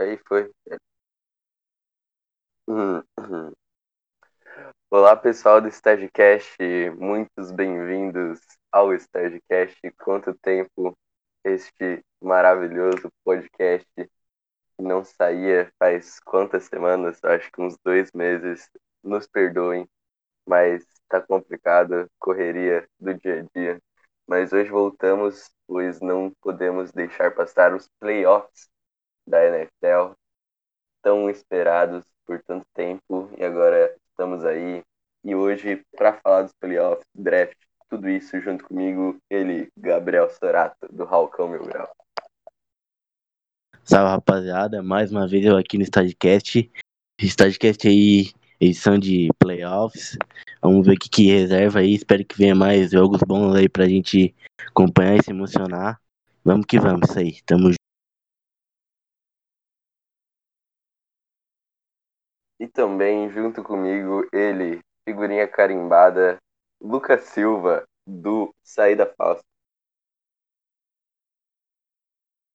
Aí 0.00 0.18
foi. 0.26 0.50
Hum, 2.66 3.02
hum. 3.18 3.52
Olá, 4.90 5.14
pessoal 5.14 5.60
do 5.60 5.68
Stagecast, 5.68 6.56
muitos 6.98 7.50
bem-vindos 7.52 8.40
ao 8.72 8.94
Stagecast. 8.94 9.78
Quanto 10.02 10.32
tempo 10.42 10.96
este 11.44 12.02
maravilhoso 12.22 13.10
podcast 13.22 13.86
não 14.80 15.04
saía 15.04 15.70
faz 15.78 16.18
quantas 16.20 16.64
semanas? 16.64 17.22
Acho 17.24 17.52
que 17.52 17.60
uns 17.60 17.76
dois 17.84 18.10
meses. 18.14 18.70
Nos 19.04 19.26
perdoem, 19.26 19.86
mas 20.46 20.84
tá 21.08 21.20
complicado, 21.20 22.08
correria 22.18 22.88
do 23.00 23.14
dia 23.14 23.42
a 23.42 23.58
dia. 23.58 23.80
Mas 24.26 24.52
hoje 24.52 24.70
voltamos, 24.70 25.50
pois 25.66 26.00
não 26.00 26.32
podemos 26.42 26.92
deixar 26.92 27.34
passar 27.34 27.74
os 27.74 27.88
playoffs 28.00 28.68
da 29.30 29.46
NFL, 29.46 30.12
tão 31.02 31.30
esperados 31.30 32.04
por 32.26 32.42
tanto 32.42 32.66
tempo, 32.74 33.30
e 33.38 33.44
agora 33.44 33.94
estamos 34.10 34.44
aí. 34.44 34.82
E 35.24 35.34
hoje, 35.34 35.82
para 35.96 36.14
falar 36.14 36.42
dos 36.42 36.52
playoffs, 36.60 37.06
draft, 37.14 37.56
tudo 37.88 38.08
isso 38.08 38.40
junto 38.40 38.64
comigo, 38.64 39.16
ele, 39.30 39.68
Gabriel 39.76 40.28
Sorato, 40.30 40.88
do 40.92 41.04
Halcão 41.04 41.48
Mil 41.48 41.64
Grau. 41.64 41.90
Salve 43.84 44.10
rapaziada, 44.10 44.82
mais 44.82 45.10
uma 45.10 45.26
vez 45.26 45.44
eu 45.44 45.56
aqui 45.56 45.76
no 45.76 45.84
Stadcast. 45.84 46.70
Stadcast 47.20 47.88
aí, 47.88 48.32
edição 48.60 48.98
de 48.98 49.28
playoffs. 49.38 50.16
Vamos 50.62 50.86
ver 50.86 50.94
o 50.94 50.98
que, 50.98 51.08
que 51.08 51.26
reserva 51.26 51.80
aí. 51.80 51.94
Espero 51.94 52.24
que 52.24 52.36
venha 52.36 52.54
mais 52.54 52.92
jogos 52.92 53.20
bons 53.26 53.56
aí 53.56 53.68
pra 53.68 53.88
gente 53.88 54.34
acompanhar 54.68 55.16
e 55.16 55.22
se 55.24 55.30
emocionar. 55.30 56.00
Vamos 56.44 56.66
que 56.66 56.78
vamos, 56.78 57.08
isso 57.08 57.18
aí. 57.18 57.40
Tamo 57.42 57.68
junto. 57.68 57.79
E 62.60 62.68
também, 62.68 63.30
junto 63.30 63.62
comigo, 63.62 64.28
ele, 64.30 64.80
figurinha 65.08 65.48
carimbada, 65.48 66.36
Lucas 66.78 67.24
Silva, 67.24 67.84
do 68.06 68.54
Saída 68.62 69.06
Falsa. 69.16 69.40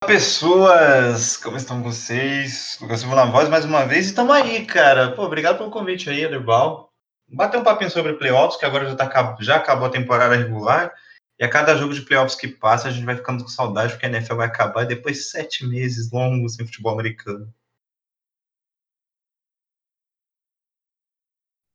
Olá, 0.04 0.14
pessoas! 0.14 1.38
Como 1.38 1.58
estão 1.58 1.82
vocês? 1.82 2.78
Lucas 2.80 3.00
Silva 3.00 3.16
na 3.16 3.26
voz 3.26 3.50
mais 3.50 3.66
uma 3.66 3.84
vez 3.84 4.12
e 4.12 4.14
tamo 4.14 4.32
aí, 4.32 4.68
cara. 4.68 5.16
Pô, 5.16 5.24
obrigado 5.24 5.58
pelo 5.58 5.72
convite 5.72 6.08
aí, 6.08 6.24
Aderbal. 6.24 6.94
Bater 7.28 7.58
um 7.60 7.64
papinho 7.64 7.90
sobre 7.90 8.14
playoffs, 8.14 8.60
que 8.60 8.66
agora 8.66 8.88
já, 8.88 8.96
tá, 8.96 9.38
já 9.40 9.56
acabou 9.56 9.88
a 9.88 9.92
temporada 9.92 10.36
regular. 10.36 10.94
E 11.40 11.44
a 11.44 11.50
cada 11.50 11.76
jogo 11.76 11.96
de 11.96 12.04
playoffs 12.04 12.36
que 12.36 12.48
passa, 12.48 12.90
a 12.90 12.92
gente 12.92 13.06
vai 13.06 13.16
ficando 13.16 13.44
com 13.44 13.50
saudade, 13.50 13.94
porque 13.94 14.06
a 14.06 14.10
NFL 14.10 14.36
vai 14.36 14.46
acabar 14.46 14.86
depois 14.86 15.18
de 15.18 15.24
sete 15.24 15.66
meses 15.66 16.12
longos 16.12 16.54
sem 16.54 16.66
futebol 16.68 16.94
americano. 16.94 17.52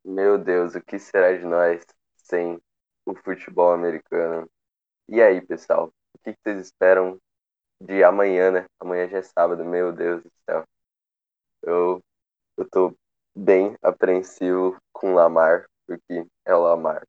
Meu 0.04 0.38
Deus, 0.38 0.74
o 0.74 0.80
que 0.82 0.98
será 0.98 1.36
de 1.36 1.44
nós 1.44 1.84
sem 2.16 2.60
o 3.04 3.14
futebol 3.14 3.72
americano? 3.72 4.48
E 5.08 5.20
aí, 5.20 5.40
pessoal? 5.40 5.92
O 6.14 6.18
que 6.18 6.34
vocês 6.42 6.66
esperam 6.66 7.18
de 7.80 8.02
amanhã, 8.04 8.50
né? 8.50 8.66
Amanhã 8.80 9.08
já 9.08 9.18
é 9.18 9.22
sábado, 9.22 9.64
meu 9.64 9.92
Deus 9.92 10.22
do 10.22 10.30
céu. 10.48 10.64
Eu, 11.62 12.00
eu 12.56 12.68
tô 12.70 12.96
bem 13.36 13.76
apreensivo 13.82 14.76
com 14.92 15.14
Lamar, 15.14 15.66
porque 15.86 16.26
é 16.44 16.54
Lamar. 16.54 17.06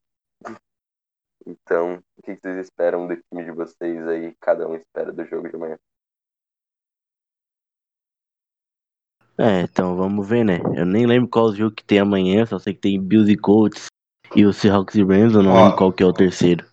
Então, 1.46 2.04
o 2.18 2.22
que 2.24 2.36
vocês 2.36 2.58
esperam 2.58 3.08
do 3.08 3.16
time 3.16 3.44
de 3.46 3.52
vocês 3.52 4.08
aí? 4.08 4.36
Cada 4.40 4.68
um 4.68 4.76
espera 4.76 5.12
do 5.12 5.26
jogo 5.26 5.50
de 5.50 5.56
amanhã. 5.56 5.78
É, 9.38 9.62
então 9.62 9.96
vamos 9.96 10.28
ver, 10.28 10.44
né? 10.44 10.60
Eu 10.76 10.86
nem 10.86 11.06
lembro 11.06 11.30
qual 11.30 11.56
jogo 11.56 11.76
que 11.76 11.84
tem 11.84 12.00
amanhã, 12.00 12.46
só 12.46 12.60
sei 12.60 12.74
que 12.74 12.82
tem 12.82 13.02
Bills 13.02 13.32
e 13.32 13.38
Colts 13.38 13.86
e 14.36 14.46
o 14.46 14.54
Seahawks 14.54 14.96
e 14.96 15.04
Rams, 15.04 15.34
eu 15.34 15.44
não 15.44 15.52
Ó. 15.52 15.64
lembro 15.64 15.78
qual 15.78 15.94
que 15.94 16.04
é 16.04 16.06
o 16.06 16.14
terceiro. 16.14 16.66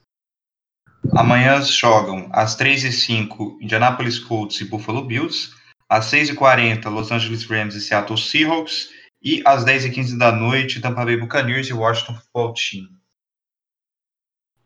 Amanhã 1.16 1.60
jogam 1.62 2.28
às 2.32 2.56
3h05 2.56 3.58
Indianapolis 3.60 4.18
Colts 4.18 4.60
e 4.60 4.64
Buffalo 4.64 5.04
Bills, 5.04 5.54
às 5.88 6.06
6h40 6.06 6.90
Los 6.90 7.10
Angeles 7.10 7.46
Rams 7.46 7.74
e 7.74 7.80
Seattle 7.80 8.18
Seahawks, 8.18 8.90
e 9.22 9.42
às 9.46 9.64
10h15 9.64 10.18
da 10.18 10.32
noite 10.32 10.80
Tampa 10.80 11.04
Bay 11.04 11.16
Buccaneers 11.16 11.68
e 11.68 11.72
Washington 11.72 12.14
Football 12.14 12.54
Team. 12.54 12.88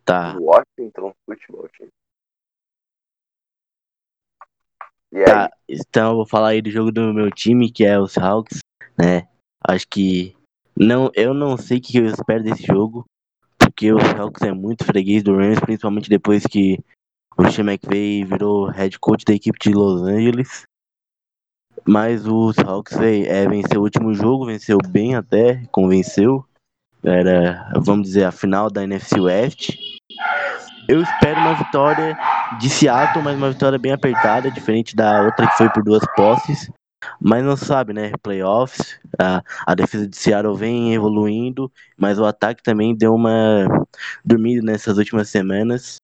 Tá, 0.04 0.36
Washington 0.38 1.14
Futebol 1.24 1.68
Team. 1.78 1.88
E 1.88 1.90
aí? 1.90 1.92
Tá. 5.24 5.50
Então 5.68 6.10
eu 6.10 6.16
vou 6.16 6.26
falar 6.26 6.48
aí 6.48 6.62
do 6.62 6.70
jogo 6.70 6.90
do 6.90 7.12
meu 7.12 7.30
time, 7.30 7.70
que 7.70 7.84
é 7.84 7.98
o 7.98 8.08
Seahawks, 8.08 8.58
né? 8.98 9.28
Acho 9.66 9.86
que 9.88 10.34
não, 10.76 11.10
eu 11.14 11.34
não 11.34 11.56
sei 11.56 11.78
o 11.78 11.80
que 11.80 11.98
eu 11.98 12.06
espero 12.06 12.42
desse 12.42 12.64
jogo, 12.64 13.04
porque 13.58 13.92
o 13.92 14.00
Seahawks 14.00 14.42
é 14.42 14.52
muito 14.52 14.84
freguês 14.84 15.22
do 15.22 15.36
Rams, 15.36 15.60
principalmente 15.60 16.08
depois 16.08 16.44
que 16.46 16.78
o 17.36 17.50
Sean 17.50 17.64
McVay 17.64 18.24
virou 18.24 18.68
head 18.70 18.98
coach 18.98 19.24
da 19.24 19.34
equipe 19.34 19.58
de 19.60 19.72
Los 19.72 20.02
Angeles. 20.02 20.62
Mas 21.86 22.26
o 22.26 22.52
Seahawks 22.52 22.96
véi, 22.96 23.26
é, 23.26 23.48
venceu 23.48 23.80
o 23.80 23.84
último 23.84 24.14
jogo, 24.14 24.46
venceu 24.46 24.78
bem 24.88 25.14
até, 25.14 25.64
convenceu. 25.72 26.44
Era, 27.02 27.72
vamos 27.84 28.06
dizer, 28.06 28.24
a 28.24 28.32
final 28.32 28.70
da 28.70 28.84
NFC 28.84 29.18
West. 29.20 29.76
Eu 30.88 31.00
espero 31.00 31.40
uma 31.40 31.54
vitória 31.54 32.16
de 32.58 32.68
Seattle, 32.68 33.22
mas 33.22 33.36
uma 33.36 33.50
vitória 33.50 33.78
bem 33.78 33.92
apertada, 33.92 34.50
diferente 34.50 34.96
da 34.96 35.22
outra 35.22 35.48
que 35.48 35.56
foi 35.56 35.70
por 35.70 35.82
duas 35.82 36.02
posses. 36.16 36.70
Mas 37.20 37.44
não 37.44 37.56
sabe, 37.56 37.92
né? 37.92 38.12
Playoffs, 38.22 38.98
a, 39.18 39.42
a 39.66 39.74
defesa 39.74 40.08
de 40.08 40.16
Seattle 40.16 40.56
vem 40.56 40.94
evoluindo, 40.94 41.70
mas 41.96 42.18
o 42.18 42.24
ataque 42.24 42.62
também 42.62 42.96
deu 42.96 43.14
uma 43.14 43.66
dormida 44.24 44.62
nessas 44.62 44.98
últimas 44.98 45.28
semanas. 45.28 45.96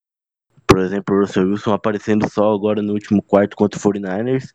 Por 0.66 0.78
exemplo, 0.78 1.16
o 1.16 1.20
Russell 1.20 1.48
Wilson 1.48 1.72
aparecendo 1.72 2.28
só 2.30 2.52
agora 2.52 2.80
no 2.82 2.92
último 2.92 3.22
quarto 3.22 3.56
contra 3.56 3.78
o 3.78 3.82
49ers. 3.82 4.52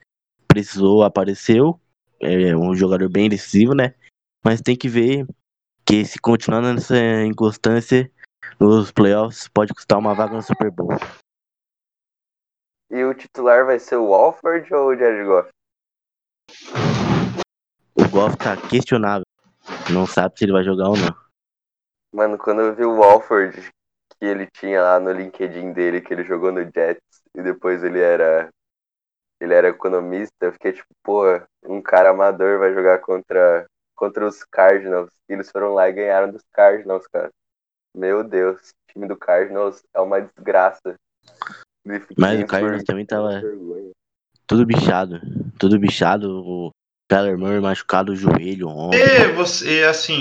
Precisou, 0.47 1.03
apareceu. 1.03 1.79
É 2.21 2.55
um 2.55 2.75
jogador 2.75 3.09
bem 3.09 3.29
decisivo, 3.29 3.73
né? 3.73 3.93
Mas 4.43 4.61
tem 4.61 4.75
que 4.75 4.87
ver 4.87 5.25
que 5.85 6.05
se 6.05 6.19
continuar 6.19 6.61
nessa 6.61 6.97
inconstância 7.25 8.09
nos 8.59 8.91
playoffs, 8.91 9.47
pode 9.47 9.73
custar 9.73 9.97
uma 9.97 10.13
vaga 10.13 10.33
no 10.33 10.41
Super 10.41 10.71
Bowl. 10.71 10.89
E 12.89 13.03
o 13.03 13.13
titular 13.13 13.65
vai 13.65 13.79
ser 13.79 13.97
o 13.97 14.13
Alford 14.13 14.71
ou 14.73 14.89
o 14.89 14.95
Jared 14.95 15.25
Goff? 15.25 15.49
O 17.95 18.07
Goff 18.09 18.37
tá 18.37 18.55
questionável. 18.55 19.25
Não 19.91 20.05
sabe 20.05 20.37
se 20.37 20.45
ele 20.45 20.51
vai 20.51 20.63
jogar 20.63 20.89
ou 20.89 20.97
não. 20.97 21.15
Mano, 22.13 22.37
quando 22.37 22.61
eu 22.61 22.75
vi 22.75 22.85
o 22.85 23.03
Alford 23.03 23.59
que 24.19 24.25
ele 24.25 24.47
tinha 24.47 24.81
lá 24.81 24.99
no 24.99 25.11
LinkedIn 25.11 25.73
dele, 25.73 26.01
que 26.01 26.13
ele 26.13 26.23
jogou 26.23 26.51
no 26.51 26.61
Jets 26.61 27.01
e 27.35 27.41
depois 27.41 27.83
ele 27.83 27.99
era 27.99 28.49
ele 29.41 29.53
era 29.53 29.69
economista, 29.69 30.33
eu 30.41 30.53
fiquei 30.53 30.71
tipo, 30.71 30.87
pô, 31.03 31.23
um 31.65 31.81
cara 31.81 32.11
amador 32.11 32.59
vai 32.59 32.73
jogar 32.73 32.99
contra 32.99 33.65
contra 33.95 34.25
os 34.25 34.43
Cardinals. 34.43 35.11
E 35.27 35.33
eles 35.33 35.49
foram 35.49 35.73
lá 35.73 35.89
e 35.89 35.93
ganharam 35.93 36.31
dos 36.31 36.43
Cardinals, 36.51 37.07
cara. 37.07 37.29
Meu 37.95 38.23
Deus, 38.23 38.71
o 38.71 38.91
time 38.91 39.07
do 39.07 39.15
Cardinals 39.15 39.83
é 39.93 39.99
uma 39.99 40.19
desgraça. 40.19 40.95
Mas 42.17 42.41
o 42.41 42.47
Cardinals 42.47 42.83
também 42.83 43.05
tava 43.05 43.39
vergonha. 43.39 43.91
tudo 44.47 44.65
bichado. 44.65 45.21
Tudo 45.59 45.79
bichado. 45.79 46.43
O 46.43 46.71
Tyler 47.07 47.37
Murray 47.37 47.59
machucado 47.59 48.13
o 48.13 48.15
joelho 48.15 48.67
ontem. 48.67 48.99
E 48.99 49.31
você, 49.33 49.83
assim. 49.83 50.19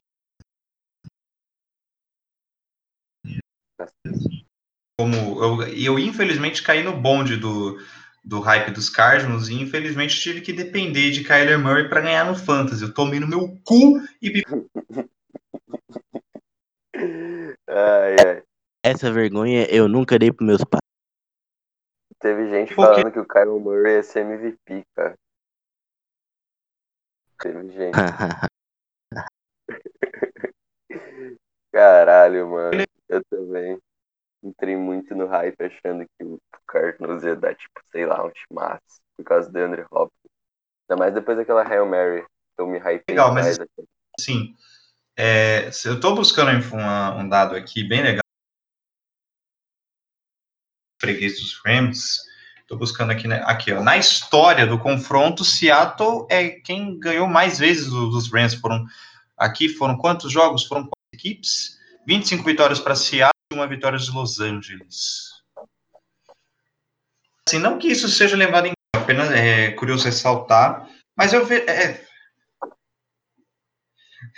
Como 4.99 5.17
eu, 5.43 5.63
eu 5.69 5.99
infelizmente 5.99 6.63
caí 6.63 6.83
no 6.83 7.01
bonde 7.01 7.37
do, 7.37 7.81
do 8.23 8.41
hype 8.41 8.71
dos 8.71 8.91
Cardinals 8.91 9.49
e 9.49 9.55
infelizmente 9.55 10.21
tive 10.21 10.41
que 10.41 10.53
depender 10.53 11.11
de 11.11 11.25
Kyler 11.25 11.59
Murray 11.59 11.89
para 11.89 12.03
ganhar 12.03 12.27
no 12.27 12.37
Fantasy. 12.37 12.83
Eu 12.83 12.93
tomei 12.93 13.19
no 13.19 13.27
meu 13.27 13.59
cu 13.65 14.01
e 14.21 14.43
Ai, 17.75 18.17
ai. 18.29 18.43
Essa 18.85 19.11
vergonha 19.13 19.67
eu 19.71 19.89
nunca 19.89 20.19
dei 20.19 20.33
pros 20.33 20.47
meus 20.47 20.65
pais. 20.65 20.81
Teve 22.19 22.49
gente 22.51 22.75
falando 22.75 23.11
que 23.11 23.19
o 23.19 23.27
Kyle 23.27 23.59
Murray 23.59 23.95
ia 23.97 24.03
ser 24.03 24.21
MVP, 24.21 24.85
cara. 24.95 25.15
Teve 27.41 27.69
gente. 27.71 27.93
Caralho, 31.73 32.49
mano. 32.49 32.85
Eu 33.09 33.25
também 33.25 33.79
entrei 34.43 34.77
muito 34.77 35.15
no 35.15 35.27
hype 35.27 35.61
achando 35.63 36.05
que 36.07 36.25
o 36.25 36.39
Cardinals 36.67 37.23
ia 37.25 37.37
dar, 37.37 37.55
tipo, 37.55 37.81
sei 37.91 38.07
lá, 38.07 38.25
um 38.25 38.31
timaço 38.31 39.01
por 39.17 39.25
causa 39.25 39.51
do 39.51 39.59
Andrew 39.59 39.87
Hopkins. 39.91 40.31
Ainda 40.89 40.99
mais 41.03 41.15
depois 41.15 41.37
daquela 41.37 41.63
Hail 41.67 41.87
Mary. 41.87 42.25
Eu 42.59 42.67
me 42.67 42.79
hypei 42.79 43.03
Legal, 43.09 43.33
mas- 43.33 43.55
demais. 43.59 43.71
assim, 44.19 44.55
é, 45.17 45.71
eu 45.85 45.95
estou 45.95 46.15
buscando 46.15 46.51
uma- 46.75 47.15
um 47.17 47.29
dado 47.29 47.55
aqui 47.55 47.85
bem 47.85 48.03
legal 48.03 48.23
freguês 51.01 51.41
dos 51.41 51.61
Rams. 51.67 52.21
Tô 52.69 52.77
buscando 52.77 53.11
aqui, 53.11 53.27
né? 53.27 53.43
Aqui, 53.45 53.73
ó. 53.73 53.83
Na 53.83 53.97
história 53.99 54.67
do 54.67 54.79
confronto, 54.79 55.45
Seattle 55.45 56.27
é 56.31 56.49
quem 56.49 56.99
ganhou 56.99 57.27
mais 57.27 57.59
vezes 57.59 57.89
dos 57.91 58.33
Rams. 58.33 58.55
Foram 58.55 58.87
aqui 59.37 59.69
foram 59.69 59.97
quantos 59.99 60.33
jogos? 60.33 60.65
Foram 60.65 60.83
quatro 60.83 60.95
equipes. 61.13 61.77
25 62.07 62.45
vitórias 62.45 62.79
para 62.79 62.95
Seattle 62.95 63.33
e 63.53 63.55
uma 63.55 63.67
vitória 63.67 63.99
de 63.99 64.11
Los 64.11 64.39
Angeles. 64.41 65.33
Assim, 67.49 67.59
não 67.59 67.79
que 67.79 67.89
isso 67.89 68.09
seja 68.09 68.37
levado 68.37 68.67
em 68.67 68.73
apenas 68.95 69.31
é 69.33 69.73
curioso 69.73 70.05
ressaltar, 70.05 70.89
mas 71.17 71.33
eu 71.33 71.45
vejo. 71.45 71.65
É, 71.69 72.07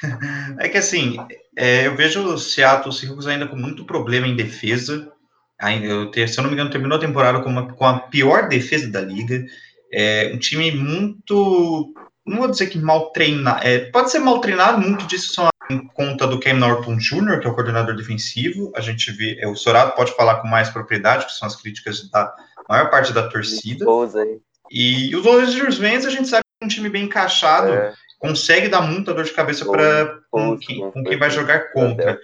é 0.58 0.68
que 0.68 0.78
assim, 0.78 1.16
é, 1.56 1.86
eu 1.86 1.96
vejo 1.96 2.22
o 2.22 2.38
Seattle 2.38 2.92
Seahawks 2.92 3.26
ainda 3.26 3.46
com 3.46 3.56
muito 3.56 3.84
problema 3.84 4.26
em 4.26 4.36
defesa. 4.36 5.12
Ainda, 5.60 5.86
eu 5.86 6.28
se 6.28 6.38
eu 6.38 6.42
não 6.42 6.50
me 6.50 6.54
engano, 6.54 6.70
terminou 6.70 6.98
a 6.98 7.00
temporada 7.00 7.40
com, 7.40 7.48
uma, 7.48 7.72
com 7.72 7.86
a 7.86 8.00
pior 8.00 8.48
defesa 8.48 8.90
da 8.90 9.00
liga. 9.00 9.44
É 9.92 10.32
um 10.34 10.38
time 10.38 10.72
muito. 10.72 11.94
Não 12.26 12.38
vou 12.38 12.50
dizer 12.50 12.66
que 12.66 12.78
mal 12.78 13.10
treinado. 13.12 13.64
É, 13.64 13.90
pode 13.90 14.10
ser 14.10 14.18
mal 14.18 14.40
treinado, 14.40 14.80
muito 14.80 15.06
disso 15.06 15.32
são 15.32 15.48
em 15.70 15.86
conta 15.88 16.26
do 16.26 16.38
Cam 16.40 16.54
Norton 16.54 16.96
Jr., 16.96 17.40
que 17.40 17.46
é 17.46 17.50
o 17.50 17.54
coordenador 17.54 17.94
defensivo. 17.94 18.72
A 18.74 18.80
gente 18.80 19.12
vê. 19.12 19.38
É, 19.40 19.46
o 19.46 19.54
Sorato 19.54 19.96
pode 19.96 20.14
falar 20.16 20.36
com 20.36 20.48
mais 20.48 20.68
propriedade, 20.70 21.26
que 21.26 21.32
são 21.32 21.46
as 21.46 21.56
críticas 21.56 22.10
da 22.10 22.34
maior 22.68 22.90
parte 22.90 23.12
da 23.12 23.28
torcida. 23.28 23.84
E 24.70 25.14
os 25.14 25.24
Los 25.24 25.78
Rams, 25.78 26.06
a 26.06 26.10
gente 26.10 26.28
sabe 26.28 26.42
que 26.42 26.64
é 26.64 26.66
um 26.66 26.68
time 26.68 26.88
bem 26.88 27.04
encaixado. 27.04 27.72
É 27.72 27.94
consegue 28.24 28.68
dar 28.68 28.80
muita 28.80 29.12
dor 29.12 29.24
de 29.24 29.32
cabeça 29.32 29.66
para 29.66 30.18
com, 30.30 30.58
quem, 30.58 30.90
com 30.90 31.04
quem 31.04 31.18
vai 31.18 31.30
jogar 31.30 31.72
contra. 31.72 32.18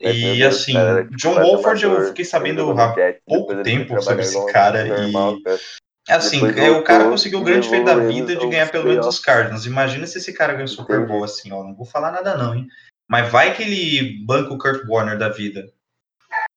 E 0.00 0.42
assim, 0.42 0.74
John 1.16 1.34
Wolford, 1.34 1.84
eu 1.84 2.08
fiquei 2.08 2.24
sabendo 2.24 2.68
há 2.72 2.94
pouco 3.24 3.62
tempo 3.62 4.00
sobre 4.02 4.22
esse 4.22 4.52
cara 4.52 4.84
e 4.86 6.12
assim, 6.12 6.42
o 6.42 6.82
cara 6.82 7.04
conseguiu 7.04 7.38
o 7.38 7.44
grande 7.44 7.68
feito 7.68 7.86
da 7.86 7.96
vida 7.96 8.36
de 8.36 8.46
ganhar 8.48 8.70
pelo 8.70 8.88
menos 8.88 9.06
os 9.06 9.20
Cardinals. 9.20 9.64
Imagina 9.64 10.06
se 10.06 10.18
esse 10.18 10.32
cara 10.32 10.52
ganha 10.52 10.64
o 10.64 10.68
Super 10.68 11.06
Bowl 11.06 11.24
assim, 11.24 11.52
ó, 11.52 11.62
não 11.62 11.74
vou 11.74 11.86
falar 11.86 12.10
nada 12.10 12.36
não, 12.36 12.54
hein. 12.54 12.66
Mas 13.08 13.30
vai 13.30 13.54
que 13.54 13.62
ele 13.62 14.24
banca 14.26 14.52
o 14.52 14.58
Kurt 14.58 14.82
Warner 14.88 15.16
da 15.16 15.28
vida. 15.28 15.64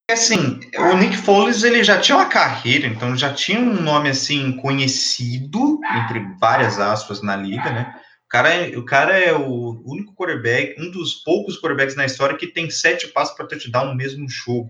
Assim, 0.10 0.60
o 0.78 0.98
Nick 0.98 1.18
Foles 1.18 1.64
ele 1.64 1.84
já 1.84 2.00
tinha 2.00 2.18
uma 2.18 2.30
carreira, 2.30 2.88
então 2.88 3.16
já 3.16 3.34
tinha 3.34 3.60
um 3.60 3.82
nome 3.82 4.10
assim 4.10 4.54
conhecido 4.54 5.80
entre 6.02 6.20
várias 6.40 6.80
aspas 6.80 7.22
na 7.22 7.36
liga, 7.36 7.70
né? 7.72 7.94
O 8.28 8.30
cara, 8.30 8.50
é, 8.50 8.78
o 8.78 8.84
cara 8.84 9.18
é 9.18 9.34
o 9.34 9.82
único 9.86 10.14
quarterback, 10.14 10.76
um 10.78 10.92
dos 10.92 11.16
poucos 11.16 11.56
quarterbacks 11.56 11.96
na 11.96 12.06
história 12.06 12.36
que 12.36 12.48
tem 12.48 12.70
sete 12.70 13.08
passos 13.08 13.34
para 13.38 13.48
touchdown 13.48 13.88
no 13.88 13.96
mesmo 13.96 14.28
jogo. 14.28 14.70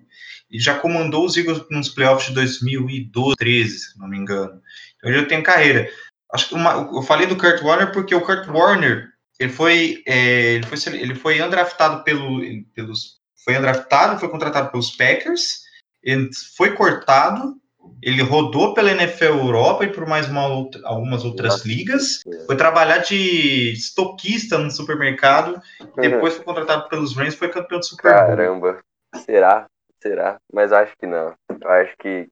E 0.50 0.59
já 0.59 0.77
comandou 0.77 1.25
os 1.25 1.36
Eagles 1.36 1.65
nos 1.71 1.89
playoffs 1.89 2.27
de 2.27 2.36
2012, 2.36 3.36
13, 3.36 3.80
se 3.80 4.00
não 4.00 4.07
me 4.07 4.15
engano. 4.15 4.62
Então 4.95 5.09
ele 5.09 5.21
já 5.21 5.25
tem 5.25 5.42
carreira. 5.42 5.89
Acho 6.31 6.50
que 6.50 6.54
uma, 6.54 6.74
eu 6.74 7.01
falei 7.01 7.25
do 7.25 7.36
Kurt 7.36 7.59
Warner 7.63 7.92
porque 7.92 8.13
o 8.13 8.21
Kurt 8.21 8.48
Warner 8.48 9.09
ele 9.39 9.51
foi, 9.51 10.04
é, 10.06 10.54
ele 10.54 10.65
foi, 10.68 10.94
ele 10.94 11.15
foi 11.15 11.42
undraftado 11.42 12.04
pelo, 12.04 12.39
pelos, 12.75 13.18
foi 13.44 13.57
undraftado, 13.57 14.19
foi 14.19 14.30
contratado 14.30 14.69
pelos 14.69 14.92
Packers, 14.92 15.62
ele 16.04 16.30
foi 16.56 16.75
cortado 16.75 17.59
ele 18.01 18.21
rodou 18.21 18.73
pela 18.73 18.91
NFL 18.91 19.25
Europa 19.25 19.85
e 19.85 19.91
por 19.91 20.05
mais 20.05 20.29
uma 20.29 20.47
outra, 20.47 20.81
algumas 20.85 21.25
outras 21.25 21.53
Nossa. 21.53 21.67
ligas. 21.67 22.23
Foi 22.45 22.55
trabalhar 22.55 22.99
de 22.99 23.71
estoquista 23.71 24.57
no 24.57 24.69
supermercado. 24.69 25.59
Depois 25.95 26.35
foi 26.35 26.45
contratado 26.45 26.88
pelos 26.89 27.15
Rams 27.15 27.33
e 27.33 27.38
foi 27.38 27.49
campeão 27.49 27.79
do 27.79 27.85
Super 27.85 28.13
Bowl. 28.13 28.27
Caramba, 28.27 28.79
será? 29.25 29.67
Será? 30.01 30.39
Mas 30.53 30.71
acho 30.71 30.95
que 30.97 31.07
não. 31.07 31.33
Eu 31.49 31.69
acho 31.69 31.95
que 31.97 32.27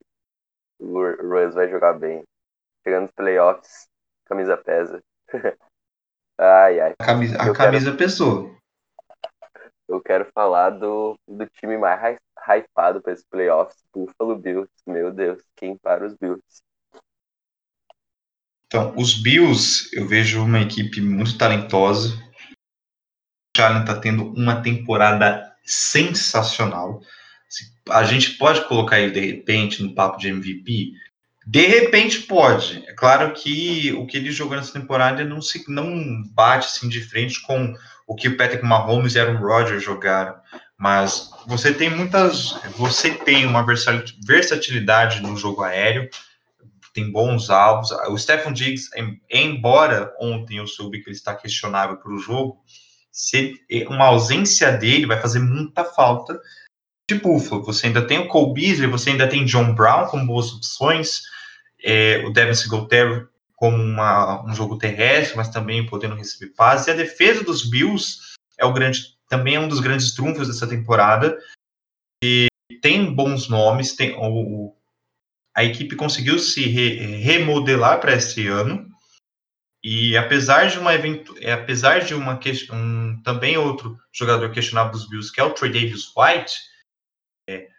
o 0.80 1.02
Rams 1.02 1.56
vai 1.56 1.70
jogar 1.70 1.94
bem. 1.94 2.24
Chegando 2.84 3.04
nos 3.04 3.12
playoffs, 3.12 3.88
camisa 4.26 4.56
pesa. 4.58 5.02
ai, 6.38 6.80
ai. 6.80 6.94
A 7.00 7.06
camisa, 7.06 7.42
a 7.42 7.54
camisa 7.54 7.86
quero... 7.86 7.98
pesou. 7.98 8.56
Eu 9.88 10.02
quero 10.02 10.26
falar 10.34 10.72
do, 10.72 11.18
do 11.28 11.46
time 11.48 11.78
mais 11.78 12.18
hypado 12.48 13.02
para 13.02 13.14
esses 13.14 13.26
playoffs, 13.26 13.84
Buffalo 13.94 14.36
Bills. 14.36 14.70
Meu 14.86 15.12
Deus, 15.12 15.42
quem 15.56 15.78
para 15.78 16.06
os 16.06 16.16
Bills? 16.16 16.44
Então, 18.66 18.94
os 18.98 19.14
Bills, 19.14 19.90
eu 19.94 20.08
vejo 20.08 20.44
uma 20.44 20.62
equipe 20.62 21.00
muito 21.00 21.38
talentosa. 21.38 22.14
O 23.58 23.62
Allen 23.62 23.82
está 23.82 24.00
tendo 24.00 24.34
uma 24.34 24.62
temporada 24.62 25.56
sensacional. 25.64 27.02
A 27.90 28.04
gente 28.04 28.32
pode 28.38 28.68
colocar 28.68 29.00
ele 29.00 29.12
de 29.12 29.20
repente 29.20 29.84
no 29.84 29.94
papo 29.94 30.18
de 30.18 30.30
MVP? 30.30 30.94
De 31.48 31.68
repente 31.68 32.24
pode. 32.24 32.84
É 32.88 32.94
claro 32.94 33.32
que 33.34 33.94
o 33.94 34.08
que 34.08 34.18
ele 34.18 34.32
jogou 34.32 34.58
nessa 34.58 34.74
temporada 34.74 35.24
não 35.24 35.42
se 35.42 35.64
não 35.70 36.24
bate 36.34 36.66
assim 36.66 36.90
de 36.90 37.02
frente 37.02 37.42
com 37.44 37.76
o 38.08 38.16
que 38.16 38.28
o 38.28 38.38
Patrick 38.38 38.64
Mahomes 38.64 39.16
e 39.16 39.20
Aaron 39.20 39.38
Rodgers 39.38 39.84
jogaram. 39.84 40.36
Mas 40.78 41.32
você 41.48 41.74
tem 41.74 41.90
muitas. 41.90 42.52
Você 42.78 43.12
tem 43.12 43.46
uma 43.46 43.66
versatilidade 44.26 45.22
no 45.22 45.38
jogo 45.38 45.64
aéreo, 45.64 46.10
tem 46.94 47.12
bons 47.12 47.50
alvos. 47.50 47.92
O 48.10 48.18
Stephen 48.18 48.54
Diggs, 48.54 48.90
embora 49.30 50.14
ontem 50.20 50.58
eu 50.58 50.68
soube 50.68 51.02
que 51.02 51.10
ele 51.10 51.16
está 51.16 51.36
questionável 51.36 51.98
para 51.98 52.12
o 52.12 52.20
jogo, 52.20 52.62
se, 53.12 53.56
uma 53.88 54.06
ausência 54.06 54.72
dele 54.72 55.06
vai 55.06 55.20
fazer 55.20 55.40
muita 55.40 55.86
falta 55.86 56.40
de 57.08 57.16
Buffalo. 57.16 57.64
Você 57.64 57.88
ainda 57.88 58.06
tem 58.06 58.20
o 58.20 58.28
Cole 58.28 58.54
Beasley, 58.54 58.90
você 58.90 59.12
ainda 59.12 59.28
tem 59.28 59.46
John 59.46 59.74
Brown 59.74 60.08
como 60.08 60.26
boas 60.26 60.52
opções, 60.52 61.22
é, 61.84 62.24
o 62.26 62.32
Devin 62.32 62.54
Singletary 62.54 63.28
como 63.56 63.78
uma, 63.78 64.44
um 64.46 64.54
jogo 64.54 64.78
terrestre, 64.78 65.38
mas 65.38 65.50
também 65.50 65.86
podendo 65.86 66.16
receber 66.16 66.54
passes. 66.54 66.88
E 66.88 66.92
a 66.92 66.96
defesa 66.96 67.44
dos 67.44 67.70
Bills 67.70 68.20
é 68.58 68.66
o 68.66 68.74
grande 68.74 69.16
também 69.28 69.56
é 69.56 69.60
um 69.60 69.68
dos 69.68 69.80
grandes 69.80 70.14
trunfos 70.14 70.48
dessa 70.48 70.68
temporada. 70.68 71.38
E 72.24 72.48
tem 72.82 73.14
bons 73.14 73.50
nomes, 73.50 73.96
tem 73.96 74.16
o, 74.18 74.76
a 75.56 75.64
equipe 75.64 75.96
conseguiu 75.96 76.38
se 76.40 76.68
re, 76.68 77.18
remodelar 77.18 78.00
para 78.00 78.14
esse 78.14 78.48
ano. 78.48 78.90
E 79.84 80.18
apesar 80.18 80.66
de 80.68 80.80
uma 80.80 80.94
é, 80.94 81.52
apesar 81.52 82.00
de 82.00 82.16
uma 82.16 82.40
um, 82.72 83.22
também 83.24 83.56
outro 83.56 83.98
jogador 84.12 84.52
questionável 84.52 84.92
dos 84.92 85.08
Bills, 85.08 85.32
que 85.32 85.40
é 85.40 85.44
o 85.44 85.54
Trey 85.54 85.72
Davis 85.72 86.12
White, 86.16 86.56
é, 87.48 87.70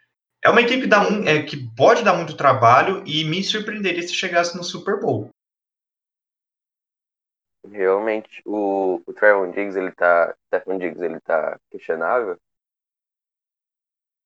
é 0.43 0.49
uma 0.49 0.61
equipe 0.61 0.87
da, 0.87 1.03
é, 1.25 1.43
que 1.43 1.57
pode 1.75 2.03
dar 2.03 2.13
muito 2.13 2.37
trabalho 2.37 3.03
e 3.05 3.25
me 3.25 3.43
surpreenderia 3.43 4.01
se 4.01 4.13
chegasse 4.13 4.55
no 4.55 4.63
Super 4.63 5.01
Bowl. 5.01 5.29
Realmente, 7.71 8.41
o, 8.45 9.01
o 9.05 9.13
Trevon 9.13 9.51
Diggs, 9.51 9.77
ele 9.77 9.91
tá. 9.91 10.35
Stephen 10.47 10.77
Diggs, 10.77 11.03
ele 11.03 11.19
tá 11.19 11.59
questionável. 11.69 12.37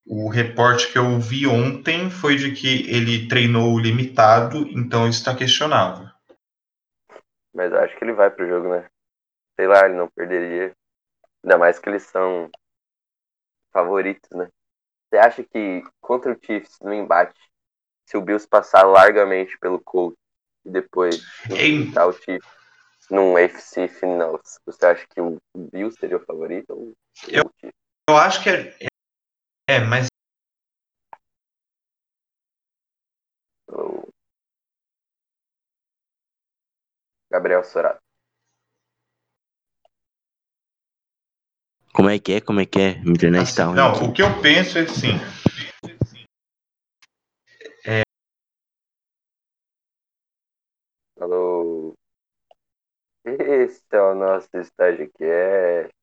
O 0.05 0.29
reporte 0.29 0.91
que 0.91 0.97
eu 0.97 1.19
vi 1.19 1.45
ontem 1.47 2.09
foi 2.09 2.35
de 2.35 2.51
que 2.53 2.89
ele 2.89 3.27
treinou 3.27 3.79
limitado, 3.79 4.67
então 4.69 5.07
isso 5.07 5.19
está 5.19 5.35
questionável. 5.35 6.09
Mas 7.53 7.71
eu 7.71 7.79
acho 7.79 7.97
que 7.97 8.03
ele 8.03 8.13
vai 8.13 8.29
pro 8.29 8.47
jogo, 8.47 8.69
né? 8.69 8.87
Sei 9.55 9.67
lá, 9.67 9.85
ele 9.85 9.95
não 9.95 10.09
perderia. 10.09 10.73
Ainda 11.43 11.57
mais 11.57 11.79
que 11.79 11.89
eles 11.89 12.03
são 12.03 12.49
favoritos, 13.71 14.29
né? 14.31 14.49
Você 15.09 15.17
acha 15.17 15.43
que 15.43 15.83
contra 15.99 16.31
o 16.31 16.39
Chiefs, 16.41 16.79
no 16.81 16.93
embate, 16.93 17.39
se 18.05 18.17
o 18.17 18.21
Bills 18.21 18.47
passar 18.47 18.83
largamente 18.83 19.57
pelo 19.59 19.79
Colts 19.79 20.17
e 20.65 20.69
depois 20.69 21.21
enfrentar 21.45 22.07
o 22.07 22.13
Chiefs, 22.13 22.60
num 23.11 23.37
FC 23.37 23.87
final, 23.87 24.39
você 24.65 24.85
acha 24.85 25.05
que 25.07 25.21
o 25.21 25.37
Bill 25.55 25.91
seria 25.91 26.17
o 26.17 26.25
favorito? 26.25 26.71
Ou 26.71 26.93
eu, 27.27 27.43
eu 28.09 28.17
acho 28.17 28.41
que 28.41 28.49
é, 28.49 28.75
é, 29.69 29.79
mas 29.79 30.07
Gabriel 37.31 37.63
Sorato. 37.63 37.99
Como 41.93 42.09
é 42.09 42.19
que 42.19 42.33
é? 42.33 42.41
Como 42.41 42.59
é 42.59 42.65
que 42.65 42.79
é? 42.79 42.89
Internet 43.05 43.43
assim, 43.43 43.55
tá 43.55 43.65
ruim. 43.65 43.75
Não, 43.75 43.91
aqui. 43.91 44.03
o 44.03 44.13
que 44.13 44.21
eu 44.21 44.41
penso 44.41 44.77
é 44.77 44.81
assim. 44.81 45.17
É... 47.85 48.01
Alô? 51.19 51.93
Esse 53.23 53.83
é 53.91 54.01
o 54.01 54.15
nosso 54.15 54.49
StagiCast. 54.57 55.93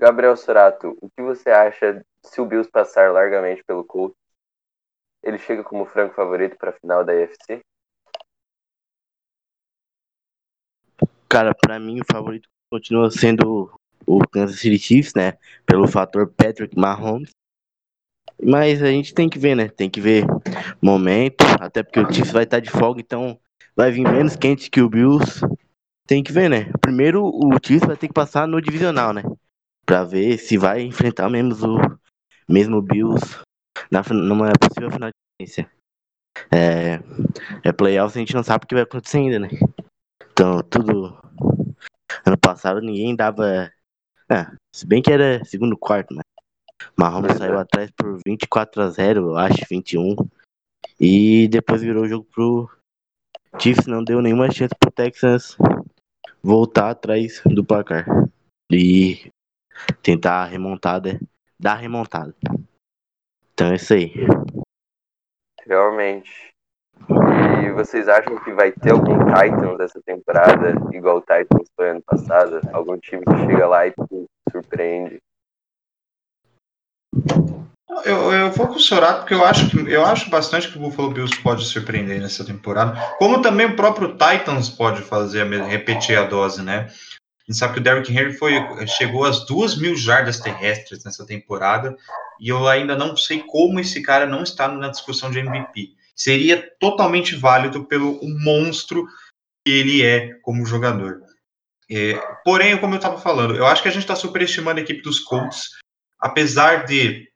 Gabriel 0.00 0.36
Sorato, 0.36 0.96
o 1.02 1.10
que 1.10 1.20
você 1.20 1.50
acha 1.50 2.04
se 2.22 2.40
o 2.40 2.46
Bills 2.46 2.70
passar 2.70 3.12
largamente 3.12 3.64
pelo 3.64 3.84
Colts? 3.84 4.16
Ele 5.22 5.38
chega 5.38 5.64
como 5.64 5.84
franco 5.84 6.14
favorito 6.14 6.56
para 6.56 6.70
a 6.70 6.72
final 6.72 7.04
da 7.04 7.12
UFC? 7.12 7.60
Cara, 11.28 11.52
para 11.52 11.80
mim 11.80 12.00
o 12.00 12.04
favorito 12.04 12.48
continua 12.70 13.10
sendo 13.10 13.72
o 14.06 14.20
Kansas 14.28 14.60
City 14.60 14.78
Chiefs, 14.78 15.14
né? 15.14 15.32
Pelo 15.66 15.88
fator 15.88 16.32
Patrick 16.32 16.78
Mahomes. 16.78 17.30
Mas 18.40 18.80
a 18.82 18.86
gente 18.86 19.12
tem 19.12 19.28
que 19.28 19.38
ver, 19.38 19.56
né? 19.56 19.68
Tem 19.68 19.90
que 19.90 20.00
ver 20.00 20.24
momento, 20.80 21.44
até 21.60 21.82
porque 21.82 21.98
o 21.98 22.12
Chiefs 22.12 22.32
vai 22.32 22.44
estar 22.44 22.60
de 22.60 22.70
folga, 22.70 23.00
então 23.00 23.38
vai 23.78 23.92
vir 23.92 24.02
menos 24.02 24.34
quente 24.34 24.68
que 24.68 24.82
o 24.82 24.90
Bills. 24.90 25.40
Tem 26.04 26.24
que 26.24 26.32
ver, 26.32 26.50
né? 26.50 26.72
Primeiro 26.80 27.24
o 27.24 27.50
Chiefs 27.64 27.86
vai 27.86 27.96
ter 27.96 28.08
que 28.08 28.14
passar 28.14 28.48
no 28.48 28.60
divisional, 28.60 29.12
né? 29.12 29.22
Pra 29.86 30.02
ver 30.02 30.36
se 30.38 30.58
vai 30.58 30.82
enfrentar 30.82 31.30
mesmo 31.30 31.76
o 31.76 31.98
mesmo 32.52 32.82
Bills 32.82 33.38
na, 33.88 34.02
numa 34.12 34.52
possível 34.58 34.90
final 34.90 35.10
de 35.10 35.14
conferência. 35.14 35.70
É, 36.50 36.98
é 37.62 37.72
playoffs, 37.72 38.16
a 38.16 38.20
gente 38.20 38.34
não 38.34 38.42
sabe 38.42 38.64
o 38.64 38.66
que 38.66 38.74
vai 38.74 38.82
acontecer 38.82 39.18
ainda, 39.18 39.38
né? 39.38 39.48
Então, 40.32 40.60
tudo. 40.62 41.16
Ano 42.26 42.38
passado 42.38 42.80
ninguém 42.80 43.14
dava. 43.14 43.70
Ah, 44.28 44.56
se 44.74 44.86
bem 44.86 45.00
que 45.00 45.12
era 45.12 45.44
segundo 45.44 45.76
quarto, 45.76 46.14
né? 46.14 46.22
Mahomes 46.96 47.36
saiu 47.36 47.58
atrás 47.58 47.90
por 47.92 48.18
24 48.26 48.82
a 48.82 48.90
0, 48.90 49.20
eu 49.20 49.36
acho, 49.36 49.64
21. 49.70 50.16
E 50.98 51.46
depois 51.48 51.82
virou 51.82 52.04
o 52.04 52.08
jogo 52.08 52.24
pro 52.24 52.77
Chiefs, 53.60 53.86
não 53.86 54.04
deu 54.04 54.22
nenhuma 54.22 54.50
chance 54.50 54.74
pro 54.78 54.90
Texans 54.90 55.56
voltar 56.40 56.90
atrás 56.90 57.42
do 57.44 57.64
placar. 57.64 58.06
E 58.70 59.30
tentar 60.02 60.42
a 60.42 60.44
remontada, 60.44 61.18
dar 61.58 61.72
a 61.72 61.76
remontada. 61.76 62.34
Então 63.52 63.72
é 63.72 63.74
isso 63.74 63.94
aí. 63.94 64.12
Realmente. 65.66 66.50
E 67.64 67.70
vocês 67.72 68.08
acham 68.08 68.42
que 68.44 68.52
vai 68.52 68.70
ter 68.70 68.92
algum 68.92 69.18
Titans 69.26 69.80
essa 69.80 70.00
temporada, 70.02 70.70
igual 70.92 71.16
o 71.16 71.20
Titans 71.20 71.68
foi 71.74 71.90
ano 71.90 72.02
passado? 72.02 72.60
Algum 72.72 72.96
time 72.98 73.24
que 73.24 73.36
chega 73.38 73.66
lá 73.66 73.86
e 73.86 73.94
surpreende? 74.52 75.18
Eu, 78.04 78.32
eu 78.32 78.52
vou 78.52 78.68
com 78.68 78.74
o 78.74 78.80
Sorato 78.80 79.20
porque 79.20 79.34
eu 79.34 79.44
acho, 79.44 79.70
que, 79.70 79.90
eu 79.90 80.04
acho 80.04 80.28
bastante 80.28 80.68
que 80.68 80.76
o 80.76 80.80
Buffalo 80.80 81.10
Bills 81.10 81.40
pode 81.42 81.64
surpreender 81.64 82.20
nessa 82.20 82.44
temporada. 82.44 83.00
Como 83.18 83.40
também 83.40 83.66
o 83.66 83.76
próprio 83.76 84.12
Titans 84.12 84.68
pode 84.68 85.02
fazer, 85.02 85.46
repetir 85.62 86.18
a 86.18 86.24
dose, 86.24 86.62
né? 86.62 86.80
A 86.80 87.50
gente 87.50 87.58
sabe 87.58 87.72
que 87.72 87.80
o 87.80 87.82
Derrick 87.82 88.12
Henry 88.12 88.34
foi, 88.34 88.52
chegou 88.86 89.24
às 89.24 89.46
duas 89.46 89.78
mil 89.78 89.96
jardas 89.96 90.38
terrestres 90.38 91.02
nessa 91.02 91.26
temporada 91.26 91.96
e 92.38 92.50
eu 92.50 92.68
ainda 92.68 92.94
não 92.94 93.16
sei 93.16 93.42
como 93.42 93.80
esse 93.80 94.02
cara 94.02 94.26
não 94.26 94.42
está 94.42 94.68
na 94.68 94.88
discussão 94.88 95.30
de 95.30 95.38
MVP. 95.38 95.92
Seria 96.14 96.62
totalmente 96.78 97.34
válido 97.34 97.84
pelo 97.84 98.20
monstro 98.44 99.06
que 99.64 99.72
ele 99.72 100.04
é 100.04 100.34
como 100.42 100.66
jogador. 100.66 101.22
É, 101.90 102.20
porém, 102.44 102.76
como 102.76 102.92
eu 102.92 102.98
estava 102.98 103.18
falando, 103.18 103.56
eu 103.56 103.66
acho 103.66 103.82
que 103.82 103.88
a 103.88 103.92
gente 103.92 104.02
está 104.02 104.14
superestimando 104.14 104.78
a 104.78 104.82
equipe 104.82 105.00
dos 105.00 105.20
Colts 105.20 105.78
apesar 106.18 106.84
de 106.84 107.27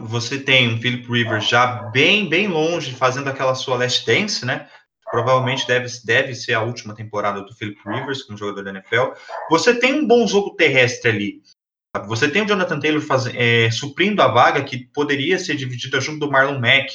você 0.00 0.38
tem 0.38 0.72
um 0.72 0.80
Philip 0.80 1.06
Rivers 1.10 1.48
já 1.48 1.84
bem, 1.90 2.28
bem 2.28 2.48
longe, 2.48 2.94
fazendo 2.94 3.28
aquela 3.28 3.54
sua 3.54 3.76
last 3.76 4.06
dance, 4.06 4.44
né? 4.44 4.68
Provavelmente 5.10 5.66
deve, 5.66 5.88
deve 6.04 6.34
ser 6.34 6.54
a 6.54 6.62
última 6.62 6.94
temporada 6.94 7.42
do 7.42 7.54
Philip 7.54 7.78
Rivers 7.86 8.22
como 8.22 8.38
jogador 8.38 8.64
da 8.64 8.70
NFL. 8.70 9.12
Você 9.50 9.74
tem 9.74 9.94
um 9.94 10.06
bom 10.06 10.26
jogo 10.26 10.56
terrestre 10.56 11.10
ali. 11.10 11.42
Você 12.06 12.28
tem 12.28 12.42
o 12.42 12.46
Jonathan 12.46 12.80
Taylor 12.80 13.00
faz, 13.00 13.26
é, 13.26 13.70
suprindo 13.70 14.20
a 14.20 14.28
vaga 14.28 14.64
que 14.64 14.88
poderia 14.92 15.38
ser 15.38 15.54
dividida 15.54 16.00
junto 16.00 16.18
do 16.18 16.30
Marlon 16.30 16.58
Mack, 16.58 16.92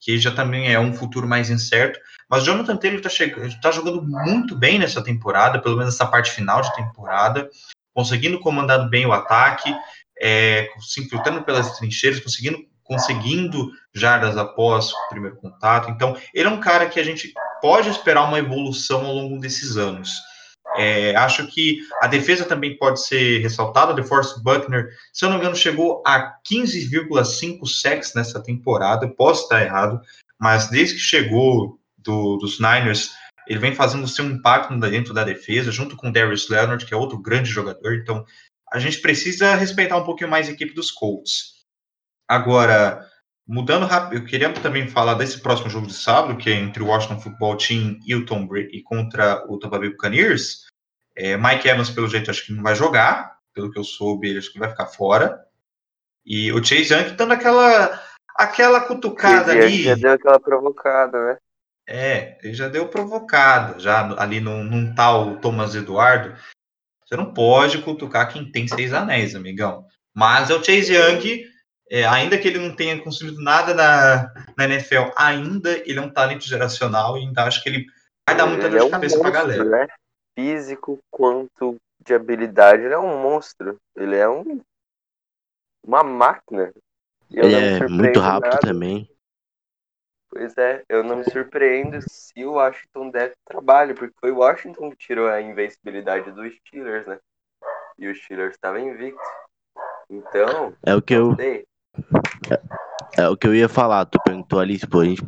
que 0.00 0.18
já 0.18 0.32
também 0.32 0.72
é 0.72 0.80
um 0.80 0.92
futuro 0.92 1.28
mais 1.28 1.50
incerto. 1.50 2.00
Mas 2.28 2.42
o 2.42 2.46
Jonathan 2.46 2.76
Taylor 2.76 3.00
está 3.00 3.10
tá 3.62 3.70
jogando 3.70 4.02
muito 4.02 4.56
bem 4.56 4.78
nessa 4.78 5.02
temporada, 5.02 5.60
pelo 5.60 5.76
menos 5.76 5.94
nessa 5.94 6.10
parte 6.10 6.32
final 6.32 6.62
de 6.62 6.74
temporada, 6.74 7.48
conseguindo 7.94 8.40
comandar 8.40 8.88
bem 8.88 9.06
o 9.06 9.12
ataque 9.12 9.72
é, 10.20 10.68
se 10.80 11.02
infiltrando 11.02 11.42
pelas 11.42 11.78
trincheiras, 11.78 12.20
conseguindo, 12.20 12.58
conseguindo 12.82 13.70
jardas 13.94 14.36
após 14.36 14.92
o 14.92 15.08
primeiro 15.08 15.36
contato. 15.36 15.90
Então, 15.90 16.16
ele 16.34 16.48
é 16.48 16.50
um 16.50 16.60
cara 16.60 16.88
que 16.88 17.00
a 17.00 17.04
gente 17.04 17.32
pode 17.60 17.88
esperar 17.88 18.24
uma 18.24 18.38
evolução 18.38 19.06
ao 19.06 19.14
longo 19.14 19.38
desses 19.38 19.76
anos. 19.76 20.10
É, 20.76 21.16
acho 21.16 21.46
que 21.48 21.80
a 22.00 22.06
defesa 22.06 22.44
também 22.44 22.76
pode 22.76 23.04
ser 23.04 23.40
ressaltada. 23.40 23.94
The 23.94 24.02
Force 24.02 24.42
Buckner, 24.42 24.90
se 25.12 25.24
eu 25.24 25.28
não 25.28 25.36
me 25.36 25.42
engano, 25.42 25.56
chegou 25.56 26.02
a 26.06 26.34
15,5 26.50 27.66
sacks 27.66 28.14
nessa 28.14 28.42
temporada. 28.42 29.08
posso 29.08 29.44
estar 29.44 29.62
errado, 29.62 30.00
mas 30.38 30.68
desde 30.68 30.94
que 30.94 31.00
chegou 31.00 31.78
do, 31.98 32.36
dos 32.36 32.60
Niners, 32.60 33.10
ele 33.46 33.58
vem 33.58 33.74
fazendo 33.74 34.06
seu 34.06 34.24
impacto 34.24 34.78
dentro 34.78 35.12
da 35.12 35.24
defesa, 35.24 35.72
junto 35.72 35.96
com 35.96 36.12
Darius 36.12 36.48
Leonard, 36.48 36.84
que 36.86 36.94
é 36.94 36.96
outro 36.96 37.18
grande 37.18 37.50
jogador. 37.50 37.94
Então, 37.94 38.24
a 38.72 38.78
gente 38.78 39.00
precisa 39.00 39.54
respeitar 39.54 39.96
um 39.96 40.04
pouquinho 40.04 40.30
mais 40.30 40.48
a 40.48 40.52
equipe 40.52 40.72
dos 40.72 40.90
Colts. 40.90 41.64
Agora, 42.28 43.04
mudando 43.46 43.86
rápido, 43.86 44.20
eu 44.20 44.24
queria 44.24 44.52
também 44.52 44.88
falar 44.88 45.14
desse 45.14 45.40
próximo 45.40 45.68
jogo 45.68 45.88
de 45.88 45.94
sábado, 45.94 46.36
que 46.36 46.48
é 46.48 46.54
entre 46.54 46.82
o 46.82 46.86
Washington 46.86 47.20
Football 47.20 47.56
Team 47.56 47.98
e 48.06 48.14
o 48.14 48.24
Tom 48.24 48.46
Brady 48.46 48.82
contra 48.82 49.44
o 49.48 49.58
Tampa 49.58 49.78
Bay 49.78 49.90
Buccaneers. 49.90 50.66
É, 51.16 51.36
Mike 51.36 51.68
Evans, 51.68 51.90
pelo 51.90 52.08
jeito, 52.08 52.30
acho 52.30 52.46
que 52.46 52.52
não 52.52 52.62
vai 52.62 52.74
jogar, 52.74 53.38
pelo 53.52 53.70
que 53.70 53.78
eu 53.78 53.84
soube, 53.84 54.28
ele 54.28 54.38
acho 54.38 54.52
que 54.52 54.58
vai 54.58 54.70
ficar 54.70 54.86
fora. 54.86 55.44
E 56.24 56.52
o 56.52 56.62
Chase 56.62 56.94
Young 56.94 57.16
dando 57.16 57.32
aquela, 57.32 58.00
aquela 58.36 58.80
cutucada 58.82 59.50
ali. 59.50 59.82
Já 59.82 59.94
deu 59.96 60.12
aquela 60.12 60.38
provocada, 60.38 61.24
né? 61.24 61.38
É, 61.88 62.38
ele 62.44 62.54
já 62.54 62.68
deu 62.68 62.86
provocada, 62.86 63.80
já 63.80 64.14
ali 64.16 64.40
num, 64.40 64.62
num 64.62 64.94
tal 64.94 65.38
Thomas 65.38 65.74
Eduardo. 65.74 66.36
Você 67.10 67.16
não 67.16 67.34
pode 67.34 67.82
cutucar 67.82 68.32
quem 68.32 68.52
tem 68.52 68.68
seis 68.68 68.92
anéis, 68.92 69.34
amigão. 69.34 69.84
Mas 70.14 70.48
é 70.48 70.54
o 70.54 70.62
Chase 70.62 70.94
Young, 70.94 71.44
é, 71.90 72.06
ainda 72.06 72.38
que 72.38 72.46
ele 72.46 72.60
não 72.60 72.76
tenha 72.76 73.02
construído 73.02 73.42
nada 73.42 73.74
na, 73.74 74.32
na 74.56 74.64
NFL, 74.64 75.10
ainda 75.16 75.76
ele 75.78 75.98
é 75.98 76.02
um 76.02 76.12
talento 76.12 76.44
geracional 76.44 77.18
e 77.18 77.24
então 77.24 77.44
acho 77.44 77.60
que 77.64 77.68
ele 77.68 77.84
vai 78.28 78.36
dar 78.36 78.46
muita 78.46 78.66
ele 78.66 78.78
dor 78.78 78.78
de 78.78 78.84
é 78.84 78.86
um 78.86 78.90
cabeça 78.90 79.16
monstro, 79.16 79.32
pra 79.32 79.40
galera. 79.40 79.64
Né? 79.64 79.86
Físico 80.38 81.00
quanto 81.10 81.76
de 82.06 82.14
habilidade, 82.14 82.84
ele 82.84 82.94
é 82.94 82.98
um 82.98 83.20
monstro. 83.20 83.76
Ele 83.96 84.14
é 84.14 84.28
um 84.28 84.60
uma 85.84 86.04
máquina. 86.04 86.72
ele 87.28 87.54
é 87.54 87.88
muito 87.88 88.20
rápido 88.20 88.52
nada. 88.52 88.60
também. 88.60 89.10
Pois 90.30 90.56
é, 90.56 90.84
eu 90.88 91.02
não 91.02 91.16
me 91.16 91.24
surpreendo 91.24 91.98
se 92.08 92.44
o 92.44 92.52
Washington 92.52 93.10
der 93.10 93.32
trabalho, 93.44 93.94
porque 93.96 94.14
foi 94.20 94.30
o 94.30 94.38
Washington 94.38 94.90
que 94.90 94.96
tirou 94.96 95.28
a 95.28 95.40
invencibilidade 95.40 96.30
dos 96.30 96.54
Steelers, 96.54 97.06
né? 97.06 97.18
E 97.98 98.08
os 98.08 98.22
Steelers 98.22 98.54
estavam 98.54 98.78
invictos. 98.78 99.26
Então, 100.08 100.74
é 100.84 100.94
o 100.94 101.02
que 101.02 101.14
eu 101.14 101.36
é, 101.40 101.64
é, 103.18 103.28
o 103.28 103.36
que 103.36 103.46
eu 103.46 103.54
ia 103.54 103.68
falar, 103.68 104.06
tu 104.06 104.18
perguntou 104.24 104.60
ali, 104.60 104.78
pô, 104.86 105.00
a 105.00 105.04
gente 105.04 105.24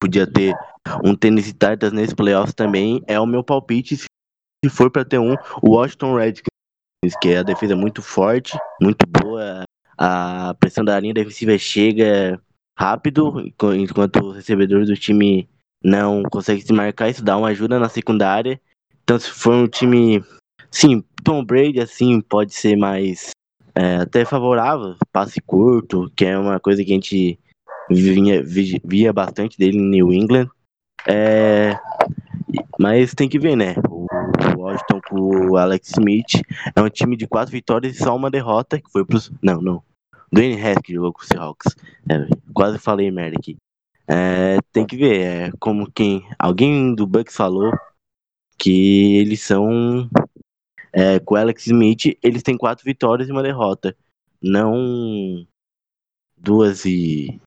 podia 0.00 0.30
ter 0.30 0.54
um 1.02 1.16
Tennessee 1.16 1.52
Titans 1.52 1.92
nesse 1.92 2.14
playoffs 2.14 2.54
também, 2.54 3.02
é 3.06 3.18
o 3.18 3.26
meu 3.26 3.42
palpite 3.42 3.96
se 3.96 4.70
for 4.70 4.90
para 4.90 5.04
ter 5.04 5.18
um, 5.18 5.34
o 5.62 5.70
Washington 5.70 6.16
Redskins, 6.16 7.16
que 7.20 7.30
é 7.30 7.38
a 7.38 7.42
defesa 7.42 7.76
muito 7.76 8.02
forte, 8.02 8.58
muito 8.80 9.06
boa, 9.06 9.64
a 9.96 10.54
pressão 10.58 10.84
da 10.84 10.98
linha 10.98 11.14
defensiva 11.14 11.56
chega 11.58 12.40
rápido, 12.76 13.40
enquanto 13.74 14.16
o 14.16 14.32
recebedor 14.32 14.84
do 14.84 14.94
time 14.94 15.48
não 15.82 16.22
consegue 16.22 16.62
se 16.62 16.72
marcar, 16.72 17.10
isso 17.10 17.24
dá 17.24 17.36
uma 17.36 17.48
ajuda 17.48 17.78
na 17.78 17.88
secundária. 17.88 18.60
Então, 19.02 19.18
se 19.18 19.30
for 19.30 19.54
um 19.54 19.68
time. 19.68 20.24
Sim, 20.70 21.04
Tom 21.22 21.44
Brady, 21.44 21.80
assim, 21.80 22.20
pode 22.20 22.54
ser 22.54 22.76
mais. 22.76 23.30
É, 23.74 23.96
até 23.96 24.24
favorável, 24.24 24.96
passe 25.12 25.40
curto, 25.40 26.10
que 26.14 26.24
é 26.24 26.38
uma 26.38 26.60
coisa 26.60 26.84
que 26.84 26.92
a 26.92 26.94
gente 26.94 27.38
vinha, 27.90 28.42
via 28.84 29.12
bastante 29.12 29.58
dele 29.58 29.78
em 29.78 29.90
New 29.90 30.12
England. 30.12 30.48
É, 31.06 31.76
mas 32.78 33.14
tem 33.14 33.28
que 33.28 33.38
ver, 33.38 33.56
né? 33.56 33.74
O 33.90 34.06
Washington 34.60 35.00
com 35.08 35.50
o 35.50 35.56
Alex 35.56 35.90
Smith 35.90 36.40
é 36.74 36.80
um 36.80 36.88
time 36.88 37.16
de 37.16 37.26
quatro 37.26 37.52
vitórias 37.52 37.96
e 37.96 37.98
só 37.98 38.14
uma 38.14 38.30
derrota, 38.30 38.80
que 38.80 38.90
foi 38.90 39.04
pros. 39.04 39.30
Não, 39.42 39.60
não. 39.60 39.82
Dwayne 40.34 40.60
Haskins 40.60 40.96
jogou 40.96 41.12
com 41.12 41.22
o 41.22 41.24
Seahawks. 41.24 41.76
É, 42.10 42.26
quase 42.52 42.76
falei 42.78 43.08
merda 43.10 43.36
aqui. 43.38 43.56
É, 44.06 44.58
tem 44.72 44.84
que 44.84 44.96
ver, 44.96 45.20
é, 45.20 45.50
como 45.60 45.90
quem. 45.90 46.28
Alguém 46.36 46.92
do 46.92 47.06
Bucks 47.06 47.36
falou 47.36 47.72
que 48.58 49.16
eles 49.16 49.40
são. 49.42 50.10
É, 50.92 51.18
com 51.20 51.34
o 51.34 51.36
Alex 51.36 51.66
Smith, 51.66 52.18
eles 52.22 52.42
têm 52.42 52.56
quatro 52.56 52.84
vitórias 52.84 53.28
e 53.28 53.32
uma 53.32 53.42
derrota. 53.42 53.96
Não 54.42 55.46
duas 56.36 56.84
e. 56.84 57.40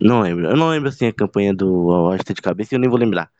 Não 0.00 0.20
lembro. 0.20 0.46
Eu 0.46 0.56
não 0.56 0.68
lembro 0.68 0.88
assim 0.88 1.06
a 1.06 1.12
campanha 1.12 1.54
do 1.54 1.86
Washington 1.86 2.32
de 2.34 2.42
cabeça 2.42 2.74
e 2.74 2.76
eu 2.76 2.80
nem 2.80 2.90
vou 2.90 2.98
lembrar. 2.98 3.30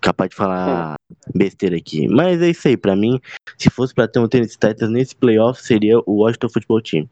Capaz 0.00 0.30
de 0.30 0.36
falar 0.36 0.96
besteira 1.34 1.76
aqui. 1.76 2.08
Mas 2.08 2.42
é 2.42 2.50
isso 2.50 2.66
aí, 2.66 2.76
pra 2.76 2.96
mim, 2.96 3.20
se 3.56 3.70
fosse 3.70 3.94
pra 3.94 4.08
ter 4.08 4.18
um 4.18 4.28
Tennessee 4.28 4.58
Titans 4.58 4.90
nesse 4.90 5.14
playoff, 5.14 5.62
seria 5.62 6.00
o 6.00 6.22
Washington 6.22 6.48
Football 6.48 6.82
Team. 6.82 7.10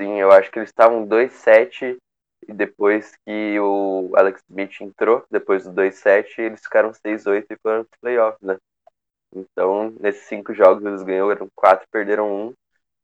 Sim, 0.00 0.18
eu 0.18 0.32
acho 0.32 0.50
que 0.50 0.58
eles 0.58 0.70
estavam 0.70 1.06
2-7 1.06 1.98
e 2.48 2.54
depois 2.54 3.14
que 3.26 3.60
o 3.60 4.10
Alex 4.16 4.40
Smith 4.48 4.80
entrou, 4.80 5.22
depois 5.30 5.64
do 5.64 5.72
2-7, 5.72 6.40
eles 6.40 6.62
ficaram 6.62 6.90
6-8 6.94 7.52
e 7.52 7.58
foram 7.62 7.84
para 7.84 7.98
playoffs, 8.00 8.40
né? 8.40 8.56
Então, 9.34 9.90
nesses 10.00 10.24
cinco 10.26 10.54
jogos 10.54 10.84
eles 10.84 11.02
ganharam 11.02 11.48
quatro, 11.54 11.86
perderam 11.90 12.30
um. 12.32 12.54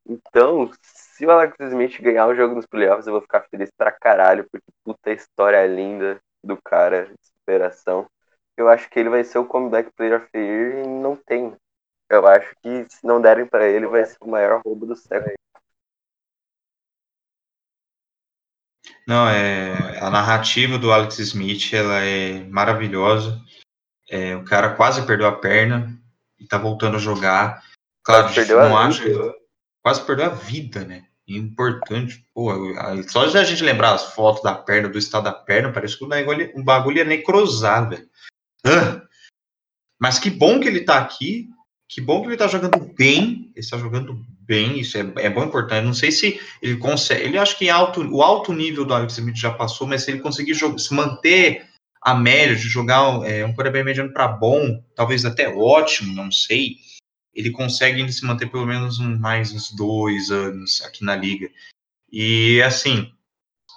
Então, 0.07 0.71
se 0.83 1.25
o 1.25 1.31
Alex 1.31 1.55
Smith 1.59 2.01
ganhar 2.01 2.27
o 2.27 2.35
jogo 2.35 2.55
nos 2.55 2.67
playoffs, 2.67 3.07
eu 3.07 3.13
vou 3.13 3.21
ficar 3.21 3.41
feliz 3.51 3.69
pra 3.77 3.91
caralho, 3.91 4.47
porque 4.51 4.67
puta 4.83 5.11
história 5.11 5.65
linda 5.67 6.19
do 6.43 6.57
cara, 6.61 7.07
de 7.07 7.27
superação. 7.27 8.07
Eu 8.57 8.69
acho 8.69 8.89
que 8.89 8.99
ele 8.99 9.09
vai 9.09 9.23
ser 9.23 9.39
o 9.39 9.45
comeback 9.47 9.91
player 9.95 10.17
of 10.21 10.29
the 10.31 10.39
year 10.39 10.85
e 10.85 10.87
não 10.87 11.15
tem. 11.15 11.55
Eu 12.09 12.27
acho 12.27 12.55
que 12.63 12.85
se 12.89 13.05
não 13.05 13.21
derem 13.21 13.47
para 13.47 13.67
ele, 13.67 13.87
vai 13.87 14.05
ser 14.05 14.17
o 14.21 14.29
maior 14.29 14.61
roubo 14.65 14.85
do 14.85 14.95
século. 14.95 15.36
Não, 19.07 19.27
é 19.29 19.99
a 20.01 20.09
narrativa 20.09 20.77
do 20.77 20.91
Alex 20.91 21.17
Smith, 21.19 21.73
ela 21.73 22.01
é 22.01 22.43
maravilhosa. 22.43 23.41
É, 24.09 24.35
o 24.35 24.43
cara 24.43 24.75
quase 24.75 25.05
perdeu 25.07 25.27
a 25.27 25.31
perna 25.35 25.97
e 26.37 26.45
tá 26.45 26.57
voltando 26.57 26.97
a 26.97 26.99
jogar. 26.99 27.63
Claro, 28.03 28.23
Quase 28.23 28.35
perdeu 28.35 28.59
não 28.59 28.77
a 28.77 28.85
acho, 28.85 29.03
vida. 29.03 29.33
quase 29.81 30.01
perdeu 30.05 30.25
a 30.25 30.29
vida, 30.29 30.83
né? 30.83 31.05
Importante, 31.25 32.25
pô, 32.33 32.51
só 33.09 33.25
de 33.25 33.37
a 33.37 33.43
gente 33.43 33.63
lembrar 33.63 33.93
as 33.93 34.13
fotos 34.13 34.43
da 34.43 34.55
perna, 34.55 34.87
do 34.87 34.97
estado 34.97 35.25
da 35.25 35.33
perna, 35.33 35.71
parece 35.73 35.97
que 35.97 36.05
o 36.05 36.07
bagulho, 36.07 36.51
o 36.55 36.63
bagulho 36.63 36.97
ia 36.97 37.03
necrosar, 37.05 37.89
velho. 37.89 38.09
Ah! 38.65 39.01
Mas 39.99 40.19
que 40.19 40.29
bom 40.29 40.59
que 40.59 40.67
ele 40.67 40.81
tá 40.85 40.99
aqui, 40.99 41.49
que 41.87 41.99
bom 41.99 42.21
que 42.21 42.27
ele 42.27 42.37
tá 42.37 42.47
jogando 42.47 42.79
bem, 42.93 43.51
ele 43.51 43.59
está 43.59 43.77
jogando 43.77 44.21
bem, 44.47 44.79
isso 44.79 44.97
é, 44.97 45.01
é 45.17 45.29
bom 45.29 45.43
importante. 45.43 45.85
Não 45.85 45.93
sei 45.93 46.11
se 46.11 46.39
ele 46.61 46.77
consegue, 46.77 47.23
ele 47.25 47.37
acho 47.37 47.57
que 47.57 47.69
alto, 47.69 48.01
o 48.09 48.23
alto 48.23 48.53
nível 48.53 48.85
do 48.85 48.93
Alex 48.93 49.17
Smith 49.17 49.35
já 49.35 49.51
passou, 49.51 49.85
mas 49.85 50.03
se 50.03 50.11
ele 50.11 50.21
conseguir 50.21 50.53
jo- 50.53 50.77
se 50.77 50.93
manter 50.93 51.67
a 52.01 52.15
média 52.15 52.55
de 52.55 52.69
jogar 52.69 53.25
é, 53.25 53.43
um 53.45 53.53
quarterback 53.53 53.83
mediano 53.83 54.13
para 54.13 54.27
bom, 54.27 54.81
talvez 54.95 55.25
até 55.25 55.49
ótimo, 55.49 56.13
não 56.13 56.31
sei, 56.31 56.77
ele 57.35 57.51
consegue 57.51 58.09
se 58.11 58.25
manter 58.25 58.49
pelo 58.49 58.65
menos 58.65 58.99
um- 58.99 59.19
mais 59.19 59.51
uns 59.51 59.71
dois 59.71 60.31
anos 60.31 60.81
aqui 60.83 61.03
na 61.03 61.15
liga. 61.15 61.49
E 62.11 62.61
assim, 62.61 63.11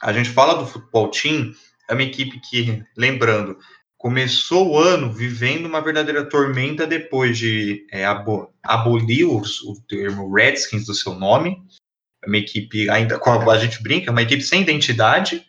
a 0.02 0.12
gente 0.12 0.30
fala 0.30 0.54
do 0.54 0.66
futebol 0.66 1.08
team, 1.08 1.52
é 1.88 1.92
uma 1.92 2.02
equipe 2.04 2.40
que, 2.40 2.84
lembrando, 2.96 3.58
começou 4.00 4.70
o 4.70 4.78
ano 4.78 5.12
vivendo 5.12 5.66
uma 5.66 5.82
verdadeira 5.82 6.26
tormenta 6.26 6.86
depois 6.86 7.36
de 7.36 7.86
é, 7.92 8.06
abo- 8.06 8.50
abolir 8.62 9.26
os- 9.26 9.60
o 9.60 9.78
termo 9.86 10.32
Redskins 10.32 10.86
do 10.86 10.94
seu 10.94 11.14
nome. 11.14 11.62
É 12.24 12.26
uma 12.26 12.38
equipe 12.38 12.88
ainda, 12.88 13.18
com 13.18 13.30
a, 13.30 13.52
a 13.52 13.58
gente 13.58 13.82
brinca, 13.82 14.08
é 14.08 14.10
uma 14.10 14.22
equipe 14.22 14.40
sem 14.42 14.62
identidade 14.62 15.44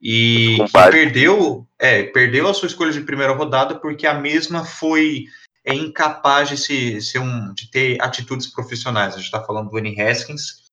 e 0.00 0.58
perdeu, 0.92 1.66
é, 1.76 2.04
perdeu 2.04 2.46
a 2.46 2.54
sua 2.54 2.68
escolha 2.68 2.92
de 2.92 3.00
primeira 3.00 3.32
rodada 3.32 3.80
porque 3.80 4.06
a 4.06 4.14
mesma 4.14 4.64
foi 4.64 5.24
é 5.64 5.74
incapaz 5.74 6.48
de, 6.48 6.56
se, 6.56 7.00
ser 7.02 7.18
um, 7.18 7.52
de 7.52 7.68
ter 7.68 8.00
atitudes 8.00 8.46
profissionais. 8.46 9.14
A 9.14 9.16
gente 9.16 9.26
está 9.26 9.42
falando 9.42 9.70
do 9.70 9.78
N. 9.78 10.00
Haskins, 10.00 10.66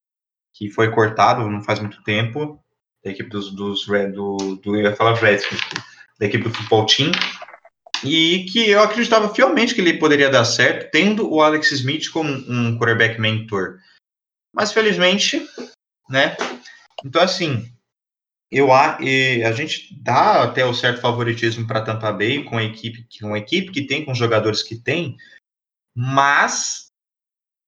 que 0.53 0.69
foi 0.69 0.91
cortado 0.91 1.49
não 1.49 1.63
faz 1.63 1.79
muito 1.79 2.03
tempo, 2.03 2.59
da 3.03 3.09
equipe 3.09 3.31
dos, 3.31 3.49
dos 3.49 3.87
do, 3.87 4.59
do, 4.61 4.75
eu 4.75 4.83
ia 4.83 4.95
falar 4.95 5.15
Redskins, 5.15 5.59
da 6.23 6.27
equipe 6.27 6.45
do 6.45 6.53
futebol 6.53 6.85
team, 6.85 7.11
e 8.03 8.45
que 8.45 8.69
eu 8.69 8.81
acreditava 8.81 9.33
fielmente 9.33 9.75
que 9.75 9.81
ele 9.81 9.99
poderia 9.99 10.29
dar 10.29 10.45
certo, 10.45 10.89
tendo 10.89 11.29
o 11.29 11.41
Alex 11.41 11.71
Smith 11.71 12.09
como 12.09 12.29
um 12.31 12.77
quarterback 12.77 13.19
mentor. 13.19 13.79
Mas 14.53 14.71
felizmente, 14.71 15.45
né? 16.09 16.37
Então 17.03 17.21
assim, 17.21 17.69
eu 18.49 18.71
a, 18.71 18.97
a 18.97 19.51
gente 19.51 19.93
dá 20.01 20.43
até 20.43 20.65
o 20.65 20.73
certo 20.73 21.01
favoritismo 21.01 21.67
para 21.67 21.81
Tampa 21.81 22.11
Bay 22.11 22.43
com 22.43 22.57
a 22.57 22.63
equipe, 22.63 23.05
com 23.19 23.33
a 23.33 23.39
equipe 23.39 23.71
que 23.71 23.85
tem, 23.85 24.05
com 24.05 24.13
os 24.13 24.17
jogadores 24.17 24.63
que 24.63 24.75
tem, 24.75 25.17
mas 25.95 26.87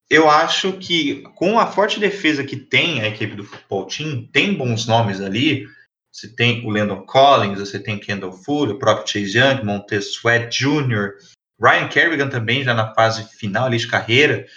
eu 0.09 0.29
acho 0.29 0.73
que 0.73 1.23
com 1.35 1.59
a 1.59 1.67
forte 1.67 1.99
defesa 1.99 2.43
que 2.43 2.55
tem 2.55 3.01
a 3.01 3.07
equipe 3.07 3.35
do 3.35 3.43
futebol 3.43 3.85
team, 3.85 4.27
tem 4.27 4.53
bons 4.53 4.85
nomes 4.85 5.19
ali. 5.19 5.67
Você 6.15 6.29
tem 6.29 6.65
o 6.65 6.69
Landon 6.69 7.05
Collins, 7.05 7.59
você 7.59 7.77
tem 7.77 7.99
Kendall 7.99 8.31
Fuller, 8.31 8.77
o 8.77 8.79
próprio 8.79 9.05
Chase 9.05 9.37
Young, 9.37 9.65
Montez 9.65 10.13
Sweat 10.13 10.47
Jr., 10.57 11.11
Ryan 11.61 11.89
Kerrigan 11.89 12.29
também 12.29 12.63
já 12.63 12.73
na 12.73 12.93
fase 12.93 13.27
final 13.37 13.65
ali 13.65 13.77
de 13.77 13.89
carreira. 13.89 14.47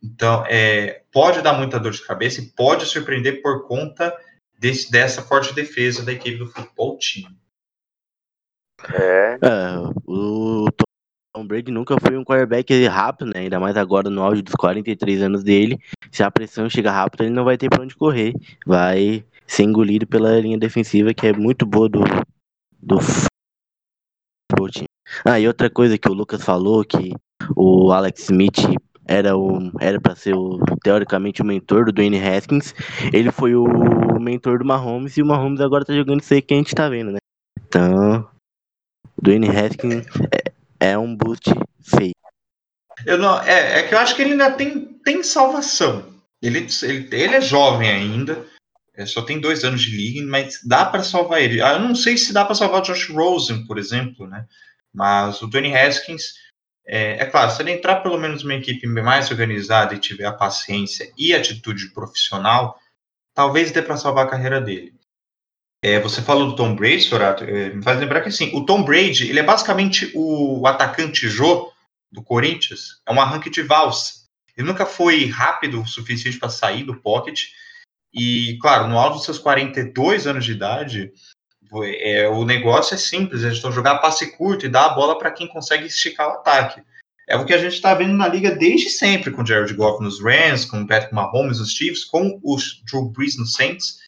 Então, 0.00 0.44
é, 0.46 1.02
pode 1.10 1.42
dar 1.42 1.54
muita 1.54 1.80
dor 1.80 1.90
de 1.90 2.06
cabeça 2.06 2.40
e 2.40 2.46
pode 2.46 2.86
surpreender 2.86 3.42
por 3.42 3.66
conta 3.66 4.16
desse, 4.56 4.92
dessa 4.92 5.22
forte 5.22 5.52
defesa 5.52 6.04
da 6.04 6.12
equipe 6.12 6.38
do 6.38 6.46
futebol 6.46 6.96
team. 6.96 7.34
É, 8.94 9.38
É, 9.42 9.78
o 10.06 10.68
Tom 11.34 11.44
Brady 11.44 11.72
nunca 11.72 11.96
foi 12.00 12.16
um 12.16 12.24
quarterback 12.24 12.86
rápido, 12.86 13.32
né? 13.34 13.40
Ainda 13.40 13.58
mais 13.58 13.76
agora 13.76 14.08
no 14.08 14.22
auge 14.22 14.40
dos 14.40 14.54
43 14.54 15.22
anos 15.22 15.42
dele. 15.42 15.80
Se 16.12 16.22
a 16.22 16.30
pressão 16.30 16.70
chega 16.70 16.92
rápido, 16.92 17.24
ele 17.24 17.34
não 17.34 17.44
vai 17.44 17.58
ter 17.58 17.68
pra 17.68 17.82
onde 17.82 17.96
correr. 17.96 18.34
Vai 18.64 19.24
ser 19.52 19.64
engolido 19.64 20.06
pela 20.06 20.40
linha 20.40 20.56
defensiva, 20.56 21.12
que 21.12 21.26
é 21.26 21.32
muito 21.34 21.66
boa 21.66 21.86
do, 21.86 22.00
do 22.80 22.98
team. 24.70 24.86
Ah, 25.26 25.38
e 25.38 25.46
outra 25.46 25.68
coisa 25.68 25.98
que 25.98 26.08
o 26.08 26.14
Lucas 26.14 26.42
falou, 26.42 26.82
que 26.82 27.12
o 27.54 27.92
Alex 27.92 28.22
Smith 28.22 28.60
era 29.06 29.36
o 29.36 29.70
era 29.78 30.00
para 30.00 30.16
ser 30.16 30.34
o 30.34 30.58
teoricamente 30.82 31.42
o 31.42 31.44
mentor 31.44 31.84
do 31.84 31.92
Dwayne 31.92 32.18
Haskins. 32.18 32.74
Ele 33.12 33.30
foi 33.30 33.54
o 33.54 33.66
mentor 34.18 34.60
do 34.60 34.64
Mahomes 34.64 35.18
e 35.18 35.22
o 35.22 35.26
Mahomes 35.26 35.60
agora 35.60 35.84
tá 35.84 35.92
jogando 35.92 36.22
isso 36.22 36.32
aí 36.32 36.40
que 36.40 36.54
a 36.54 36.56
gente 36.56 36.74
tá 36.74 36.88
vendo, 36.88 37.12
né? 37.12 37.18
Então, 37.68 38.26
o 39.18 39.22
Dwayne 39.22 39.50
Haskins 39.50 40.06
é, 40.80 40.88
é 40.92 40.98
um 40.98 41.14
boost 41.14 41.52
feio. 41.82 42.14
Eu 43.04 43.18
não, 43.18 43.38
é, 43.42 43.80
é 43.80 43.82
que 43.82 43.94
eu 43.94 43.98
acho 43.98 44.16
que 44.16 44.22
ele 44.22 44.32
ainda 44.32 44.50
tem, 44.52 44.98
tem 45.04 45.22
salvação. 45.22 46.10
Ele, 46.40 46.66
ele, 46.82 47.08
ele 47.12 47.34
é 47.34 47.40
jovem 47.40 47.90
ainda, 47.90 48.46
é, 48.94 49.06
só 49.06 49.22
tem 49.22 49.40
dois 49.40 49.64
anos 49.64 49.82
de 49.82 49.96
liga, 49.96 50.26
mas 50.26 50.60
dá 50.64 50.84
para 50.84 51.02
salvar 51.02 51.40
ele. 51.40 51.60
Ah, 51.62 51.74
Eu 51.74 51.80
não 51.80 51.94
sei 51.94 52.16
se 52.16 52.32
dá 52.32 52.44
para 52.44 52.54
salvar 52.54 52.82
o 52.82 52.84
Josh 52.84 53.08
Rosen, 53.08 53.66
por 53.66 53.78
exemplo, 53.78 54.26
né? 54.26 54.46
Mas 54.92 55.40
o 55.40 55.48
Tony 55.48 55.74
Haskins, 55.74 56.34
é, 56.86 57.16
é 57.22 57.24
claro, 57.24 57.50
se 57.50 57.62
ele 57.62 57.72
entrar 57.72 57.96
pelo 57.96 58.18
menos 58.18 58.42
numa 58.42 58.54
equipe 58.54 58.86
mais 58.86 59.30
organizada 59.30 59.94
e 59.94 59.98
tiver 59.98 60.26
a 60.26 60.32
paciência 60.32 61.10
e 61.16 61.34
atitude 61.34 61.90
profissional, 61.92 62.78
talvez 63.34 63.70
dê 63.70 63.80
para 63.80 63.96
salvar 63.96 64.26
a 64.26 64.30
carreira 64.30 64.60
dele. 64.60 64.94
É, 65.82 65.98
você 65.98 66.22
falou 66.22 66.46
do 66.48 66.56
Tom 66.56 66.76
Brady, 66.76 67.00
Sorato, 67.00 67.42
é, 67.42 67.70
me 67.70 67.82
faz 67.82 67.98
lembrar 67.98 68.20
que 68.20 68.28
assim, 68.28 68.54
o 68.54 68.64
Tom 68.64 68.84
Brady, 68.84 69.28
ele 69.28 69.40
é 69.40 69.42
basicamente 69.42 70.12
o 70.14 70.64
atacante 70.66 71.28
Jô 71.28 71.72
do 72.10 72.22
Corinthians, 72.22 73.00
é 73.06 73.12
um 73.12 73.20
arranque 73.20 73.50
de 73.50 73.62
valsa. 73.62 74.22
Ele 74.56 74.66
nunca 74.66 74.84
foi 74.84 75.26
rápido 75.26 75.80
o 75.80 75.86
suficiente 75.86 76.38
para 76.38 76.50
sair 76.50 76.84
do 76.84 77.00
pocket. 77.00 77.46
E, 78.12 78.58
claro, 78.60 78.88
no 78.88 78.98
auge 78.98 79.16
dos 79.16 79.24
seus 79.24 79.38
42 79.38 80.26
anos 80.26 80.44
de 80.44 80.52
idade, 80.52 81.12
é, 82.00 82.28
o 82.28 82.44
negócio 82.44 82.94
é 82.94 82.98
simples: 82.98 83.42
eles 83.42 83.56
estão 83.56 83.72
jogar 83.72 83.98
passe 83.98 84.36
curto 84.36 84.66
e 84.66 84.68
dar 84.68 84.86
a 84.86 84.94
bola 84.94 85.18
para 85.18 85.30
quem 85.30 85.48
consegue 85.48 85.86
esticar 85.86 86.28
o 86.28 86.32
ataque. 86.32 86.82
É 87.28 87.36
o 87.36 87.46
que 87.46 87.54
a 87.54 87.58
gente 87.58 87.74
está 87.74 87.94
vendo 87.94 88.14
na 88.14 88.28
liga 88.28 88.54
desde 88.54 88.90
sempre, 88.90 89.30
com 89.30 89.46
Jared 89.46 89.72
Goff 89.74 90.02
nos 90.02 90.20
Rams, 90.20 90.64
com 90.64 90.82
o 90.82 90.86
Patrick 90.86 91.14
Mahomes 91.14 91.60
nos 91.60 91.72
Chiefs, 91.72 92.04
com 92.04 92.38
o 92.42 92.56
Drew 92.84 93.08
Brees 93.08 93.38
nos 93.38 93.54
Saints. 93.54 94.02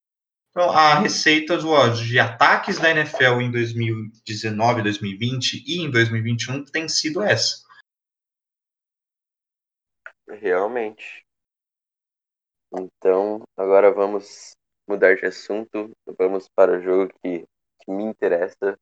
Então, 0.51 0.71
a 0.71 0.99
receita 0.99 1.57
do, 1.57 1.89
de 1.95 2.19
ataques 2.19 2.79
da 2.79 2.91
NFL 2.91 3.41
em 3.41 3.51
2019, 3.51 4.83
2020 4.83 5.65
e 5.67 5.83
em 5.83 5.91
2021 5.91 6.65
tem 6.67 6.89
sido 6.89 7.23
essa. 7.23 7.65
realmente. 10.29 11.24
Então, 12.77 13.43
agora 13.57 13.93
vamos 13.93 14.57
mudar 14.89 15.15
de 15.15 15.27
assunto. 15.27 15.93
Vamos 16.19 16.49
para 16.49 16.77
o 16.77 16.83
jogo 16.83 17.13
que, 17.23 17.45
que 17.81 17.91
me 17.91 18.03
interessa, 18.03 18.77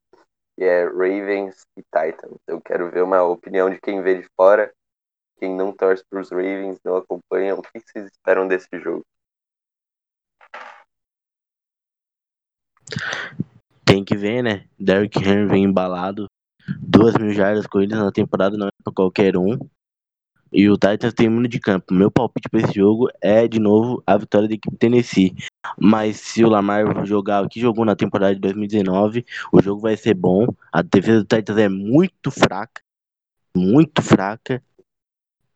que 0.57 0.65
é 0.65 0.85
Ravens 0.85 1.67
e 1.77 1.83
Titans. 1.83 2.39
Eu 2.47 2.61
quero 2.61 2.91
ver 2.91 3.03
uma 3.03 3.23
opinião 3.23 3.69
de 3.69 3.79
quem 3.81 4.01
vê 4.03 4.21
de 4.21 4.27
fora, 4.35 4.73
quem 5.39 5.55
não 5.55 5.73
torce 5.73 6.03
para 6.09 6.21
os 6.21 6.31
Ravens, 6.31 6.79
não 6.83 6.97
acompanha. 6.97 7.55
O 7.55 7.63
que 7.63 7.81
vocês 7.81 8.07
esperam 8.07 8.49
desse 8.49 8.69
jogo? 8.81 9.05
Tem 13.85 14.03
que 14.03 14.17
ver, 14.17 14.43
né? 14.43 14.67
Derrick 14.79 15.19
Henry 15.19 15.47
vem 15.47 15.65
embalado. 15.65 16.27
Duas 16.81 17.15
mil 17.15 17.31
jardas 17.31 17.67
corridas 17.67 17.99
na 17.99 18.13
temporada 18.13 18.57
não 18.57 18.69
é 18.69 18.71
pra 18.83 18.93
qualquer 18.95 19.37
um. 19.37 19.59
E 20.53 20.69
o 20.69 20.75
Titans 20.75 21.15
tem 21.15 21.43
de 21.49 21.59
campo. 21.59 21.95
Meu 21.95 22.11
palpite 22.11 22.49
pra 22.49 22.61
esse 22.61 22.75
jogo 22.75 23.09
é, 23.21 23.49
de 23.49 23.59
novo, 23.59 24.03
a 24.07 24.17
vitória 24.19 24.47
da 24.47 24.55
equipe 24.55 24.77
Tennessee. 24.77 25.35
Mas 25.79 26.17
se 26.19 26.45
o 26.45 26.49
Lamar 26.49 27.07
jogar 27.07 27.43
o 27.43 27.49
que 27.49 27.59
jogou 27.59 27.85
na 27.85 27.97
temporada 27.97 28.35
de 28.35 28.41
2019, 28.41 29.25
o 29.51 29.63
jogo 29.63 29.81
vai 29.81 29.97
ser 29.97 30.15
bom. 30.15 30.47
A 30.71 30.83
defesa 30.83 31.21
do 31.21 31.27
Titans 31.27 31.57
é 31.57 31.69
muito 31.69 32.31
fraca. 32.31 32.83
Muito 33.57 34.03
fraca. 34.03 34.63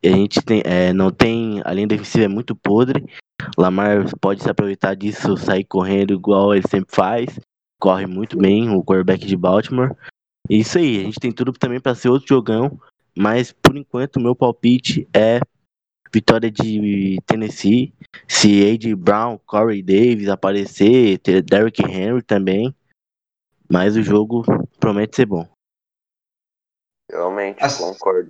E 0.01 0.07
a 0.07 0.11
gente 0.11 0.41
tem, 0.41 0.61
é, 0.65 0.91
não 0.93 1.11
tem. 1.11 1.61
A 1.63 1.73
linha 1.73 1.87
defensiva 1.87 2.25
é 2.25 2.29
muito 2.29 2.55
podre. 2.55 3.05
Lamar 3.57 4.05
pode 4.19 4.41
se 4.41 4.49
aproveitar 4.49 4.95
disso, 4.95 5.37
sair 5.37 5.63
correndo 5.63 6.13
igual 6.13 6.55
ele 6.55 6.67
sempre 6.67 6.95
faz. 6.95 7.39
Corre 7.79 8.07
muito 8.07 8.37
bem, 8.37 8.69
o 8.69 8.83
quarterback 8.83 9.25
de 9.25 9.37
Baltimore. 9.37 9.95
Isso 10.49 10.77
aí, 10.77 11.01
a 11.01 11.03
gente 11.03 11.19
tem 11.19 11.31
tudo 11.31 11.51
também 11.51 11.79
para 11.79 11.93
ser 11.93 12.09
outro 12.09 12.27
jogão. 12.27 12.79
Mas 13.17 13.51
por 13.51 13.75
enquanto, 13.75 14.19
meu 14.19 14.35
palpite 14.35 15.07
é 15.11 15.39
vitória 16.13 16.51
de 16.51 17.17
Tennessee. 17.25 17.91
Se 18.27 18.63
A.J. 18.63 18.93
Brown, 18.95 19.39
Corey 19.39 19.81
Davis 19.81 20.29
aparecer, 20.29 21.17
ter 21.19 21.41
Derrick 21.41 21.81
Henry 21.83 22.21
também. 22.21 22.73
Mas 23.69 23.95
o 23.97 24.03
jogo 24.03 24.43
promete 24.79 25.15
ser 25.15 25.25
bom. 25.25 25.49
Realmente, 27.11 27.63
As- 27.63 27.77
concordo. 27.77 28.29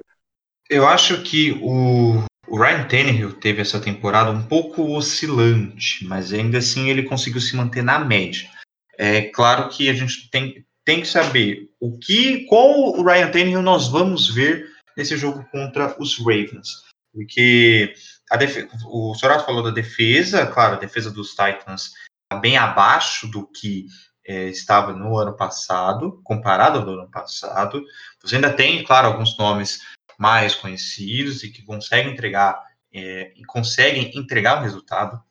Eu 0.69 0.87
acho 0.87 1.21
que 1.23 1.51
o, 1.61 2.23
o 2.47 2.57
Ryan 2.57 2.87
Tannehill 2.87 3.33
teve 3.39 3.61
essa 3.61 3.79
temporada 3.79 4.31
um 4.31 4.45
pouco 4.45 4.95
oscilante, 4.95 6.05
mas 6.05 6.33
ainda 6.33 6.57
assim 6.57 6.89
ele 6.89 7.03
conseguiu 7.03 7.39
se 7.39 7.55
manter 7.55 7.81
na 7.81 7.99
média. 7.99 8.49
É 8.97 9.23
claro 9.29 9.69
que 9.69 9.89
a 9.89 9.93
gente 9.93 10.29
tem, 10.29 10.65
tem 10.83 11.01
que 11.01 11.07
saber 11.07 11.69
o 11.79 11.97
que, 11.97 12.45
qual 12.45 12.97
o 12.97 13.03
Ryan 13.03 13.31
Tannehill 13.31 13.61
nós 13.61 13.87
vamos 13.87 14.33
ver 14.33 14.76
nesse 14.97 15.15
jogo 15.15 15.45
contra 15.51 15.95
os 16.01 16.17
Ravens. 16.17 16.83
Porque 17.13 17.93
a 18.29 18.35
defe- 18.35 18.67
o 18.85 19.13
Sorato 19.15 19.45
falou 19.45 19.63
da 19.63 19.71
defesa, 19.71 20.45
claro, 20.47 20.75
a 20.75 20.79
defesa 20.79 21.11
dos 21.11 21.29
Titans 21.29 21.93
está 22.23 22.39
bem 22.41 22.57
abaixo 22.57 23.27
do 23.27 23.47
que 23.47 23.85
é, 24.25 24.49
estava 24.49 24.91
no 24.91 25.17
ano 25.17 25.37
passado, 25.37 26.19
comparado 26.23 26.79
ao 26.79 26.89
ano 26.89 27.09
passado. 27.09 27.81
Você 28.21 28.35
ainda 28.35 28.51
tem, 28.51 28.83
claro, 28.83 29.07
alguns 29.07 29.37
nomes 29.37 29.79
mais 30.19 30.53
conhecidos 30.53 31.43
e 31.43 31.49
que 31.51 31.63
conseguem 31.63 32.11
entregar 32.11 32.61
é, 32.93 33.31
conseguem 33.47 34.11
entregar 34.17 34.59
o 34.59 34.63
resultado. 34.63 35.21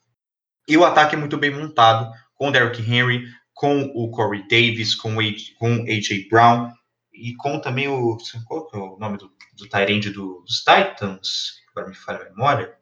E 0.69 0.77
o 0.77 0.85
ataque 0.85 1.15
é 1.15 1.19
muito 1.19 1.37
bem 1.37 1.51
montado 1.51 2.11
com 2.35 2.49
o 2.49 2.53
Derrick 2.53 2.81
Henry, 2.81 3.25
com 3.53 3.83
o 3.95 4.11
Corey 4.11 4.47
Davis, 4.49 4.95
com 4.95 5.17
o 5.17 5.21
AJ 5.21 6.29
Brown 6.31 6.71
e 7.17 7.35
com 7.37 7.59
também 7.61 7.89
o 7.89 8.17
qual 8.47 8.69
é 8.73 8.77
o 8.77 8.99
nome 8.99 9.19
do, 9.19 9.33
do 9.57 9.69
Tyrande 9.69 10.11
dos 10.11 10.59
Titans, 10.59 11.61
agora 11.71 11.89
me 11.89 11.95
falha 11.95 12.21
a 12.21 12.25
memória. 12.31 12.77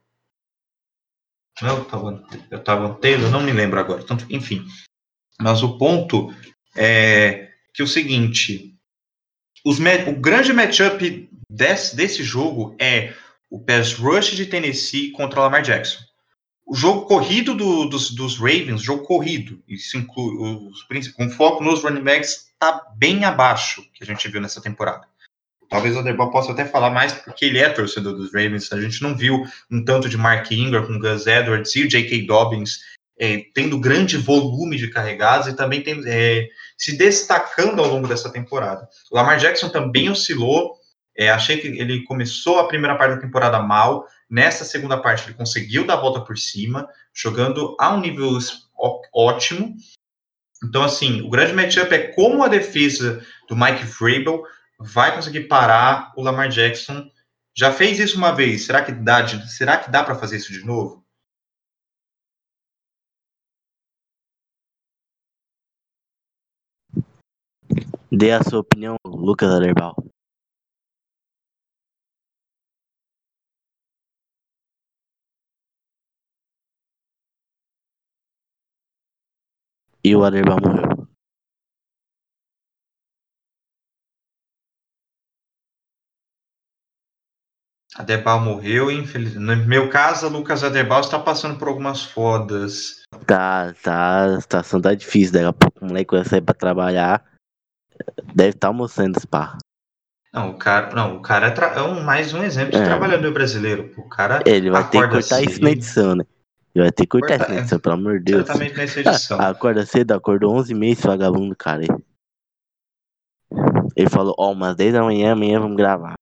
Não, 1.62 1.79
eu 1.79 1.85
tava, 1.85 2.27
eu 2.51 2.64
tava 2.64 2.94
Taylor, 2.97 3.31
não 3.31 3.40
me 3.42 3.53
lembro 3.53 3.79
agora. 3.79 4.03
Tanto, 4.03 4.27
enfim, 4.29 4.66
mas 5.40 5.62
o 5.62 5.79
ponto 5.79 6.35
é 6.77 7.51
que 7.73 7.83
o 7.83 7.87
seguinte, 7.87 8.77
os, 9.64 9.79
o 9.79 10.12
grande 10.20 10.53
matchup 10.53 11.31
desse, 11.49 11.94
desse 11.94 12.23
jogo 12.25 12.77
é 12.79 13.14
o 13.51 13.61
pass 13.61 13.94
rush 13.94 14.33
de 14.33 14.47
Tennessee 14.47 15.12
contra 15.12 15.40
Lamar 15.40 15.62
Jackson. 15.62 16.03
O 16.66 16.75
jogo 16.75 17.07
corrido 17.07 17.55
do- 17.55 17.85
dos, 17.88 18.11
dos 18.11 18.37
Ravens, 18.38 18.81
jogo 18.83 19.05
corrido, 19.05 19.62
isso 19.68 19.97
inclui 19.97 20.35
os, 20.37 20.83
com 21.14 21.29
foco 21.31 21.62
nos 21.62 21.83
running 21.85 22.03
backs, 22.03 22.49
está 22.64 22.90
bem 22.96 23.24
abaixo 23.24 23.85
que 23.92 24.03
a 24.03 24.07
gente 24.07 24.29
viu 24.29 24.40
nessa 24.40 24.61
temporada. 24.61 25.07
Talvez 25.68 25.96
o 25.96 25.98
Aderbal 25.98 26.31
possa 26.31 26.53
até 26.53 26.64
falar 26.64 26.90
mais 26.90 27.12
porque 27.12 27.44
ele 27.44 27.59
é 27.59 27.68
torcedor 27.68 28.14
dos 28.14 28.33
Ravens. 28.33 28.72
A 28.72 28.81
gente 28.81 29.03
não 29.03 29.14
viu 29.14 29.44
um 29.70 29.85
tanto 29.85 30.09
de 30.09 30.16
Mark 30.16 30.50
Ingram 30.50 30.87
com 30.87 30.98
Gus 30.98 31.27
Edwards 31.27 31.74
e 31.74 31.83
o 31.83 31.88
J.K. 31.88 32.27
Dobbins 32.27 32.81
é, 33.18 33.44
tendo 33.55 33.79
grande 33.79 34.16
volume 34.16 34.77
de 34.77 34.88
carregados 34.88 35.46
e 35.46 35.57
também 35.57 35.83
tem, 35.83 36.03
é, 36.07 36.48
se 36.77 36.96
destacando 36.96 37.81
ao 37.81 37.88
longo 37.88 38.09
dessa 38.09 38.31
temporada. 38.31 38.88
O 39.11 39.16
Lamar 39.16 39.38
Jackson 39.38 39.68
também 39.68 40.11
oscilou. 40.11 40.77
É, 41.16 41.31
achei 41.31 41.59
que 41.59 41.68
ele 41.68 42.03
começou 42.05 42.59
a 42.59 42.66
primeira 42.66 42.96
parte 42.96 43.16
da 43.16 43.20
temporada 43.20 43.61
mal. 43.61 44.07
Nessa 44.29 44.64
segunda 44.64 44.98
parte, 44.98 45.27
ele 45.27 45.35
conseguiu 45.35 45.87
dar 45.87 45.94
a 45.94 46.00
volta 46.00 46.20
por 46.20 46.37
cima, 46.37 46.88
jogando 47.12 47.77
a 47.79 47.94
um 47.94 48.00
nível 48.00 48.37
ótimo. 49.12 49.77
Então, 50.64 50.83
assim, 50.83 51.20
o 51.20 51.29
grande 51.29 51.53
matchup 51.53 51.92
é 51.92 52.09
como 52.09 52.42
a 52.42 52.48
defesa 52.48 53.24
do 53.48 53.55
Mike 53.55 53.85
Vrabel 53.85 54.42
vai 54.79 55.14
conseguir 55.14 55.42
parar 55.42 56.12
o 56.16 56.22
Lamar 56.22 56.48
Jackson. 56.48 57.07
Já 57.57 57.70
fez 57.70 57.98
isso 57.98 58.16
uma 58.16 58.33
vez. 58.33 58.64
Será 58.64 58.83
que 58.83 58.90
dá, 58.90 59.27
será 59.46 59.77
que 59.77 59.90
dá 59.90 60.03
para 60.03 60.14
fazer 60.14 60.38
isso 60.38 60.53
de 60.53 60.64
novo? 60.64 61.05
Dê 68.11 68.33
a 68.33 68.42
sua 68.42 68.61
opinião, 68.61 68.96
Lucas 69.05 69.50
Aderbal. 69.50 69.94
E 80.08 80.14
o 80.14 80.22
Aderbal 80.24 80.58
morreu. 80.64 81.08
Adebal 87.96 88.40
morreu, 88.40 88.90
infelizmente. 88.90 89.38
No 89.38 89.68
meu 89.68 89.88
caso, 89.88 90.28
Lucas 90.28 90.64
Adebal 90.64 91.00
está 91.00 91.18
passando 91.18 91.58
por 91.58 91.68
algumas 91.68 92.02
fodas. 92.02 93.02
Tá, 93.26 93.72
tá, 93.82 94.24
a 94.36 94.40
situação 94.40 94.80
tá 94.80 94.94
difícil. 94.94 95.32
Daqui 95.34 95.46
a 95.46 95.52
pouco 95.52 95.84
o 95.84 95.88
moleque 95.88 96.14
vai 96.14 96.24
sair 96.24 96.40
pra 96.40 96.54
trabalhar. 96.54 97.24
Deve 98.34 98.50
estar 98.50 98.68
almoçando 98.68 99.16
esse 99.16 99.26
pá. 99.26 99.58
Não, 100.32 100.50
o 100.50 100.58
cara, 100.58 100.92
não, 100.92 101.18
o 101.18 101.22
cara 101.22 101.46
é, 101.46 101.78
é 101.78 101.82
um, 101.82 102.02
mais 102.02 102.34
um 102.34 102.42
exemplo 102.42 102.72
de 102.72 102.78
É. 102.78 102.84
trabalhador 102.84 103.32
brasileiro. 103.32 103.94
O 103.96 104.08
cara 104.08 104.42
Ele 104.44 104.68
vai 104.68 104.82
ter 104.90 105.00
que 105.00 105.08
cortar 105.08 105.42
isso 105.42 105.54
cedo. 105.54 105.62
na 105.62 105.70
edição, 105.70 106.16
né? 106.16 106.24
Ele 106.74 106.84
vai 106.84 106.92
ter 106.92 107.04
que 107.04 107.08
cortar 107.08 107.37
isso 107.37 107.48
na 107.48 107.54
é. 107.54 107.58
edição, 107.60 107.78
pelo 107.78 107.94
amor 107.94 108.18
de 108.18 108.24
Deus. 108.32 108.46
certamente 108.46 108.76
nessa 108.76 109.00
edição. 109.00 109.40
Ah, 109.40 109.48
acorda 109.50 109.87
cedo, 109.87 110.12
acordou 110.12 110.54
11 110.54 110.74
h 110.74 110.87
esse 110.87 111.06
vagabundo, 111.06 111.54
cara. 111.54 111.82
Ele 113.96 114.10
falou, 114.10 114.34
ó, 114.37 114.50
umas 114.52 114.74
10 114.74 114.92
da 114.92 115.02
manhã, 115.02 115.32
amanhã 115.32 115.60
vamos 115.60 115.76
gravar. 115.76 116.14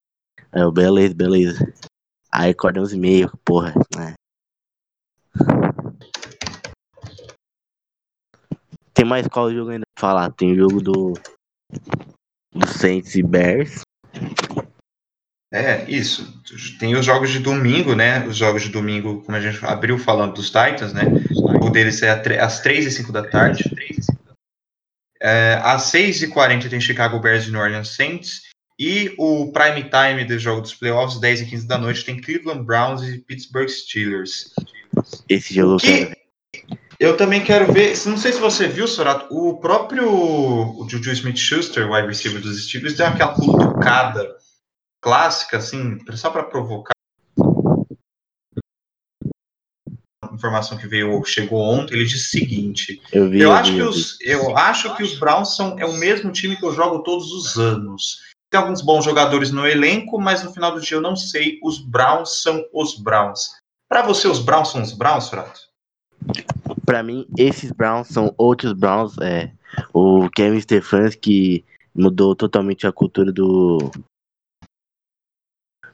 Aí 0.53 0.61
eu, 0.61 0.71
beleza, 0.71 1.15
beleza. 1.15 1.73
Aí 2.31 2.51
acorda 2.51 2.81
11 2.83 2.97
h 2.97 3.29
30 3.31 3.39
porra. 3.45 3.73
é. 3.99 4.15
Tem 8.93 9.07
mais 9.07 9.27
qual 9.27 9.51
jogo 9.51 9.71
ainda 9.71 9.85
pra 9.95 10.01
falar? 10.01 10.31
Tem 10.33 10.53
o 10.53 10.57
jogo 10.57 10.83
do. 10.83 11.15
Do 12.55 12.69
Saints 12.69 13.15
e 13.15 13.23
Bears. 13.23 13.81
É, 15.53 15.85
isso. 15.87 16.41
Tem 16.79 16.97
os 16.97 17.05
jogos 17.05 17.31
de 17.31 17.39
domingo, 17.39 17.95
né? 17.95 18.27
Os 18.27 18.37
jogos 18.37 18.63
de 18.63 18.71
domingo, 18.71 19.23
como 19.23 19.37
a 19.37 19.41
gente 19.41 19.63
abriu 19.67 19.99
falando 19.99 20.35
dos 20.35 20.47
Titans, 20.47 20.95
né? 20.95 21.03
O 21.31 21.53
jogo 21.53 21.71
deles 21.71 22.03
é 22.03 22.11
às 22.41 22.61
3 22.61 22.87
e 22.87 22.91
5 22.91 23.13
da 23.13 23.23
tarde. 23.23 23.65
É, 25.21 25.61
às 25.63 25.83
6 25.85 26.23
e 26.23 26.29
40 26.29 26.71
tem 26.71 26.81
Chicago 26.81 27.21
Bears 27.21 27.47
e 27.47 27.51
New 27.51 27.61
Orleans 27.61 27.95
Saints. 27.95 28.41
E 28.81 29.15
o 29.19 29.53
prime 29.53 29.91
time 29.91 30.25
do 30.25 30.39
jogo 30.39 30.63
dos 30.63 30.75
playoffs, 30.75 31.21
10 31.21 31.43
e 31.43 31.47
15 31.47 31.69
da 31.69 31.77
noite, 31.77 32.05
tem 32.05 32.21
Cleveland 32.21 32.65
Browns 32.65 33.03
e 33.03 33.19
Pittsburgh 33.19 33.69
Steelers. 33.69 34.55
Esse 35.29 35.55
jogo. 35.55 35.79
Que 35.79 36.11
eu 36.99 37.17
também 37.17 37.43
quero 37.43 37.71
ver, 37.73 37.95
não 38.07 38.17
sei 38.17 38.33
se 38.33 38.41
você 38.41 38.69
viu, 38.69 38.87
Sorato, 38.87 39.27
o 39.31 39.59
próprio 39.59 40.09
o 40.09 40.87
Juju 40.89 41.13
Smith-Schuster, 41.13 41.87
o 41.87 41.95
wide 41.95 42.09
receiver 42.09 42.41
dos 42.41 42.65
Steelers, 42.65 42.97
deu 42.97 43.07
aquela 43.07 43.35
cutucada 43.35 44.37
clássica, 45.03 45.59
assim, 45.59 45.99
só 46.15 46.31
para 46.31 46.45
provocar. 46.45 46.93
Informação 50.33 50.79
que 50.79 50.87
veio, 50.87 51.23
chegou 51.25 51.61
ontem, 51.61 51.95
ele 51.95 52.07
disse 52.07 52.39
o 52.39 52.41
seguinte: 52.41 53.03
Eu 53.13 53.29
vi. 53.29 53.41
eu 53.41 53.51
eu 53.51 53.53
acho, 53.53 53.73
vi, 53.73 53.77
que 53.77 53.83
os, 53.83 54.21
eu 54.23 54.57
acho 54.57 54.97
que 54.97 55.03
os 55.03 55.19
Browns 55.19 55.55
são 55.55 55.79
é 55.79 55.85
o 55.85 55.93
mesmo 55.93 56.33
time 56.33 56.57
que 56.57 56.65
eu 56.65 56.73
jogo 56.73 57.03
todos 57.03 57.31
os 57.33 57.59
anos. 57.59 58.19
Tem 58.51 58.61
alguns 58.61 58.81
bons 58.81 59.05
jogadores 59.05 59.51
no 59.51 59.67
elenco, 59.67 60.19
mas 60.19 60.43
no 60.43 60.53
final 60.53 60.73
do 60.73 60.81
dia 60.81 60.97
eu 60.97 61.03
não 61.03 61.17
sei. 61.17 61.59
Os 61.63 61.79
Browns 61.79 62.43
são 62.43 62.65
os 62.73 62.99
Browns. 62.99 63.51
Para 63.89 64.03
você, 64.03 64.27
os 64.27 64.39
Browns 64.39 64.71
são 64.71 64.83
os 64.83 64.93
Browns, 64.93 65.29
Frato? 65.29 65.61
Pra 66.87 67.03
mim, 67.03 67.27
esses 67.37 67.73
Browns 67.73 68.09
são 68.09 68.35
outros 68.39 68.73
Browns. 68.73 69.17
É, 69.19 69.53
o 69.93 70.31
Kevin 70.31 70.61
Stefanski 70.61 71.65
mudou 71.95 72.35
totalmente 72.35 72.87
a 72.87 72.93
cultura 72.93 73.33
do. 73.33 73.91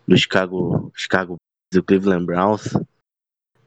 Do 0.09 0.16
Chicago. 0.16 0.90
Chicago 0.97 1.37
do 1.73 1.83
Cleveland 1.83 2.25
Browns. 2.25 2.73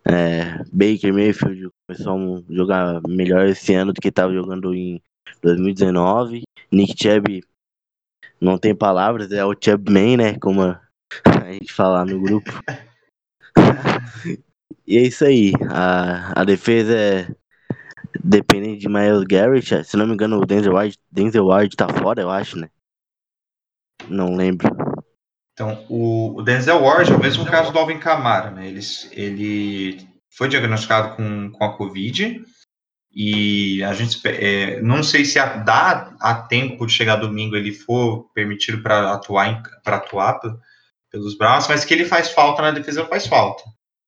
É, 0.03 0.57
Baker 0.73 1.13
Mayfield 1.13 1.69
começou 1.87 2.37
a 2.37 2.53
jogar 2.53 3.01
melhor 3.07 3.45
esse 3.45 3.73
ano 3.75 3.93
do 3.93 4.01
que 4.01 4.07
estava 4.07 4.33
jogando 4.33 4.73
em 4.73 4.99
2019. 5.41 6.41
Nick 6.71 6.95
Chubb 6.97 7.43
não 8.39 8.57
tem 8.57 8.75
palavras, 8.75 9.31
é 9.31 9.45
o 9.45 9.53
Chubb 9.53 9.91
Man, 9.91 10.17
né? 10.17 10.39
Como 10.39 10.63
a 10.63 11.51
gente 11.51 11.71
fala 11.71 12.03
no 12.03 12.19
grupo. 12.19 12.51
e 14.87 14.97
é 14.97 15.01
isso 15.01 15.23
aí. 15.23 15.53
A, 15.69 16.41
a 16.41 16.43
defesa 16.43 16.95
é 16.97 17.27
dependente 18.23 18.79
de 18.79 18.89
Miles 18.89 19.23
Garrett. 19.23 19.83
Se 19.83 19.95
não 19.95 20.07
me 20.07 20.13
engano, 20.13 20.39
o 20.39 20.45
Denzel 20.45 20.73
Ward, 20.73 20.97
Denzel 21.11 21.45
Ward 21.45 21.75
tá 21.75 21.87
fora, 21.87 22.21
eu 22.21 22.29
acho, 22.29 22.57
né? 22.57 22.69
Não 24.09 24.35
lembro. 24.35 24.67
Então, 25.53 25.85
o, 25.89 26.37
o 26.37 26.41
Denzel 26.41 26.81
Ward 26.81 27.11
é 27.11 27.15
o 27.15 27.19
mesmo 27.19 27.45
caso 27.45 27.71
do 27.71 27.79
Alvin 27.79 27.99
Kamara, 27.99 28.51
né? 28.51 28.67
Ele, 28.67 28.79
ele 29.11 30.07
foi 30.29 30.47
diagnosticado 30.47 31.15
com, 31.15 31.51
com 31.51 31.63
a 31.63 31.75
Covid 31.75 32.43
e 33.13 33.83
a 33.83 33.93
gente 33.93 34.21
é, 34.25 34.81
não 34.81 35.03
sei 35.03 35.25
se 35.25 35.37
a, 35.37 35.57
dá 35.57 36.15
a 36.19 36.33
tempo 36.33 36.85
de 36.85 36.93
chegar 36.93 37.17
domingo 37.17 37.57
ele 37.57 37.73
for 37.73 38.29
permitido 38.33 38.81
para 38.81 39.11
atuar 39.11 39.61
para 39.83 39.97
atuar 39.97 40.39
pelos 41.11 41.37
Browns, 41.37 41.67
mas 41.67 41.83
que 41.83 41.93
ele 41.93 42.05
faz 42.05 42.29
falta 42.29 42.61
na 42.61 42.71
defesa, 42.71 43.05
faz 43.05 43.27
falta. 43.27 43.63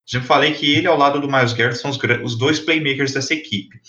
Já 0.06 0.22
falei 0.22 0.54
que 0.54 0.74
ele, 0.74 0.88
ao 0.88 0.98
lado 0.98 1.20
do 1.20 1.30
Miles 1.30 1.54
Garrett, 1.54 1.78
são 1.78 1.92
os, 1.92 2.00
os 2.24 2.38
dois 2.38 2.60
playmakers 2.60 3.14
dessa 3.14 3.34
equipe. 3.34 3.82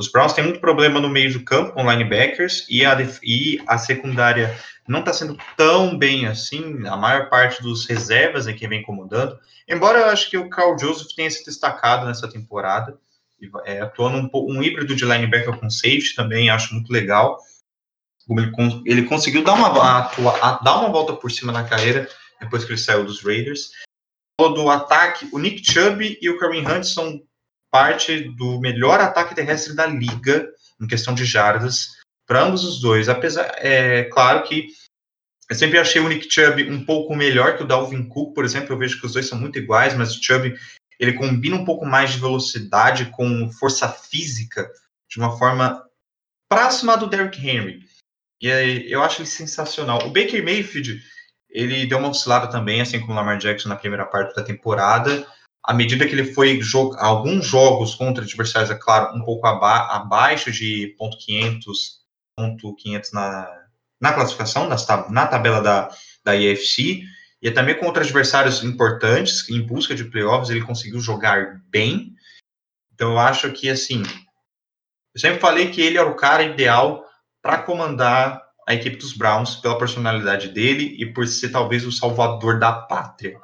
Os 0.00 0.08
Browns 0.08 0.32
têm 0.32 0.44
muito 0.44 0.60
problema 0.60 0.98
no 0.98 1.10
meio 1.10 1.30
do 1.30 1.44
campo 1.44 1.72
com 1.72 1.90
linebackers 1.90 2.64
e 2.70 2.86
a, 2.86 2.96
e 3.22 3.62
a 3.66 3.76
secundária 3.76 4.58
não 4.88 5.00
está 5.00 5.12
sendo 5.12 5.36
tão 5.58 5.98
bem 5.98 6.26
assim. 6.26 6.86
A 6.86 6.96
maior 6.96 7.28
parte 7.28 7.62
dos 7.62 7.84
reservas 7.84 8.46
é 8.46 8.54
quem 8.54 8.66
vem 8.66 8.80
incomodando. 8.80 9.38
Embora 9.68 9.98
eu 9.98 10.06
acho 10.06 10.30
que 10.30 10.38
o 10.38 10.48
Carl 10.48 10.78
Joseph 10.78 11.12
tenha 11.14 11.30
se 11.30 11.44
destacado 11.44 12.06
nessa 12.06 12.26
temporada, 12.26 12.98
é, 13.66 13.82
atuando 13.82 14.16
um, 14.16 14.30
um 14.56 14.62
híbrido 14.62 14.96
de 14.96 15.04
linebacker 15.04 15.54
com 15.58 15.68
safety 15.68 16.14
também, 16.14 16.48
acho 16.48 16.72
muito 16.72 16.90
legal. 16.90 17.38
Ele, 18.26 18.50
ele 18.86 19.02
conseguiu 19.02 19.44
dar 19.44 19.52
uma, 19.52 19.98
atua, 19.98 20.60
dar 20.64 20.78
uma 20.78 20.88
volta 20.88 21.12
por 21.12 21.30
cima 21.30 21.52
na 21.52 21.64
carreira 21.64 22.08
depois 22.40 22.64
que 22.64 22.70
ele 22.70 22.80
saiu 22.80 23.04
dos 23.04 23.22
Raiders. 23.22 23.72
Do 24.38 24.70
ataque, 24.70 25.28
o 25.30 25.38
Nick 25.38 25.62
Chubb 25.62 26.18
e 26.22 26.30
o 26.30 26.38
Kareem 26.38 26.66
Hunt 26.66 26.84
são 26.84 27.20
parte 27.70 28.28
do 28.36 28.60
melhor 28.60 29.00
ataque 29.00 29.34
terrestre 29.34 29.74
da 29.74 29.86
liga 29.86 30.48
em 30.80 30.86
questão 30.86 31.14
de 31.14 31.24
jardas 31.24 31.98
para 32.26 32.42
ambos 32.42 32.64
os 32.64 32.80
dois. 32.80 33.08
Apesar, 33.08 33.52
é 33.56 34.04
claro 34.04 34.42
que 34.42 34.68
eu 35.48 35.56
sempre 35.56 35.78
achei 35.78 36.00
o 36.00 36.08
Nick 36.08 36.32
Chubb 36.32 36.70
um 36.70 36.84
pouco 36.84 37.14
melhor 37.16 37.56
que 37.56 37.64
o 37.64 37.66
Dalvin 37.66 38.08
Cook, 38.08 38.34
por 38.34 38.44
exemplo. 38.44 38.72
Eu 38.72 38.78
vejo 38.78 39.00
que 39.00 39.06
os 39.06 39.14
dois 39.14 39.26
são 39.26 39.38
muito 39.38 39.58
iguais, 39.58 39.94
mas 39.94 40.14
o 40.14 40.22
Chubb 40.22 40.54
ele 40.98 41.14
combina 41.14 41.56
um 41.56 41.64
pouco 41.64 41.84
mais 41.84 42.10
de 42.10 42.20
velocidade 42.20 43.06
com 43.06 43.50
força 43.50 43.88
física 43.88 44.70
de 45.08 45.18
uma 45.18 45.36
forma 45.36 45.84
próxima 46.48 46.96
do 46.96 47.08
Derrick 47.08 47.40
Henry. 47.40 47.80
E 48.40 48.50
aí, 48.50 48.90
eu 48.90 49.02
acho 49.02 49.20
ele 49.20 49.28
sensacional. 49.28 50.06
O 50.06 50.10
Baker 50.10 50.42
Mayfield, 50.44 51.02
ele 51.48 51.86
deu 51.86 51.98
uma 51.98 52.10
oscilada 52.10 52.46
também, 52.48 52.80
assim 52.80 53.00
como 53.00 53.12
o 53.12 53.16
Lamar 53.16 53.38
Jackson 53.38 53.68
na 53.68 53.76
primeira 53.76 54.06
parte 54.06 54.34
da 54.36 54.42
temporada. 54.42 55.26
À 55.62 55.74
medida 55.74 56.06
que 56.06 56.12
ele 56.12 56.32
foi 56.32 56.60
jogar 56.60 57.04
alguns 57.04 57.46
jogos 57.46 57.94
contra 57.94 58.24
adversários, 58.24 58.70
é 58.70 58.74
claro, 58.74 59.14
um 59.14 59.22
pouco 59.22 59.46
aba 59.46 59.94
abaixo 59.94 60.50
de 60.50 60.94
ponto 60.98 61.16
.500, 61.18 61.60
ponto 62.36 62.74
.500 62.76 63.12
na, 63.12 63.60
na 64.00 64.12
classificação, 64.12 64.68
na, 64.68 64.76
na 65.10 65.26
tabela 65.26 65.60
da, 65.60 65.90
da 66.24 66.34
IFC, 66.34 67.02
e 67.42 67.50
também 67.50 67.78
contra 67.78 68.02
adversários 68.02 68.62
importantes, 68.64 69.48
em 69.48 69.60
busca 69.60 69.94
de 69.94 70.04
playoffs, 70.04 70.50
ele 70.50 70.62
conseguiu 70.62 71.00
jogar 71.00 71.62
bem. 71.68 72.14
Então 72.92 73.12
eu 73.12 73.18
acho 73.18 73.50
que, 73.52 73.68
assim, 73.68 74.02
eu 75.14 75.20
sempre 75.20 75.40
falei 75.40 75.70
que 75.70 75.80
ele 75.80 75.98
era 75.98 76.08
o 76.08 76.16
cara 76.16 76.42
ideal 76.42 77.04
para 77.42 77.62
comandar 77.62 78.42
a 78.68 78.74
equipe 78.74 78.96
dos 78.96 79.14
Browns 79.14 79.56
pela 79.56 79.78
personalidade 79.78 80.48
dele 80.48 80.96
e 80.98 81.12
por 81.12 81.26
ser 81.26 81.50
talvez 81.50 81.84
o 81.84 81.92
salvador 81.92 82.58
da 82.58 82.72
pátria. 82.72 83.40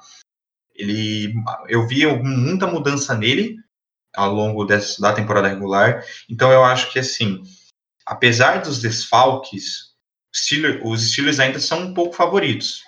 Ele, 0.79 1.35
eu 1.69 1.87
vi 1.87 2.07
muita 2.07 2.67
mudança 2.67 3.15
nele 3.15 3.57
ao 4.15 4.33
longo 4.33 4.65
dessa, 4.65 5.01
da 5.01 5.12
temporada 5.12 5.49
regular, 5.49 6.05
então 6.29 6.51
eu 6.51 6.65
acho 6.65 6.91
que 6.91 6.99
assim, 6.99 7.43
apesar 8.07 8.62
dos 8.62 8.81
desfalques, 8.81 9.95
Steelers, 10.35 10.81
os 10.85 11.11
Steelers 11.11 11.39
ainda 11.39 11.61
são 11.61 11.81
um 11.81 11.95
pouco 11.95 12.15
favoritos, 12.15 12.83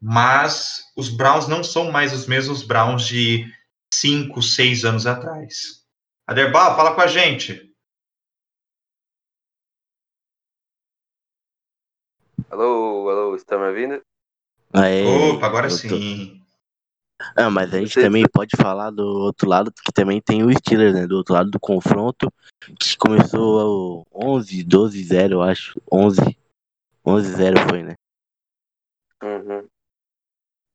mas 0.00 0.84
os 0.96 1.08
Browns 1.08 1.48
não 1.48 1.64
são 1.64 1.90
mais 1.90 2.12
os 2.12 2.26
mesmos 2.26 2.62
Browns 2.62 3.06
de 3.06 3.46
5, 3.92 4.42
6 4.42 4.84
anos 4.84 5.06
atrás. 5.06 5.84
Aderbal, 6.26 6.76
fala 6.76 6.94
com 6.94 7.00
a 7.00 7.06
gente. 7.06 7.72
Alô, 12.50 13.08
alô, 13.08 13.36
está 13.36 13.58
me 13.58 13.68
ouvindo? 13.68 14.02
Aê, 14.72 15.04
Opa, 15.04 15.46
agora 15.46 15.70
sim. 15.70 16.35
Ah, 17.34 17.50
mas 17.50 17.72
a 17.72 17.78
gente 17.78 17.94
Você... 17.94 18.02
também 18.02 18.24
pode 18.30 18.56
falar 18.56 18.90
do 18.90 19.02
outro 19.02 19.48
lado, 19.48 19.72
que 19.72 19.92
também 19.92 20.20
tem 20.20 20.44
o 20.44 20.52
Steelers, 20.52 20.94
né? 20.94 21.06
Do 21.06 21.16
outro 21.16 21.34
lado 21.34 21.50
do 21.50 21.58
confronto, 21.58 22.30
que 22.78 22.96
começou 22.96 24.06
11, 24.14 24.62
12, 24.62 25.02
0, 25.02 25.34
eu 25.34 25.42
acho. 25.42 25.80
11, 25.90 26.36
11, 27.04 27.32
0 27.32 27.56
foi, 27.68 27.82
né? 27.82 27.94
Uhum. 29.22 29.66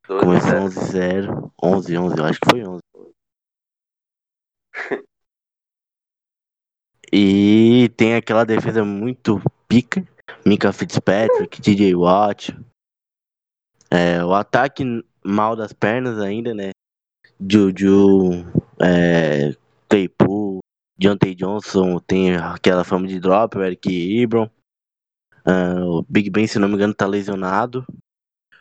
Começou 0.07 0.59
11, 0.61 0.91
0. 0.91 1.53
11, 1.63 1.97
11, 1.97 2.17
eu 2.17 2.25
acho 2.25 2.39
que 2.39 2.49
foi 2.49 2.67
11. 2.67 2.81
e 7.13 7.89
tem 7.95 8.15
aquela 8.15 8.43
defesa 8.43 8.83
muito 8.83 9.39
pica 9.67 10.03
Mika 10.45 10.73
Fitzpatrick, 10.73 11.61
TJ 11.61 11.95
Watt. 11.95 12.57
É, 13.89 14.23
o 14.23 14.33
ataque 14.33 14.83
mal 15.23 15.55
das 15.55 15.73
pernas 15.73 16.19
ainda, 16.19 16.53
né? 16.53 16.71
Juju, 17.39 18.45
é, 18.79 19.55
Claypool, 19.89 20.59
Deontay 20.97 21.33
Johnson 21.33 21.99
tem 21.99 22.35
aquela 22.35 22.83
fama 22.83 23.07
de 23.07 23.19
drop, 23.19 23.57
o 23.57 23.63
Eric 23.63 23.89
Ibron. 23.89 24.49
Uh, 25.43 25.97
o 25.97 26.05
Big 26.07 26.29
Ben, 26.29 26.45
se 26.45 26.59
não 26.59 26.67
me 26.67 26.75
engano, 26.75 26.93
tá 26.93 27.07
lesionado. 27.07 27.83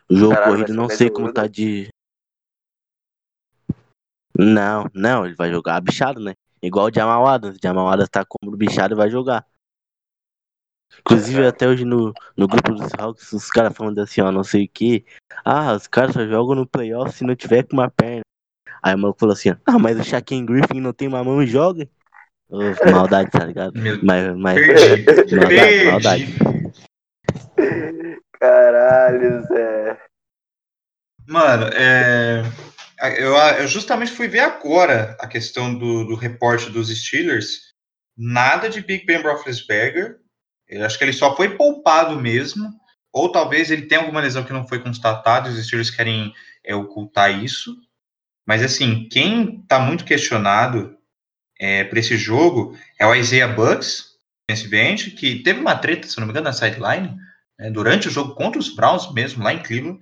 O 0.09 0.15
jogo 0.15 0.33
Caralho, 0.33 0.51
corrido 0.53 0.73
não 0.73 0.89
sei 0.89 1.09
como 1.09 1.31
tá 1.31 1.45
de. 1.45 1.89
Não, 4.35 4.89
não, 4.93 5.25
ele 5.25 5.35
vai 5.35 5.51
jogar 5.51 5.79
bichado, 5.81 6.19
né? 6.19 6.33
Igual 6.61 6.87
o 6.87 6.93
Jamal 6.93 7.27
Adams. 7.27 7.57
O 7.57 7.59
Jamal 7.61 7.87
Adams 7.87 8.09
tá 8.09 8.25
como 8.25 8.57
bichado 8.57 8.95
e 8.95 8.97
vai 8.97 9.09
jogar. 9.09 9.45
Inclusive, 10.99 11.45
até 11.45 11.67
hoje 11.67 11.85
no, 11.85 12.13
no 12.37 12.47
grupo 12.47 12.73
dos 12.73 12.91
Hawks, 12.97 13.31
os 13.33 13.49
caras 13.49 13.73
falando 13.75 13.99
assim, 13.99 14.21
ó, 14.21 14.31
não 14.31 14.43
sei 14.43 14.65
o 14.65 14.69
que. 14.69 15.05
Ah, 15.43 15.73
os 15.73 15.87
caras 15.87 16.13
só 16.13 16.25
jogam 16.27 16.55
no 16.55 16.67
playoff 16.67 17.13
se 17.13 17.23
não 17.23 17.35
tiver 17.35 17.63
com 17.63 17.73
uma 17.73 17.89
perna. 17.89 18.21
Aí 18.83 18.95
o 18.95 18.97
maluco 18.97 19.19
falou 19.19 19.33
assim, 19.33 19.49
ah, 19.49 19.79
mas 19.79 19.99
o 19.99 20.03
Shaquem 20.03 20.45
Griffin 20.45 20.79
não 20.79 20.93
tem 20.93 21.07
uma 21.07 21.23
mão 21.23 21.41
e 21.41 21.47
joga. 21.47 21.87
Oh, 22.49 22.91
maldade, 22.91 23.31
tá 23.31 23.45
ligado? 23.45 23.79
Meu 23.79 23.97
mas, 24.03 24.35
mas 24.35 24.55
perdi, 24.55 25.35
maldade, 25.35 25.55
perdi. 25.55 25.85
maldade. 25.85 26.71
Caralho, 28.39 29.43
Zé. 29.43 29.97
Mano, 31.27 31.67
é... 31.73 32.43
eu, 33.17 33.33
eu 33.33 33.67
justamente 33.67 34.11
fui 34.11 34.27
ver 34.27 34.39
agora 34.39 35.15
a 35.19 35.27
questão 35.27 35.73
do, 35.73 36.03
do 36.03 36.15
reporte 36.15 36.69
dos 36.69 36.89
Steelers. 36.89 37.71
Nada 38.17 38.67
de 38.67 38.81
Big 38.81 39.05
Ben 39.05 39.21
Roethlisberger, 39.21 40.20
eu 40.71 40.85
acho 40.85 40.97
que 40.97 41.03
ele 41.03 41.13
só 41.13 41.35
foi 41.35 41.55
poupado 41.55 42.19
mesmo, 42.19 42.73
ou 43.11 43.29
talvez 43.29 43.69
ele 43.69 43.83
tenha 43.83 44.01
alguma 44.01 44.21
lesão 44.21 44.43
que 44.43 44.53
não 44.53 44.67
foi 44.67 44.79
constatada, 44.79 45.49
os 45.49 45.63
Steelers 45.63 45.89
querem 45.89 46.33
é, 46.63 46.73
ocultar 46.73 47.43
isso. 47.43 47.75
Mas 48.47 48.63
assim, 48.63 49.07
quem 49.09 49.59
está 49.61 49.79
muito 49.79 50.05
questionado 50.05 50.97
é, 51.59 51.83
para 51.83 51.99
esse 51.99 52.17
jogo 52.17 52.77
é 52.97 53.05
o 53.05 53.13
Isaiah 53.13 53.53
Bucks, 53.53 54.11
defensive 54.49 55.11
que 55.11 55.43
teve 55.43 55.59
uma 55.59 55.75
treta, 55.75 56.07
se 56.07 56.17
não 56.19 56.25
me 56.25 56.31
engano, 56.31 56.45
na 56.45 56.53
sideline, 56.53 57.15
né, 57.59 57.69
durante 57.69 58.07
o 58.07 58.11
jogo 58.11 58.33
contra 58.33 58.59
os 58.59 58.73
Browns 58.73 59.13
mesmo, 59.13 59.43
lá 59.43 59.53
em 59.53 59.61
Cleveland. 59.61 59.99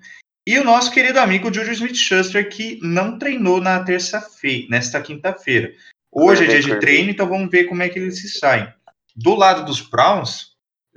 E 0.48 0.58
o 0.58 0.64
nosso 0.64 0.92
querido 0.92 1.20
amigo 1.20 1.54
Juju 1.54 1.72
Smith-Schuster, 1.72 2.50
que 2.50 2.80
não 2.82 3.20
treinou 3.20 3.60
na 3.60 3.84
terça-feira, 3.84 4.68
nesta 4.70 5.02
quinta-feira. 5.02 5.74
Hoje 6.12 6.44
é 6.44 6.48
dia 6.48 6.62
de 6.62 6.80
treino, 6.80 7.12
então 7.12 7.28
vamos 7.28 7.52
ver 7.52 7.66
como 7.66 7.84
é 7.84 7.90
que 7.90 8.00
ele 8.00 8.12
se 8.12 8.30
sai. 8.30 8.74
Do 9.16 9.36
lado 9.36 9.66
dos 9.66 9.82
Browns, 9.82 10.49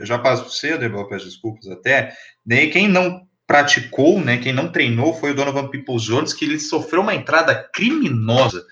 eu 0.03 0.07
já 0.07 0.19
passo 0.19 0.43
para 0.43 0.51
você, 0.51 0.77
Debel, 0.77 1.09
peço 1.09 1.27
desculpas 1.27 1.69
até, 1.69 2.12
né, 2.45 2.67
quem 2.67 2.88
não 2.88 3.27
praticou, 3.47 4.21
né, 4.21 4.38
quem 4.38 4.53
não 4.53 4.71
treinou 4.71 5.15
foi 5.15 5.31
o 5.31 5.35
Donovan 5.35 5.69
Peoples 5.69 6.03
Jones, 6.03 6.35
que 6.35 6.45
ele 6.45 6.59
sofreu 6.59 7.03
uma 7.03 7.15
entrada 7.15 7.55
criminosa 7.73 8.67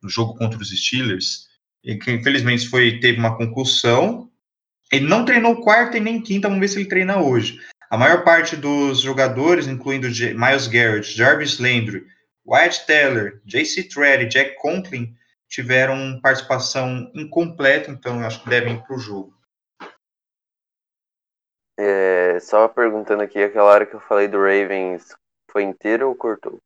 no 0.00 0.08
jogo 0.08 0.36
contra 0.36 0.60
os 0.60 0.70
Steelers, 0.70 1.48
e 1.82 1.96
que 1.96 2.12
infelizmente 2.12 2.68
foi, 2.68 3.00
teve 3.00 3.18
uma 3.18 3.36
concussão, 3.36 4.30
ele 4.92 5.06
não 5.06 5.24
treinou 5.24 5.60
quarta 5.62 5.96
e 5.96 6.00
nem 6.00 6.20
quinta, 6.20 6.48
vamos 6.48 6.60
ver 6.60 6.68
se 6.68 6.78
ele 6.78 6.88
treina 6.88 7.20
hoje. 7.20 7.58
A 7.90 7.98
maior 7.98 8.22
parte 8.22 8.56
dos 8.56 9.00
jogadores, 9.00 9.66
incluindo 9.66 10.06
Miles 10.06 10.68
Garrett, 10.68 11.16
Jarvis 11.16 11.58
Landry, 11.58 12.04
Wyatt 12.46 12.86
Teller, 12.86 13.40
J.C. 13.44 13.84
Tread 13.84 14.24
e 14.24 14.28
Jack 14.28 14.54
Conklin, 14.60 15.12
tiveram 15.48 16.20
participação 16.20 17.10
incompleta, 17.14 17.90
então 17.90 18.20
acho 18.20 18.42
que 18.42 18.50
devem 18.50 18.74
ir 18.74 18.82
para 18.82 18.96
o 18.96 19.00
jogo. 19.00 19.35
É, 21.78 22.40
só 22.40 22.66
perguntando 22.68 23.22
aqui, 23.22 23.42
aquela 23.42 23.70
hora 23.70 23.84
que 23.84 23.94
eu 23.94 24.00
falei 24.00 24.26
do 24.26 24.38
Ravens, 24.38 25.14
foi 25.50 25.62
inteiro 25.62 26.08
ou 26.08 26.14
cortou? 26.14 26.58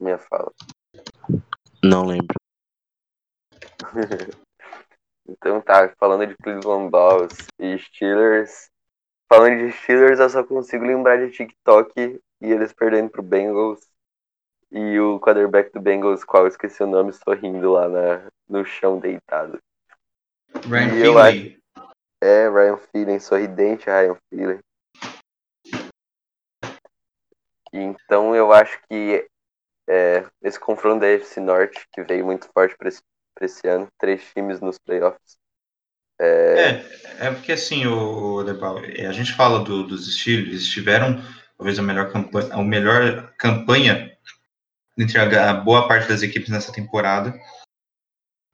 Minha 0.00 0.18
fala. 0.18 0.52
Não 1.84 2.04
lembro. 2.04 2.34
então 5.28 5.60
tá, 5.60 5.88
falando 5.96 6.26
de 6.26 6.36
Cleveland 6.36 6.90
Browns 6.90 7.46
e 7.58 7.78
Steelers. 7.78 8.68
Falando 9.32 9.58
de 9.58 9.72
Steelers, 9.72 10.18
eu 10.18 10.28
só 10.28 10.42
consigo 10.42 10.84
lembrar 10.84 11.18
de 11.18 11.30
TikTok 11.30 11.92
e 11.96 12.20
eles 12.40 12.72
perdendo 12.72 13.10
pro 13.10 13.22
Bengals. 13.22 13.88
E 14.70 14.98
o 14.98 15.20
quarterback 15.20 15.72
do 15.72 15.80
Bengals, 15.80 16.24
qual 16.24 16.44
eu 16.44 16.48
esqueci 16.48 16.82
o 16.82 16.86
nome, 16.86 17.12
sorrindo 17.12 17.72
lá 17.72 17.88
na, 17.88 18.30
no 18.48 18.64
chão 18.64 18.98
deitado. 18.98 19.58
Ryan 20.68 20.90
Finley. 20.90 21.58
É, 22.22 22.48
Ryan 22.48 22.76
Finley, 22.76 23.20
sorridente 23.20 23.86
Ryan 23.86 24.16
Finley. 24.30 24.58
Então 27.72 28.36
eu 28.36 28.52
acho 28.52 28.78
que 28.88 29.26
é, 29.88 30.24
esse 30.42 30.60
confronto 30.60 31.00
da 31.00 31.08
FC 31.08 31.40
Norte, 31.40 31.86
que 31.92 32.02
veio 32.02 32.24
muito 32.24 32.48
forte 32.52 32.76
para 32.76 32.88
esse, 32.88 33.02
esse, 33.40 33.66
ano, 33.66 33.88
três 33.98 34.22
times 34.32 34.60
nos 34.60 34.78
playoffs. 34.78 35.36
É, 36.20 36.84
é, 37.18 37.26
é 37.26 37.30
porque 37.30 37.52
assim, 37.52 37.86
o, 37.86 38.36
o 38.36 38.44
Debal, 38.44 38.78
é, 38.84 39.06
a 39.06 39.12
gente 39.12 39.32
fala 39.32 39.64
do, 39.64 39.84
dos 39.84 40.06
estilos, 40.06 40.48
eles 40.48 40.66
tiveram 40.68 41.20
talvez 41.56 41.78
a 41.78 41.82
melhor 41.82 42.12
campanha, 42.12 42.54
a 42.54 42.62
melhor 42.62 43.34
campanha 43.38 44.16
entre 44.96 45.18
a, 45.18 45.50
a 45.50 45.54
boa 45.54 45.88
parte 45.88 46.08
das 46.08 46.22
equipes 46.22 46.50
nessa 46.50 46.72
temporada. 46.72 47.34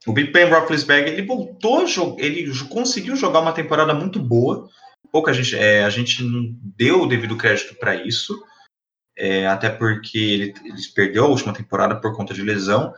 O 0.08 0.12
Ben 0.12 0.48
Roethlisberger, 0.48 1.12
ele 1.12 1.26
voltou, 1.26 1.84
ele 2.18 2.50
conseguiu 2.70 3.14
jogar 3.14 3.40
uma 3.40 3.52
temporada 3.52 3.92
muito 3.92 4.18
boa. 4.18 4.66
Pouca 5.12 5.34
gente, 5.34 5.54
é, 5.54 5.84
a 5.84 5.90
gente 5.90 6.22
não 6.22 6.48
deu 6.76 7.02
o 7.02 7.06
devido 7.06 7.36
crédito 7.36 7.74
para 7.74 7.94
isso, 7.94 8.42
é, 9.14 9.46
até 9.46 9.68
porque 9.68 10.18
ele, 10.18 10.54
ele 10.64 10.82
perdeu 10.94 11.24
a 11.24 11.28
última 11.28 11.52
temporada 11.52 11.94
por 12.00 12.16
conta 12.16 12.32
de 12.32 12.40
lesão. 12.40 12.94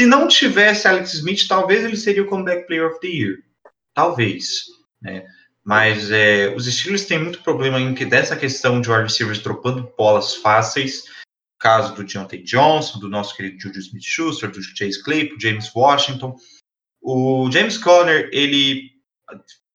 Se 0.00 0.06
não 0.06 0.26
tivesse 0.26 0.88
Alex 0.88 1.12
Smith, 1.12 1.46
talvez 1.46 1.84
ele 1.84 1.98
seria 1.98 2.22
o 2.22 2.26
comeback 2.26 2.66
player 2.66 2.86
of 2.86 2.98
the 2.98 3.08
year. 3.08 3.36
Talvez. 3.92 4.62
Né? 5.02 5.26
Mas 5.62 6.10
é, 6.10 6.48
os 6.56 6.64
Steelers 6.64 7.04
têm 7.04 7.18
muito 7.18 7.42
problema 7.42 7.78
em 7.78 7.94
que 7.94 8.06
dessa 8.06 8.36
questão 8.36 8.80
de 8.80 8.90
wide 8.90 9.02
receivers 9.02 9.38
dropando 9.38 9.92
bolas 9.98 10.34
fáceis. 10.36 11.04
Caso 11.58 11.94
do 11.94 12.04
Deontay 12.04 12.42
Johnson, 12.42 12.98
do 12.98 13.08
nosso 13.08 13.36
querido 13.36 13.60
Juju 13.60 13.78
Smith-Schuster, 13.78 14.50
do 14.50 14.62
Chase 14.62 15.02
Claypool, 15.02 15.40
James 15.40 15.70
Washington. 15.74 16.36
O 17.00 17.50
James 17.50 17.78
Conner, 17.78 18.28
ele, 18.32 18.90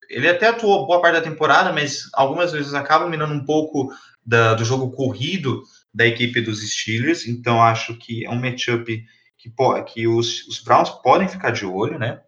ele 0.08 0.28
até 0.28 0.48
atuou 0.48 0.86
boa 0.86 1.00
parte 1.00 1.14
da 1.14 1.22
temporada, 1.22 1.72
mas 1.72 2.08
algumas 2.12 2.52
vezes 2.52 2.74
acaba 2.74 3.08
mirando 3.08 3.34
um 3.34 3.44
pouco 3.44 3.92
da, 4.24 4.54
do 4.54 4.64
jogo 4.64 4.90
corrido 4.92 5.62
da 5.92 6.06
equipe 6.06 6.40
dos 6.40 6.60
Steelers. 6.68 7.26
Então 7.26 7.62
acho 7.62 7.96
que 7.96 8.24
é 8.24 8.30
um 8.30 8.40
matchup 8.40 9.04
que, 9.38 9.52
que 9.92 10.06
os, 10.06 10.46
os 10.46 10.62
Browns 10.62 10.90
podem 10.90 11.28
ficar 11.28 11.50
de 11.50 11.64
olho, 11.64 11.98
né? 11.98 12.20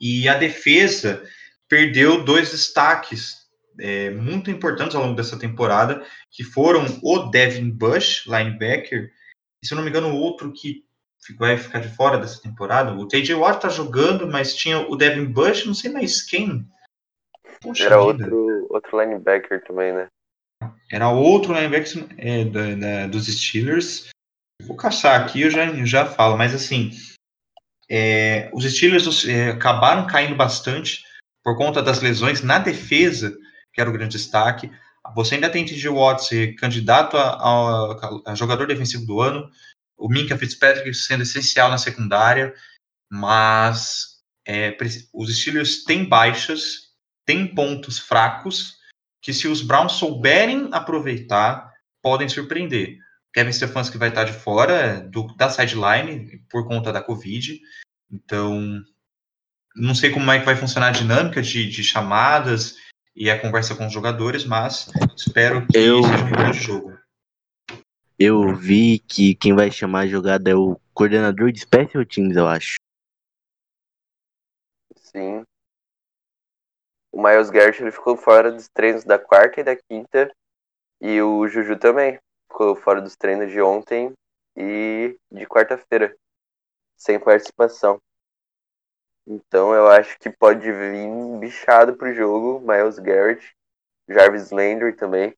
E 0.00 0.28
a 0.28 0.34
defesa 0.34 1.22
perdeu 1.68 2.24
dois 2.24 2.50
destaques 2.50 3.37
é, 3.80 4.10
muito 4.10 4.50
importantes 4.50 4.94
ao 4.94 5.02
longo 5.02 5.16
dessa 5.16 5.38
temporada, 5.38 6.04
que 6.30 6.42
foram 6.42 6.84
o 7.02 7.30
Devin 7.30 7.70
Bush, 7.70 8.26
linebacker, 8.26 9.12
e 9.62 9.66
se 9.66 9.74
eu 9.74 9.76
não 9.76 9.82
me 9.82 9.90
engano, 9.90 10.14
outro 10.14 10.52
que 10.52 10.84
vai 11.36 11.56
ficar 11.56 11.80
de 11.80 11.94
fora 11.94 12.16
dessa 12.16 12.40
temporada. 12.40 12.94
O 12.94 13.06
TJ 13.06 13.34
Watt 13.34 13.60
tá 13.60 13.68
jogando, 13.68 14.26
mas 14.26 14.54
tinha 14.54 14.80
o 14.80 14.96
Devin 14.96 15.26
Bush, 15.26 15.66
não 15.66 15.74
sei 15.74 15.90
mais 15.90 16.22
quem. 16.22 16.66
Poxa 17.60 17.84
Era 17.84 18.00
outro, 18.00 18.66
outro 18.70 19.00
linebacker 19.00 19.64
também, 19.64 19.92
né? 19.92 20.06
Era 20.90 21.10
outro 21.10 21.52
linebacker 21.52 22.06
é, 22.16 22.44
da, 22.44 22.74
da, 22.74 23.06
dos 23.08 23.26
Steelers. 23.26 24.08
Vou 24.62 24.76
caçar 24.76 25.20
aqui, 25.20 25.42
eu 25.42 25.50
já, 25.50 25.66
já 25.84 26.06
falo, 26.06 26.36
mas 26.36 26.54
assim, 26.54 26.90
é, 27.90 28.50
os 28.52 28.64
Steelers 28.64 29.26
é, 29.26 29.50
acabaram 29.50 30.06
caindo 30.06 30.34
bastante 30.34 31.04
por 31.44 31.56
conta 31.56 31.82
das 31.82 32.00
lesões 32.00 32.42
na 32.42 32.58
defesa, 32.58 33.36
que 33.78 33.80
era 33.80 33.90
o 33.90 33.92
grande 33.92 34.16
destaque. 34.16 34.72
Você 35.14 35.36
ainda 35.36 35.48
tem 35.48 35.64
TJ 35.64 35.88
Watts 35.88 36.30
candidato 36.58 37.16
a, 37.16 37.28
a, 37.30 38.32
a, 38.32 38.34
jogador 38.34 38.66
defensivo 38.66 39.06
do 39.06 39.20
ano, 39.20 39.48
o 39.96 40.08
Minka 40.08 40.36
Fitzpatrick 40.36 40.92
sendo 40.94 41.22
essencial 41.22 41.70
na 41.70 41.78
secundária, 41.78 42.52
mas 43.08 44.18
é, 44.46 44.76
os 45.14 45.34
Steelers 45.34 45.84
têm 45.84 46.04
baixas, 46.04 46.88
têm 47.24 47.46
pontos 47.46 48.00
fracos, 48.00 48.78
que 49.22 49.32
se 49.32 49.46
os 49.46 49.62
Browns 49.62 49.92
souberem 49.92 50.68
aproveitar, 50.72 51.72
podem 52.02 52.28
surpreender. 52.28 52.98
Kevin 53.32 53.52
Stefanski 53.52 53.96
vai 53.96 54.08
estar 54.08 54.24
de 54.24 54.32
fora 54.32 55.00
do, 55.00 55.28
da 55.36 55.48
sideline 55.48 56.42
por 56.50 56.66
conta 56.66 56.92
da 56.92 57.00
Covid, 57.00 57.60
então 58.10 58.82
não 59.76 59.94
sei 59.94 60.10
como 60.10 60.30
é 60.32 60.40
que 60.40 60.46
vai 60.46 60.56
funcionar 60.56 60.88
a 60.88 60.92
dinâmica 60.92 61.40
de, 61.40 61.68
de 61.68 61.84
chamadas 61.84 62.76
e 63.18 63.28
a 63.32 63.40
conversa 63.40 63.74
com 63.74 63.84
os 63.84 63.92
jogadores, 63.92 64.44
mas 64.44 64.88
espero 65.16 65.66
que 65.66 65.76
eu, 65.76 66.04
seja 66.04 66.24
um 66.24 66.30
grande 66.30 66.58
jogo. 66.58 66.98
Eu 68.16 68.54
vi 68.54 69.00
que 69.00 69.34
quem 69.34 69.56
vai 69.56 69.72
chamar 69.72 70.00
a 70.02 70.06
jogada 70.06 70.50
é 70.50 70.54
o 70.54 70.80
coordenador 70.94 71.50
de 71.50 71.58
Special 71.58 72.06
Teams, 72.06 72.36
eu 72.36 72.46
acho. 72.46 72.76
Sim. 74.96 75.42
O 77.12 77.20
Miles 77.20 77.50
Garrett 77.50 77.82
ele 77.82 77.90
ficou 77.90 78.16
fora 78.16 78.52
dos 78.52 78.68
treinos 78.68 79.02
da 79.02 79.18
quarta 79.18 79.60
e 79.60 79.64
da 79.64 79.74
quinta. 79.74 80.30
E 81.00 81.20
o 81.20 81.46
Juju 81.48 81.76
também 81.76 82.20
ficou 82.48 82.76
fora 82.76 83.00
dos 83.00 83.16
treinos 83.16 83.50
de 83.50 83.60
ontem 83.60 84.12
e 84.56 85.16
de 85.30 85.44
quarta-feira. 85.46 86.14
Sem 86.96 87.18
participação. 87.18 87.98
Então 89.30 89.74
eu 89.74 89.86
acho 89.88 90.18
que 90.18 90.30
pode 90.30 90.72
vir 90.72 91.38
bichado 91.38 91.94
pro 91.94 92.14
jogo, 92.14 92.66
Miles 92.66 92.98
Garrett, 92.98 93.54
Jarvis 94.08 94.50
Landry 94.50 94.94
também, 94.94 95.36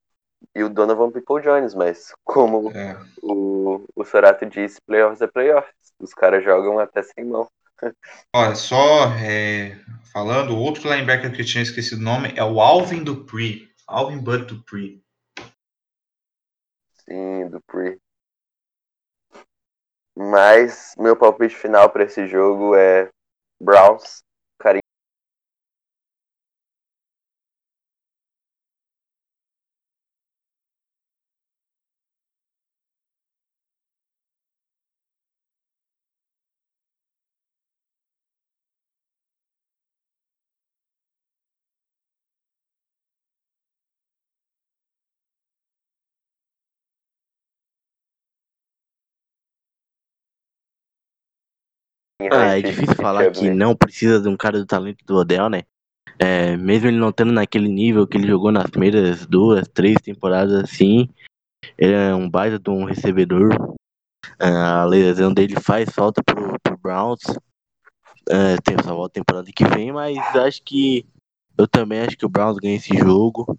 e 0.54 0.62
o 0.62 0.68
Donovan 0.68 1.10
People 1.10 1.42
Jones, 1.42 1.74
mas 1.74 2.12
como 2.22 2.70
é. 2.70 2.96
o, 3.20 3.84
o 3.96 4.04
Sorato 4.04 4.46
disse, 4.46 4.80
playoffs 4.82 5.20
é 5.20 5.26
playoffs. 5.26 5.74
Os 5.98 6.14
caras 6.14 6.44
jogam 6.44 6.78
até 6.78 7.02
sem 7.02 7.24
mão. 7.24 7.50
Olha, 8.32 8.54
só 8.54 9.08
é, 9.18 9.76
falando, 10.12 10.56
outro 10.56 10.88
linebacker 10.88 11.32
que 11.32 11.42
eu 11.42 11.46
tinha 11.46 11.62
esquecido 11.62 12.00
o 12.00 12.04
nome 12.04 12.32
é 12.36 12.44
o 12.44 12.60
Alvin 12.60 13.02
Dupree. 13.02 13.68
Alvin 13.88 14.18
Bud 14.18 14.46
Dupree. 14.46 15.02
Sim, 17.04 17.48
Dupree. 17.48 17.98
Mas 20.16 20.94
meu 20.96 21.16
palpite 21.16 21.56
final 21.56 21.90
para 21.90 22.04
esse 22.04 22.26
jogo 22.28 22.76
é 22.76 23.10
Browns, 23.60 24.22
Ah, 52.30 52.58
é 52.58 52.62
difícil 52.62 52.94
falar 52.96 53.30
que 53.30 53.50
não 53.50 53.74
precisa 53.74 54.20
de 54.20 54.28
um 54.28 54.36
cara 54.36 54.58
do 54.58 54.66
talento 54.66 55.04
do 55.06 55.16
Odell, 55.16 55.48
né? 55.48 55.62
É, 56.18 56.56
mesmo 56.56 56.88
ele 56.88 56.98
não 56.98 57.08
estando 57.08 57.32
naquele 57.32 57.68
nível 57.68 58.06
que 58.06 58.18
ele 58.18 58.28
jogou 58.28 58.52
nas 58.52 58.68
primeiras 58.68 59.26
duas, 59.26 59.66
três 59.68 59.96
temporadas 60.02 60.52
assim, 60.62 61.08
ele 61.78 61.94
é 61.94 62.14
um 62.14 62.28
baita 62.28 62.58
de 62.58 62.68
um 62.68 62.84
recebedor. 62.84 63.48
Ah, 64.38 64.82
a 64.82 64.84
lesão 64.84 65.32
dele 65.32 65.58
faz 65.58 65.88
falta 65.90 66.22
pro, 66.22 66.58
pro 66.62 66.76
Browns. 66.76 67.20
É, 68.28 68.56
tem 68.62 68.76
essa 68.78 68.92
volta 68.92 69.14
temporada 69.14 69.50
que 69.50 69.64
vem, 69.64 69.92
mas 69.92 70.18
acho 70.36 70.62
que 70.62 71.06
eu 71.56 71.66
também 71.66 72.00
acho 72.00 72.16
que 72.16 72.26
o 72.26 72.28
Browns 72.28 72.58
ganha 72.58 72.76
esse 72.76 72.96
jogo. 72.96 73.58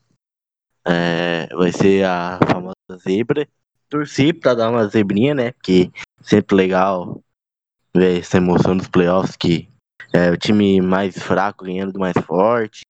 É, 0.86 1.48
vai 1.56 1.72
ser 1.72 2.06
a 2.06 2.40
famosa 2.48 2.76
zebra. 3.04 3.48
Torci 3.90 4.34
pra 4.34 4.54
dar 4.54 4.70
uma 4.70 4.88
zebrinha, 4.88 5.34
né? 5.34 5.52
Porque 5.52 5.92
sempre 6.22 6.56
legal 6.56 7.22
ver 7.96 8.20
essa 8.20 8.38
emoção 8.38 8.76
dos 8.76 8.88
playoffs 8.88 9.36
que 9.36 9.68
é 10.14 10.30
o 10.30 10.38
time 10.38 10.82
mais 10.82 11.18
fraco 11.18 11.66
ganhando 11.66 11.94
do 11.94 12.00
mais 12.00 12.16
forte. 12.26 12.82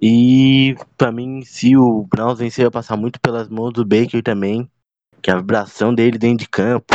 E 0.00 0.76
para 0.96 1.10
mim, 1.10 1.42
se 1.44 1.76
o 1.76 2.04
Browns 2.04 2.38
vencer, 2.38 2.64
vai 2.64 2.70
passar 2.70 2.96
muito 2.96 3.20
pelas 3.20 3.48
mãos 3.48 3.72
do 3.72 3.84
Baker 3.84 4.22
também, 4.22 4.70
que 5.20 5.30
a 5.30 5.36
vibração 5.36 5.92
dele 5.92 6.18
dentro 6.18 6.44
de 6.44 6.48
campo 6.48 6.94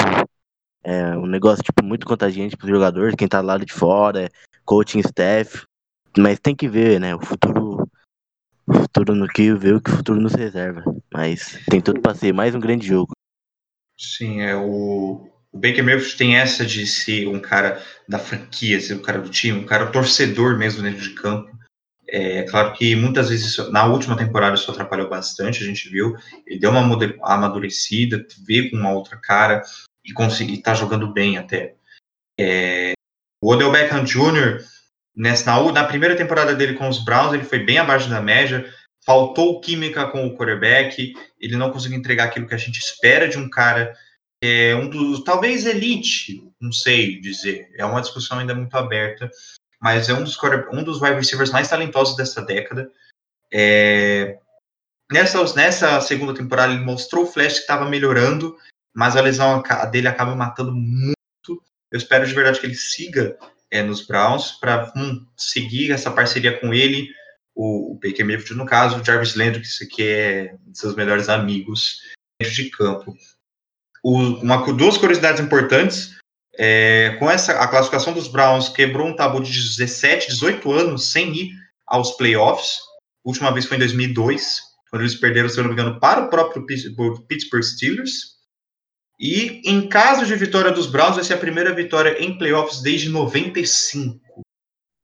é 0.83 1.17
um 1.17 1.25
negócio 1.25 1.63
tipo 1.63 1.83
muito 1.83 2.05
contagiante 2.05 2.55
para 2.57 2.65
os 2.65 2.71
jogadores, 2.71 3.15
quem 3.15 3.27
tá 3.27 3.41
do 3.41 3.47
lado 3.47 3.65
de 3.65 3.73
fora, 3.73 4.29
coaching 4.65 4.99
staff, 4.99 5.65
mas 6.17 6.39
tem 6.39 6.55
que 6.55 6.67
ver, 6.67 6.99
né, 6.99 7.15
o 7.15 7.21
futuro 7.21 7.89
futuro 8.65 9.13
no 9.13 9.27
que 9.27 9.53
ver 9.53 9.75
o 9.75 9.81
que 9.81 9.89
o 9.89 9.97
futuro 9.97 10.21
nos 10.21 10.33
reserva, 10.33 10.83
mas 11.13 11.59
tem 11.69 11.81
tudo 11.81 12.01
para 12.01 12.15
ser 12.15 12.33
mais 12.33 12.55
um 12.55 12.59
grande 12.59 12.87
jogo. 12.87 13.11
Sim, 13.97 14.41
é 14.41 14.55
o 14.55 15.32
o 15.53 15.59
Baker 15.59 15.83
Mayfield 15.83 16.17
tem 16.17 16.35
essa 16.35 16.65
de 16.65 16.85
ser 16.87 17.27
um 17.27 17.39
cara 17.39 17.81
da 18.09 18.17
franquia, 18.17 18.81
ser 18.81 18.95
um 18.95 19.01
cara 19.01 19.19
do 19.19 19.29
time, 19.29 19.59
um 19.59 19.65
cara 19.65 19.85
torcedor 19.85 20.57
mesmo 20.57 20.81
dentro 20.81 21.01
de 21.01 21.11
campo. 21.11 21.53
É 22.07 22.43
claro 22.43 22.73
que 22.73 22.95
muitas 22.95 23.29
vezes, 23.29 23.57
na 23.69 23.85
última 23.85 24.17
temporada, 24.17 24.55
isso 24.55 24.69
atrapalhou 24.69 25.07
bastante, 25.07 25.63
a 25.63 25.65
gente 25.65 25.89
viu. 25.89 26.15
Ele 26.45 26.59
deu 26.59 26.71
uma 26.71 26.81
amadurecida, 27.23 28.25
veio 28.45 28.71
com 28.71 28.77
uma 28.77 28.91
outra 28.91 29.15
cara 29.17 29.61
e 30.03 30.11
conseguir 30.11 30.55
estar 30.55 30.71
tá 30.71 30.77
jogando 30.77 31.13
bem 31.13 31.37
até. 31.37 31.75
É, 32.39 32.93
o 33.41 33.51
Odell 33.51 33.71
Beckham 33.71 34.03
Jr., 34.03 34.63
nessa, 35.15 35.45
na, 35.45 35.71
na 35.71 35.83
primeira 35.83 36.15
temporada 36.15 36.55
dele 36.55 36.73
com 36.73 36.89
os 36.89 37.03
Browns, 37.03 37.33
ele 37.33 37.43
foi 37.43 37.59
bem 37.59 37.77
abaixo 37.77 38.09
da 38.09 38.21
média, 38.21 38.65
faltou 39.05 39.61
química 39.61 40.07
com 40.07 40.25
o 40.25 40.35
quarterback, 40.35 41.13
ele 41.39 41.57
não 41.57 41.71
conseguiu 41.71 41.97
entregar 41.97 42.25
aquilo 42.25 42.47
que 42.47 42.55
a 42.55 42.59
gente 42.59 42.79
espera 42.79 43.27
de 43.27 43.37
um 43.37 43.49
cara, 43.49 43.93
é, 44.43 44.75
um 44.75 44.89
dos, 44.89 45.23
talvez 45.23 45.65
elite, 45.65 46.45
não 46.59 46.73
sei 46.73 47.17
dizer, 47.21 47.71
é 47.77 47.85
uma 47.85 48.01
discussão 48.01 48.39
ainda 48.39 48.53
muito 48.53 48.75
aberta, 48.75 49.31
mas 49.81 50.09
é 50.09 50.13
um 50.13 50.21
dos, 50.21 50.37
um 50.73 50.83
dos 50.83 51.01
wide 51.01 51.15
receivers 51.15 51.49
mais 51.49 51.69
talentosos 51.69 52.17
dessa 52.17 52.41
década. 52.41 52.91
É, 53.49 54.37
nessa, 55.09 55.41
nessa 55.55 56.01
segunda 56.01 56.33
temporada 56.33 56.73
ele 56.73 56.83
mostrou 56.83 57.23
o 57.23 57.27
flash 57.27 57.53
que 57.53 57.59
estava 57.59 57.89
melhorando, 57.89 58.57
mas 58.93 59.15
a 59.15 59.21
lesão 59.21 59.63
dele 59.89 60.09
acaba 60.09 60.35
matando 60.35 60.73
muito. 60.73 61.15
Eu 61.89 61.97
espero 61.97 62.27
de 62.27 62.33
verdade 62.33 62.59
que 62.59 62.65
ele 62.65 62.75
siga 62.75 63.37
é, 63.71 63.81
nos 63.81 64.05
Browns 64.05 64.51
para 64.59 64.91
um, 64.93 65.25
seguir 65.37 65.93
essa 65.93 66.11
parceria 66.11 66.59
com 66.59 66.73
ele, 66.73 67.07
o, 67.55 67.93
o 67.93 67.95
Baker 67.95 68.25
Mayfield 68.25 68.55
no 68.55 68.65
caso, 68.65 68.99
o 68.99 69.05
Jarvis 69.05 69.35
Landry, 69.35 69.63
que, 69.89 70.03
é 70.03 70.55
um 70.67 70.71
de 70.73 70.77
seus 70.77 70.95
melhores 70.95 71.29
amigos 71.29 72.01
dentro 72.37 72.55
de 72.55 72.69
campo. 72.71 73.15
O, 74.03 74.17
uma, 74.41 74.57
duas 74.73 74.97
curiosidades 74.97 75.41
importantes. 75.41 76.13
É, 76.55 77.15
com 77.17 77.31
essa 77.31 77.53
a 77.53 77.67
classificação 77.67 78.13
dos 78.13 78.27
Browns 78.27 78.69
quebrou 78.69 79.07
um 79.07 79.15
tabu 79.15 79.41
de 79.41 79.51
17, 79.51 80.27
18 80.27 80.71
anos 80.71 81.11
sem 81.11 81.33
ir 81.33 81.51
aos 81.87 82.11
playoffs. 82.11 82.77
A 83.25 83.29
última 83.29 83.51
vez 83.51 83.65
foi 83.65 83.77
em 83.77 83.79
2002, 83.79 84.61
quando 84.91 85.01
eles 85.01 85.15
perderam, 85.15 85.49
se 85.49 85.57
eu 85.57 85.63
não 85.63 85.73
me 85.73 85.73
engano, 85.73 85.99
para 85.99 86.25
o 86.25 86.29
próprio 86.29 86.65
Pittsburgh 87.27 87.63
Steelers. 87.63 88.33
E 89.19 89.61
em 89.65 89.87
caso 89.87 90.25
de 90.25 90.35
vitória 90.35 90.71
dos 90.71 90.85
Browns, 90.85 91.15
vai 91.15 91.23
ser 91.23 91.35
a 91.35 91.37
primeira 91.37 91.73
vitória 91.73 92.21
em 92.21 92.37
playoffs 92.37 92.81
desde 92.81 93.09
95. 93.09 94.19
Então, 94.33 94.43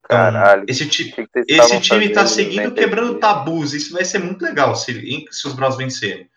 Caralho. 0.03 0.65
Esse, 0.67 0.87
ti 0.87 1.13
esse 1.47 1.79
time 1.81 2.07
está 2.07 2.25
seguindo 2.25 2.73
quebrando 2.73 3.19
tabus. 3.19 3.73
Isso 3.73 3.93
vai 3.93 4.03
ser 4.03 4.19
muito 4.19 4.41
legal 4.41 4.75
se, 4.75 5.25
se 5.31 5.47
os 5.47 5.53
Browns 5.53 5.77
vencerem. 5.77 6.27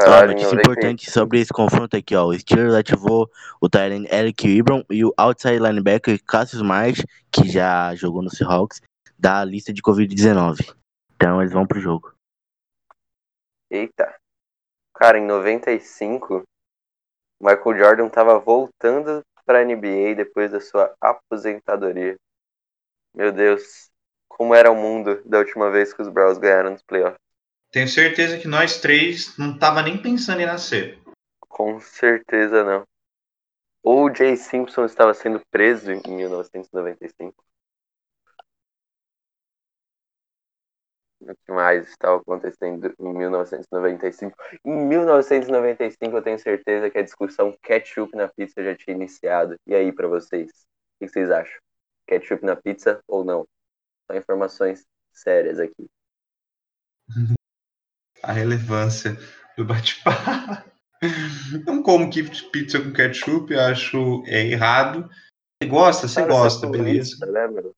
Caralho, 0.00 0.32
notícia 0.32 0.54
importante 0.54 1.10
sobre 1.10 1.40
esse 1.40 1.52
confronto 1.52 1.96
aqui, 1.96 2.14
ó. 2.14 2.26
O 2.26 2.38
Steelers 2.38 2.74
ativou 2.74 3.28
o 3.60 3.68
Tyrant 3.68 4.06
Eric 4.10 4.46
Ibram 4.46 4.84
e 4.88 5.04
o 5.04 5.12
outside 5.16 5.58
linebacker 5.58 6.22
Cassius 6.24 6.62
Marsh, 6.62 7.04
que 7.30 7.48
já 7.48 7.94
jogou 7.94 8.22
no 8.22 8.30
Seahawks, 8.30 8.80
da 9.18 9.44
lista 9.44 9.72
de 9.72 9.82
Covid-19. 9.82 10.74
Então 11.14 11.40
eles 11.40 11.52
vão 11.52 11.66
pro 11.66 11.80
jogo. 11.80 12.14
Eita. 13.70 14.14
Cara, 14.94 15.18
em 15.18 15.26
95, 15.26 16.42
Michael 17.40 17.76
Jordan 17.76 18.08
tava 18.08 18.38
voltando 18.38 19.22
pra 19.44 19.64
NBA 19.64 20.14
depois 20.16 20.50
da 20.50 20.60
sua 20.60 20.94
aposentadoria. 21.00 22.16
Meu 23.14 23.32
Deus, 23.32 23.90
como 24.28 24.54
era 24.54 24.70
o 24.70 24.76
mundo 24.76 25.22
da 25.24 25.38
última 25.38 25.70
vez 25.70 25.92
que 25.92 26.02
os 26.02 26.08
Browns 26.08 26.38
ganharam 26.38 26.70
nos 26.70 26.82
playoffs. 26.82 27.27
Tenho 27.70 27.86
certeza 27.86 28.38
que 28.38 28.48
nós 28.48 28.80
três 28.80 29.36
não 29.36 29.58
tava 29.58 29.82
nem 29.82 30.00
pensando 30.00 30.40
em 30.40 30.46
nascer. 30.46 30.98
Com 31.48 31.78
certeza 31.80 32.64
não. 32.64 32.86
O 33.82 34.12
Jay 34.14 34.36
Simpson 34.36 34.86
estava 34.86 35.12
sendo 35.12 35.40
preso 35.50 35.92
em 35.92 36.00
1995. 36.06 37.44
O 41.20 41.34
que 41.34 41.52
mais 41.52 41.88
estava 41.88 42.16
acontecendo 42.16 42.94
em 42.98 43.12
1995? 43.12 44.36
Em 44.64 44.86
1995 44.86 46.16
eu 46.16 46.22
tenho 46.22 46.38
certeza 46.38 46.88
que 46.88 46.98
a 46.98 47.02
discussão 47.02 47.56
ketchup 47.62 48.16
na 48.16 48.28
pizza 48.28 48.62
já 48.62 48.74
tinha 48.74 48.96
iniciado. 48.96 49.56
E 49.66 49.74
aí 49.74 49.92
para 49.92 50.08
vocês? 50.08 50.50
O 50.50 50.98
que 51.00 51.08
vocês 51.08 51.30
acham? 51.30 51.60
Ketchup 52.06 52.44
na 52.44 52.56
pizza 52.56 53.02
ou 53.06 53.24
não? 53.24 53.46
São 54.06 54.16
informações 54.16 54.86
sérias 55.12 55.58
aqui 55.58 55.90
a 58.28 58.32
relevância 58.32 59.16
do 59.56 59.64
bate-papo. 59.64 60.70
Não 61.66 61.82
como 61.82 62.10
pizza 62.10 62.78
com 62.80 62.92
ketchup, 62.92 63.54
acho 63.54 64.22
é 64.26 64.46
errado. 64.46 65.08
Você 65.62 65.68
gosta? 65.68 66.06
Você 66.06 66.26
gosta, 66.26 66.66
é 66.66 66.70
beleza. 66.70 67.16
Né? 67.26 67.70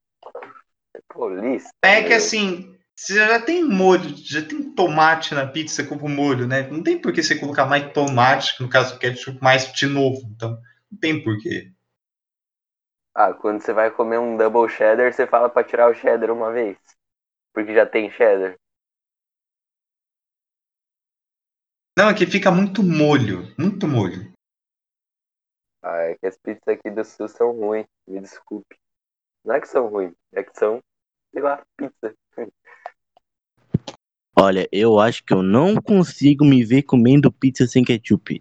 É, 1.85 2.01
é 2.01 2.05
que 2.05 2.13
assim, 2.13 2.77
você 2.97 3.15
já 3.15 3.41
tem 3.41 3.63
molho, 3.63 4.13
já 4.17 4.43
tem 4.43 4.75
tomate 4.75 5.35
na 5.35 5.47
pizza 5.47 5.85
com 5.85 6.09
molho, 6.09 6.49
né? 6.49 6.67
Não 6.69 6.83
tem 6.83 7.01
por 7.01 7.13
que 7.13 7.23
você 7.23 7.39
colocar 7.39 7.67
mais 7.67 7.93
tomate, 7.93 8.61
no 8.61 8.69
caso 8.69 8.95
do 8.95 8.99
ketchup, 8.99 9.39
mais 9.41 9.73
de 9.73 9.87
novo. 9.87 10.21
Então, 10.35 10.61
não 10.91 10.99
tem 10.99 11.23
porquê. 11.23 11.71
Ah, 13.15 13.33
quando 13.33 13.61
você 13.61 13.73
vai 13.73 13.91
comer 13.91 14.19
um 14.19 14.37
double 14.37 14.69
cheddar, 14.69 15.13
você 15.13 15.27
fala 15.27 15.49
para 15.49 15.63
tirar 15.63 15.91
o 15.91 15.95
cheddar 15.95 16.33
uma 16.33 16.51
vez. 16.51 16.77
Porque 17.53 17.73
já 17.73 17.87
tem 17.87 18.11
cheddar. 18.11 18.60
Não, 21.97 22.09
é 22.09 22.15
que 22.15 22.27
fica 22.27 22.51
muito 22.51 22.83
molho, 22.83 23.55
muito 23.59 23.87
molho. 23.87 24.33
Ah, 25.83 26.03
é 26.03 26.15
que 26.15 26.27
as 26.27 26.37
pizzas 26.39 26.63
aqui 26.69 26.91
do 26.91 27.05
sul 27.05 27.29
são 27.29 27.53
ruins, 27.53 27.87
me 28.07 28.21
desculpe. 28.21 28.77
Não 29.45 29.55
é 29.55 29.61
que 29.61 29.69
são 29.69 29.89
ruins, 29.89 30.15
é 30.33 30.43
que 30.43 30.59
são, 30.59 30.81
sei 31.33 31.43
lá, 31.43 31.63
pizza. 31.77 32.15
Olha, 34.37 34.69
eu 34.71 34.99
acho 34.99 35.25
que 35.25 35.35
eu 35.35 35.43
não 35.43 35.77
consigo 35.77 36.45
me 36.45 36.65
ver 36.65 36.83
comendo 36.83 37.33
pizza 37.33 37.67
sem 37.67 37.85
ketchup. 37.85 38.41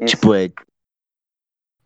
Isso. 0.00 0.16
Tipo, 0.16 0.34
é. 0.34 0.50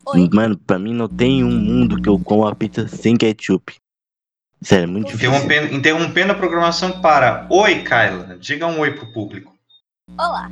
Oi. 0.05 0.29
Mano, 0.33 0.57
pra 0.57 0.79
mim 0.79 0.93
não 0.93 1.07
tem 1.07 1.43
um 1.43 1.51
mundo 1.51 2.01
que 2.01 2.09
eu 2.09 2.19
como 2.19 2.47
a 2.47 2.55
pizza 2.55 2.87
sem 2.87 3.15
ketchup. 3.15 3.75
Sério, 4.61 4.83
é 4.83 4.87
muito 4.87 5.07
difícil. 5.07 5.29
Interrompendo, 5.29 5.73
interrompendo 5.73 6.31
a 6.33 6.35
programação 6.35 7.01
para. 7.01 7.47
Oi, 7.49 7.83
Kyla. 7.83 8.37
Diga 8.37 8.67
um 8.67 8.79
oi 8.79 8.93
pro 8.93 9.11
público. 9.13 9.57
Olá. 10.17 10.49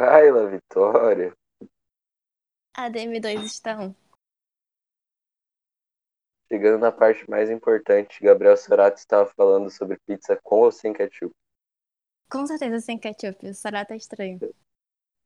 Kyla, 0.00 0.48
Vitória. 0.48 1.34
A 2.74 2.88
DM2 2.88 3.44
estão. 3.44 3.94
Chegando 6.50 6.80
na 6.80 6.90
parte 6.90 7.28
mais 7.28 7.50
importante, 7.50 8.22
Gabriel 8.22 8.56
Sorato 8.56 8.96
estava 8.96 9.30
falando 9.36 9.70
sobre 9.70 9.98
pizza 10.06 10.40
com 10.42 10.60
ou 10.60 10.72
sem 10.72 10.94
ketchup. 10.94 11.34
Com 12.30 12.46
certeza 12.46 12.80
sem 12.80 12.98
ketchup, 12.98 13.46
o 13.46 13.54
Sorato 13.54 13.92
é 13.92 13.96
estranho. 13.98 14.38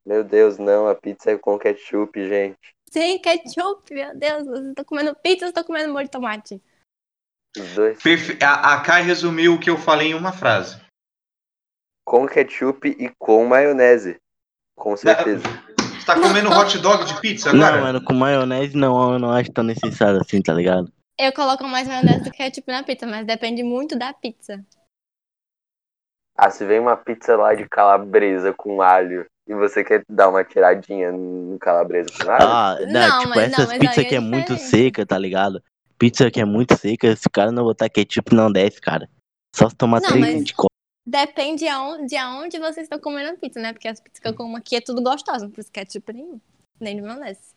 Meu 0.04 0.24
Deus, 0.24 0.58
não, 0.58 0.88
a 0.88 0.94
pizza 0.96 1.30
é 1.30 1.38
com 1.38 1.56
ketchup, 1.56 2.28
gente. 2.28 2.74
Sem 2.90 3.22
ketchup, 3.22 3.94
meu 3.94 4.18
Deus, 4.18 4.44
você 4.44 4.70
está 4.70 4.84
comendo 4.84 5.14
pizza 5.14 5.44
ou 5.44 5.50
está 5.50 5.62
comendo 5.62 5.92
molho 5.92 6.06
de 6.06 6.10
tomate? 6.10 6.60
Os 7.56 7.74
dois. 7.76 7.98
A, 8.42 8.74
a 8.74 8.82
Kai 8.82 9.04
resumiu 9.04 9.54
o 9.54 9.60
que 9.60 9.70
eu 9.70 9.78
falei 9.78 10.08
em 10.08 10.14
uma 10.14 10.32
frase. 10.32 10.84
Com 12.04 12.26
ketchup 12.26 12.88
e 12.88 13.08
com 13.16 13.46
maionese. 13.46 14.20
Com 14.76 14.96
certeza. 14.96 15.42
Você 16.04 16.06
tá 16.06 16.20
comendo 16.20 16.50
hot 16.50 16.78
dog 16.78 17.04
de 17.04 17.20
pizza 17.20 17.50
agora? 17.50 17.76
Não, 17.76 17.82
mano, 17.82 18.04
com 18.04 18.12
maionese 18.12 18.76
não, 18.76 19.14
eu 19.14 19.18
não 19.18 19.30
acho 19.30 19.50
tão 19.52 19.64
necessário 19.64 20.20
assim, 20.20 20.42
tá 20.42 20.52
ligado? 20.52 20.92
Eu 21.18 21.32
coloco 21.32 21.64
mais 21.64 21.88
maionese 21.88 22.24
do 22.24 22.30
que 22.30 22.38
ketchup 22.38 22.70
na 22.70 22.82
pizza, 22.82 23.06
mas 23.06 23.26
depende 23.26 23.62
muito 23.62 23.96
da 23.96 24.12
pizza. 24.12 24.62
Ah, 26.36 26.50
se 26.50 26.66
vem 26.66 26.80
uma 26.80 26.96
pizza 26.96 27.36
lá 27.36 27.54
de 27.54 27.68
calabresa 27.68 28.52
com 28.52 28.82
alho 28.82 29.24
e 29.46 29.54
você 29.54 29.84
quer 29.84 30.02
dar 30.08 30.28
uma 30.28 30.42
tiradinha 30.42 31.12
no 31.12 31.56
calabresa 31.60 32.08
com 32.10 32.30
alho? 32.30 32.44
Ah, 32.44 32.76
não, 32.80 33.08
não 33.08 33.18
tipo, 33.20 33.28
mas, 33.30 33.52
essas 33.52 33.72
pizzas 33.78 33.98
é 33.98 34.04
que 34.04 34.14
é, 34.16 34.20
muito 34.20 34.56
seca, 34.56 35.06
tá 35.06 35.16
ligado? 35.16 35.62
Pizza 35.96 36.30
que 36.30 36.40
é 36.40 36.44
muito 36.44 36.76
seca, 36.76 37.06
esse 37.06 37.30
cara 37.30 37.52
não 37.52 37.62
botar 37.62 37.88
ketchup 37.88 38.34
não 38.34 38.50
desce, 38.50 38.80
cara. 38.80 39.08
Só 39.54 39.70
se 39.70 39.76
tomar 39.76 40.00
não, 40.00 40.08
três 40.08 40.34
mas... 40.34 40.44
de 40.44 40.52
cola. 40.54 40.73
Depende 41.06 41.64
de 41.64 41.68
aonde, 41.68 42.06
de 42.06 42.16
aonde 42.16 42.58
vocês 42.58 42.84
estão 42.84 42.98
comendo 42.98 43.30
a 43.30 43.36
pizza, 43.36 43.60
né? 43.60 43.72
Porque 43.72 43.88
as 43.88 44.00
pizzas 44.00 44.18
que 44.18 44.26
eu 44.26 44.34
como 44.34 44.56
aqui 44.56 44.76
é 44.76 44.80
tudo 44.80 45.02
gostosa, 45.02 45.44
não 45.44 45.50
precisa 45.50 45.72
ketchup 45.72 46.12
nenhum. 46.12 46.40
Nem 46.80 46.96
de 46.96 47.02
maionese. 47.02 47.54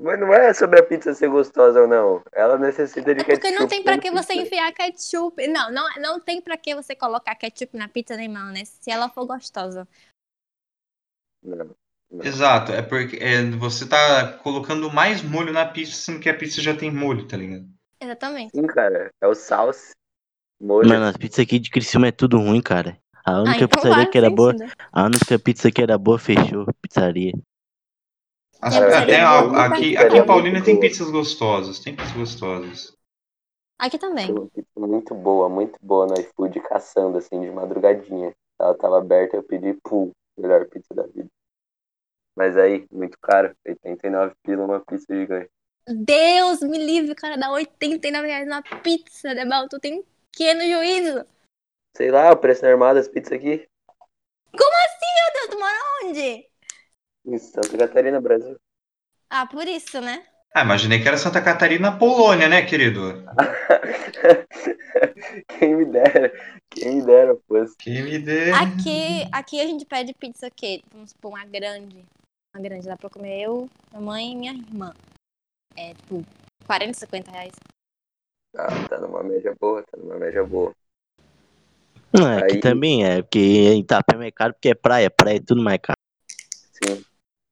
Mas 0.00 0.18
não 0.18 0.32
é 0.32 0.54
sobre 0.54 0.80
a 0.80 0.82
pizza 0.82 1.12
ser 1.12 1.28
gostosa 1.28 1.82
ou 1.82 1.86
não. 1.86 2.22
Ela 2.32 2.56
necessita 2.56 3.14
de 3.14 3.20
é 3.20 3.24
ketchup. 3.24 3.40
Porque 3.40 3.58
não 3.58 3.68
tem 3.68 3.82
pra 3.82 3.98
que 3.98 4.10
você 4.10 4.34
enfiar 4.34 4.72
ketchup. 4.72 5.46
Não, 5.48 5.70
não, 5.70 5.88
não 5.98 6.20
tem 6.20 6.40
pra 6.40 6.56
que 6.56 6.74
você 6.74 6.94
colocar 6.94 7.34
ketchup 7.34 7.76
na 7.76 7.88
pizza 7.88 8.16
nem 8.16 8.28
maionese 8.28 8.78
se 8.80 8.90
ela 8.90 9.10
for 9.10 9.26
gostosa. 9.26 9.86
Não, 11.42 11.76
não. 12.10 12.24
Exato, 12.24 12.72
é 12.72 12.82
porque 12.82 13.16
é, 13.16 13.42
você 13.50 13.86
tá 13.86 14.38
colocando 14.38 14.90
mais 14.90 15.22
molho 15.22 15.52
na 15.52 15.66
pizza, 15.66 15.92
sendo 15.92 16.20
que 16.20 16.28
a 16.28 16.36
pizza 16.36 16.62
já 16.62 16.74
tem 16.74 16.90
molho, 16.90 17.26
tá 17.28 17.36
ligado? 17.36 17.68
Exatamente. 18.00 18.52
Sim, 18.52 18.66
cara. 18.66 19.10
É 19.20 19.26
o 19.26 19.34
salsa. 19.34 19.92
Molho. 20.60 20.88
Mano, 20.88 21.06
as 21.06 21.16
pizzas 21.16 21.40
aqui 21.40 21.58
de 21.58 21.70
Criciúma 21.70 22.08
é 22.08 22.12
tudo 22.12 22.38
ruim, 22.38 22.60
cara. 22.60 22.98
A 23.24 23.40
única 23.40 23.50
ah, 23.50 23.64
então 23.64 23.68
pizzaria 23.68 24.10
que 24.10 24.18
era 24.18 24.30
boa. 24.30 24.54
A 24.92 25.04
única 25.04 25.38
pizza 25.38 25.70
que 25.70 25.82
era 25.82 25.96
boa 25.96 26.18
fechou. 26.18 26.66
Pizzaria. 26.82 27.32
As, 28.60 28.74
até 28.76 29.20
a, 29.20 29.66
aqui, 29.66 29.96
aqui 29.96 30.18
em 30.18 30.26
Paulina 30.26 30.62
tem 30.62 30.78
pizzas 30.78 31.10
gostosas. 31.10 31.78
Tem 31.78 31.96
pizzas 31.96 32.12
gostosas. 32.12 32.96
Aqui 33.78 33.98
também. 33.98 34.28
Muito 34.76 35.14
boa, 35.14 35.48
muito 35.48 35.78
boa 35.80 36.06
no 36.06 36.20
iFood, 36.20 36.60
caçando, 36.60 37.16
assim, 37.16 37.40
de 37.40 37.50
madrugadinha. 37.50 38.34
Ela 38.60 38.74
tava 38.74 38.98
aberta, 38.98 39.36
eu 39.36 39.42
pedi, 39.42 39.72
pum, 39.82 40.12
melhor 40.36 40.66
pizza 40.66 40.94
da 40.94 41.04
vida. 41.04 41.28
Mas 42.36 42.58
aí, 42.58 42.86
muito 42.92 43.18
caro, 43.18 43.54
89 43.66 44.34
pila 44.42 44.64
uma 44.64 44.80
pizza 44.80 45.14
gigante. 45.14 45.48
Deus 45.88 46.60
me 46.60 46.78
livre, 46.78 47.14
cara, 47.14 47.36
dá 47.36 47.50
89 47.50 48.26
reais 48.26 48.46
na 48.46 48.62
pizza, 48.62 49.34
Debal, 49.34 49.66
tu 49.66 49.80
tem 49.80 50.04
Que 50.32 50.48
é 50.48 50.54
no 50.54 50.62
juízo? 50.62 51.26
Sei 51.96 52.10
lá, 52.10 52.32
o 52.32 52.36
preço 52.36 52.64
normal 52.64 52.94
das 52.94 53.08
pizzas 53.08 53.32
aqui. 53.32 53.68
Meu 55.20 55.32
Deus, 55.34 55.48
tu 55.50 55.58
mora 55.58 55.78
onde? 56.04 56.46
Em 57.26 57.38
Santa 57.38 57.76
Catarina, 57.76 58.20
Brasil. 58.20 58.56
Ah, 59.28 59.46
por 59.46 59.66
isso, 59.66 60.00
né? 60.00 60.26
Ah, 60.54 60.62
imaginei 60.62 61.00
que 61.00 61.06
era 61.06 61.16
Santa 61.16 61.40
Catarina, 61.40 61.96
Polônia, 61.96 62.48
né, 62.48 62.62
querido? 62.62 63.24
quem 65.58 65.76
me 65.76 65.84
dera, 65.84 66.32
quem 66.68 66.96
me 66.96 67.02
dera, 67.02 67.36
pois. 67.46 67.76
Que 67.76 68.02
me 68.02 68.18
dê. 68.18 68.50
Aqui, 68.50 69.28
aqui 69.30 69.60
a 69.60 69.66
gente 69.66 69.84
pede 69.84 70.12
pizza 70.14 70.48
o 70.48 70.50
quê? 70.50 70.82
Vamos 70.92 71.10
supor, 71.10 71.30
uma 71.30 71.44
grande. 71.44 72.04
Uma 72.52 72.62
grande, 72.62 72.86
dá 72.86 72.96
pra 72.96 73.08
comer 73.08 73.42
eu, 73.42 73.70
minha 73.92 74.02
mãe 74.02 74.32
e 74.32 74.36
minha 74.36 74.52
irmã. 74.52 74.92
É, 75.76 75.94
tipo, 75.94 76.24
40, 76.66 76.94
50 76.94 77.30
reais. 77.30 77.52
Ah, 78.56 78.88
tá 78.88 78.98
numa 78.98 79.22
média 79.22 79.54
boa, 79.60 79.82
tá 79.82 79.96
numa 79.96 80.16
média 80.16 80.44
boa. 80.44 80.72
Não, 82.12 82.28
é 82.28 82.38
aqui 82.42 82.54
Aí- 82.54 82.60
também 82.60 83.04
é, 83.04 83.22
porque 83.22 83.38
em 83.38 83.80
Itapema 83.80 84.24
é 84.24 84.30
caro 84.32 84.52
porque 84.54 84.70
é 84.70 84.74
praia, 84.74 85.08
praia 85.10 85.36
é 85.36 85.40
tudo 85.40 85.62
mais 85.62 85.78
caro. 85.80 85.96
Sim. 86.84 87.04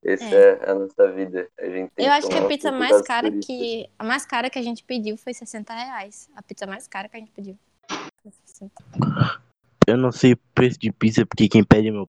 Essa 0.04 0.24
É. 0.24 0.50
é. 0.64 0.70
a 0.70 0.74
nossa 0.74 1.12
vida. 1.12 1.48
A 1.58 1.64
gente 1.66 1.90
tem 1.94 2.06
Eu 2.06 2.12
acho 2.12 2.28
que 2.28 2.36
a 2.36 2.46
pizza 2.46 2.72
mais 2.72 3.00
cara 3.02 3.28
turistas. 3.30 3.46
que. 3.56 3.88
A 3.98 4.04
mais 4.04 4.24
cara 4.26 4.50
que 4.50 4.58
a 4.58 4.62
gente 4.62 4.82
pediu 4.84 5.16
foi 5.16 5.32
60 5.34 5.72
reais. 5.74 6.28
A 6.34 6.42
pizza 6.42 6.66
mais 6.66 6.88
cara 6.88 7.08
que 7.08 7.16
a 7.16 7.20
gente 7.20 7.30
pediu. 7.32 7.56
Foi 8.22 8.32
60. 8.46 8.72
Eu 9.86 9.96
não 9.96 10.10
sei 10.12 10.32
o 10.32 10.36
preço 10.54 10.78
de 10.78 10.90
pizza 10.92 11.24
porque 11.26 11.48
quem 11.48 11.62
pede 11.64 11.88
é 11.88 11.90
meu. 11.90 12.08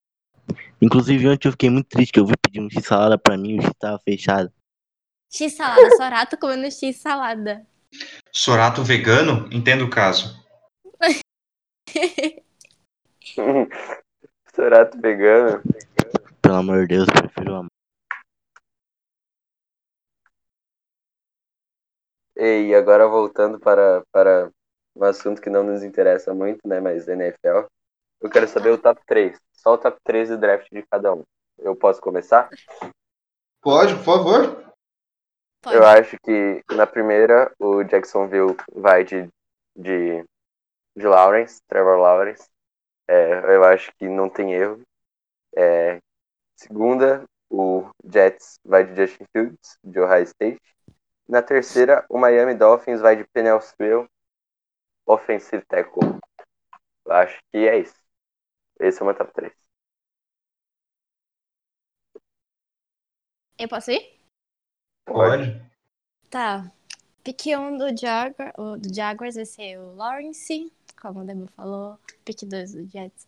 Inclusive 0.81 1.27
ontem 1.29 1.47
eu 1.47 1.51
fiquei 1.51 1.69
muito 1.69 1.87
triste 1.87 2.11
que 2.13 2.19
eu 2.19 2.25
fui 2.25 2.35
pedir 2.41 2.59
um 2.61 2.69
X 2.69 2.85
salada 2.85 3.17
pra 3.17 3.37
mim 3.37 3.55
e 3.55 3.59
o 3.59 3.61
X 3.61 3.71
tava 3.79 3.99
fechado. 3.99 4.51
X 5.31 5.53
salada, 5.55 5.95
Sorato 5.95 6.37
comendo 6.37 6.71
X 6.71 6.97
salada. 6.97 7.65
Sorato 8.31 8.83
vegano? 8.83 9.47
Entendo 9.51 9.85
o 9.85 9.89
caso. 9.89 10.37
Sorato 14.55 14.99
vegano. 14.99 15.61
Pelo 16.41 16.55
amor 16.55 16.87
de 16.87 16.95
Deus, 16.95 17.07
eu 17.07 17.13
prefiro 17.13 17.55
a 17.55 17.65
E 22.41 22.73
agora 22.73 23.05
voltando 23.05 23.59
para, 23.59 24.01
para 24.13 24.49
um 24.95 25.03
assunto 25.03 25.41
que 25.41 25.49
não 25.49 25.63
nos 25.63 25.83
interessa 25.83 26.33
muito, 26.33 26.65
né? 26.65 26.79
Mas 26.79 27.07
NFL. 27.07 27.65
Eu 28.21 28.29
quero 28.29 28.47
saber 28.47 28.71
o 28.71 28.77
top 28.77 29.01
3. 29.05 29.37
Só 29.51 29.73
o 29.73 29.77
top 29.77 29.97
3 30.05 30.29
do 30.29 30.37
draft 30.37 30.67
de 30.71 30.83
cada 30.89 31.13
um. 31.13 31.23
Eu 31.57 31.75
posso 31.75 31.99
começar? 31.99 32.49
Pode, 33.61 33.93
por 33.95 34.03
favor. 34.03 34.68
Pode. 35.61 35.75
Eu 35.75 35.85
acho 35.85 36.17
que 36.23 36.63
na 36.71 36.87
primeira 36.87 37.53
o 37.59 37.83
Jacksonville 37.83 38.55
vai 38.73 39.03
de, 39.03 39.27
de, 39.75 40.23
de 40.95 41.07
Lawrence, 41.07 41.61
Trevor 41.67 41.97
Lawrence. 41.97 42.47
É, 43.07 43.55
eu 43.55 43.63
acho 43.63 43.91
que 43.97 44.07
não 44.07 44.29
tem 44.29 44.53
erro. 44.53 44.81
É, 45.55 45.99
segunda, 46.55 47.25
o 47.49 47.89
Jets 48.05 48.59
vai 48.63 48.85
de 48.85 48.95
Justin 48.95 49.25
Fields, 49.31 49.77
de 49.83 49.99
Ohio 49.99 50.23
State. 50.23 50.61
Na 51.27 51.41
terceira, 51.41 52.05
o 52.09 52.17
Miami 52.17 52.55
Dolphins 52.55 53.01
vai 53.01 53.15
de 53.15 53.23
Penelsville, 53.25 54.07
Offensive 55.05 55.65
Tackle. 55.65 56.19
Eu 57.05 57.11
acho 57.11 57.39
que 57.51 57.67
é 57.67 57.79
isso. 57.79 57.99
Esse 58.79 58.99
é 58.99 59.03
o 59.03 59.05
meu 59.05 59.15
top 59.15 59.33
3. 59.33 59.53
Eu 63.57 63.67
posso 63.67 63.91
ir? 63.91 64.18
Pode. 65.09 65.61
Tá. 66.29 66.71
Pick 67.23 67.47
1 67.47 67.77
do, 67.77 67.97
Jaguar, 67.97 68.53
o 68.57 68.77
do 68.77 68.93
Jaguars 68.93 69.35
vai 69.35 69.45
ser 69.45 69.77
o 69.77 69.95
Lawrence, 69.95 70.71
como 71.01 71.21
o 71.21 71.25
Demo 71.25 71.47
falou. 71.47 71.99
Pick 72.23 72.43
2 72.45 72.73
do 72.73 72.87
Jets 72.87 73.27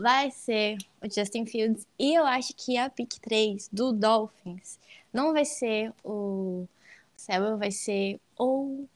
vai 0.00 0.30
ser 0.30 0.78
o 1.02 1.10
Justin 1.10 1.44
Fields. 1.44 1.86
E 1.98 2.14
eu 2.14 2.24
acho 2.24 2.54
que 2.56 2.78
a 2.78 2.88
pick 2.88 3.20
3 3.20 3.68
do 3.68 3.92
Dolphins 3.92 4.80
não 5.12 5.34
vai 5.34 5.44
ser 5.44 5.92
o 6.02 6.66
Samuel, 7.14 7.58
vai 7.58 7.70
ser 7.70 8.18
ou 8.38 8.88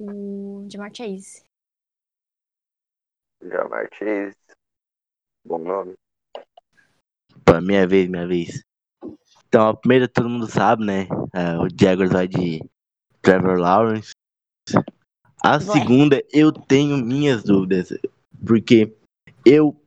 o 0.00 0.66
Jamar 0.68 0.92
Chase. 0.92 1.44
Jamar 3.40 3.88
Chase. 3.94 4.36
Bom 5.46 5.58
nome. 5.58 5.94
Pô, 7.44 7.60
minha 7.60 7.86
vez, 7.86 8.08
minha 8.08 8.26
vez. 8.26 8.64
Então, 9.52 9.68
a 9.68 9.76
primeira 9.76 10.08
todo 10.08 10.30
mundo 10.30 10.46
sabe, 10.46 10.82
né? 10.82 11.06
É, 11.34 11.58
o 11.58 11.68
Jaguars 11.78 12.10
vai 12.10 12.26
de 12.26 12.64
Trevor 13.20 13.58
Lawrence. 13.58 14.12
A 15.44 15.60
segunda, 15.60 16.24
eu 16.32 16.50
tenho 16.50 16.96
minhas 16.96 17.44
dúvidas. 17.44 17.92
Porque 18.46 18.96
eu. 19.44 19.78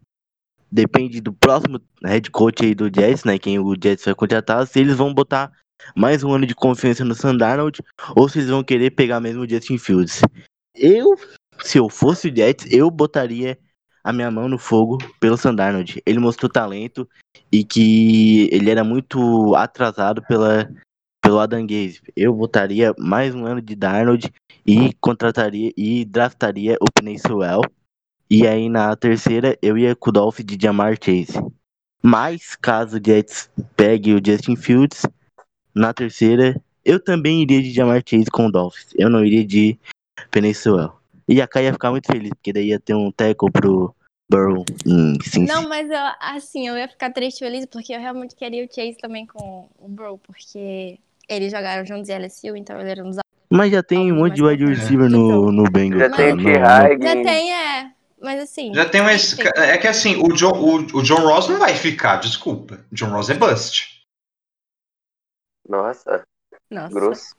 Depende 0.72 1.20
do 1.20 1.34
próximo 1.34 1.82
head 2.04 2.30
coach 2.30 2.64
aí 2.64 2.76
do 2.76 2.92
Jets, 2.94 3.24
né? 3.24 3.40
Quem 3.40 3.58
o 3.58 3.74
Jets 3.82 4.06
vai 4.06 4.14
contratar, 4.14 4.68
se 4.68 4.80
eles 4.80 4.98
vão 4.98 5.12
botar 5.12 5.52
mais 5.96 6.24
um 6.24 6.32
ano 6.32 6.46
de 6.46 6.54
confiança 6.54 7.04
no 7.04 7.16
Sam 7.16 7.38
Darnold 7.38 7.82
ou 8.16 8.30
se 8.30 8.40
eles 8.40 8.50
vão 8.50 8.64
querer 8.64 8.92
pegar 8.92 9.20
mesmo 9.20 9.44
o 9.44 9.50
Justin 9.50 9.78
Fields. 9.80 10.22
Eu, 10.76 11.16
se 11.64 11.80
eu 11.80 11.90
fosse 11.90 12.28
o 12.28 12.36
Jets, 12.36 12.72
eu 12.72 12.92
botaria 12.92 13.58
a 14.06 14.14
minha 14.14 14.30
mão 14.30 14.48
no 14.48 14.60
fogo 14.60 15.00
pelo 15.20 15.36
Sam 15.36 15.56
Darnold. 15.56 16.00
Ele 16.06 16.20
mostrou 16.20 16.48
talento 16.48 17.10
e 17.52 17.64
que 17.64 18.48
ele 18.52 18.70
era 18.70 18.84
muito 18.84 19.56
atrasado 19.56 20.22
pela, 20.28 20.72
pelo 21.20 21.40
Adam 21.40 21.66
Gaze. 21.66 22.02
Eu 22.16 22.32
botaria 22.32 22.94
mais 23.00 23.34
um 23.34 23.48
ano 23.48 23.60
de 23.60 23.76
Darnold 23.76 24.32
e 24.64 24.94
contrataria 25.02 25.74
e 25.76 26.06
draftaria 26.06 26.78
o 26.80 27.18
Sewell. 27.18 27.62
E 28.30 28.46
aí 28.46 28.70
na 28.70 28.96
terceira 28.96 29.58
eu 29.60 29.76
ia 29.76 29.96
com 29.96 30.12
o 30.12 30.14
Dolph 30.14 30.40
de 30.40 30.56
Jamar 30.62 30.98
Chase. 31.04 31.44
Mas 32.00 32.56
caso 32.56 32.98
o 32.98 33.02
Jets 33.04 33.50
pegue 33.76 34.14
o 34.14 34.22
Justin 34.24 34.56
Fields, 34.56 35.08
na 35.74 35.92
terceira 35.92 36.62
eu 36.84 37.00
também 37.00 37.42
iria 37.42 37.64
de 37.64 37.72
Jamar 37.72 38.04
Chase 38.06 38.30
com 38.32 38.46
o 38.46 38.52
Dolphins. 38.52 38.94
Eu 38.96 39.10
não 39.10 39.26
iria 39.26 39.44
de 39.44 39.80
Sewell. 40.54 40.94
E 41.28 41.42
a 41.42 41.48
Kai 41.48 41.66
ia 41.66 41.74
ficar 41.74 41.92
muito 41.92 42.08
feliz, 42.08 42.30
porque 42.30 42.54
daí 42.54 42.68
ia 42.68 42.80
ter 42.80 42.94
um 42.94 43.12
tackle 43.12 43.52
pro 43.52 43.96
Burrow 44.30 44.64
em 44.86 45.16
Cincy. 45.22 45.52
Não, 45.52 45.68
mas 45.68 45.90
eu, 45.90 45.98
assim, 46.20 46.68
eu 46.68 46.78
ia 46.78 46.88
ficar 46.88 47.12
triste 47.12 47.38
e 47.38 47.46
feliz 47.46 47.66
porque 47.66 47.94
eu 47.94 48.00
realmente 48.00 48.36
queria 48.36 48.64
o 48.64 48.68
Chase 48.74 48.98
também 48.98 49.26
com 49.26 49.70
o 49.78 49.88
Bro, 49.88 50.20
porque 50.20 51.00
eles 51.28 51.52
jogaram 51.52 51.86
juntos 51.86 52.10
em 52.10 52.14
LSU, 52.14 52.56
então 52.56 52.80
ele 52.80 52.90
era 52.90 53.04
um 53.04 53.10
dos 53.10 53.20
Mas 53.50 53.72
já 53.72 53.84
tem 53.84 54.12
um 54.12 54.18
monte 54.18 54.36
de 54.36 54.44
wide 54.44 54.66
receiver 54.66 55.10
no, 55.10 55.26
Então, 55.26 55.52
no 55.52 55.64
Bengals. 55.70 56.02
Já 56.02 56.10
Mas- 56.10 56.18
tem 56.18 56.34
o. 56.34 57.04
Já 57.04 57.24
tem, 57.24 57.54
é. 57.54 57.92
Mas 58.22 58.42
assim. 58.42 58.74
Já 58.74 58.90
tem 58.90 59.02
um. 59.02 59.10
enfim. 59.10 59.44
É 59.58 59.78
que 59.78 59.88
assim, 59.88 60.16
o 60.16 60.30
John, 60.34 60.54
o, 60.54 60.76
o 60.98 61.04
John 61.04 61.22
Ross 61.22 61.48
não 61.48 61.60
vai 61.60 61.76
ficar, 61.76 62.18
desculpa. 62.18 62.84
O 62.92 62.96
John 62.96 63.10
Ross 63.10 63.30
é 63.30 63.36
bust. 63.36 64.02
Nossa, 65.68 66.24
Nossa. 66.70 66.94
grosso. 66.94 67.36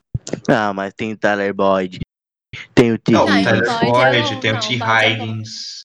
Ah, 0.49 0.72
mas 0.72 0.93
tem 0.95 1.12
o 1.12 1.16
Tyler 1.16 1.55
Boyd. 1.55 2.01
Tem 2.77 2.93
o 2.93 2.99
T. 2.99 3.11
Não, 3.11 3.27
Não, 3.27 3.41
o 3.41 3.43
Tyler 3.43 3.64
não- 3.64 3.79
tem 3.81 4.53
o 4.53 4.61
T. 4.61 4.74
Eu 4.74 4.79
não. 4.79 5.01
Higgins, 5.03 5.83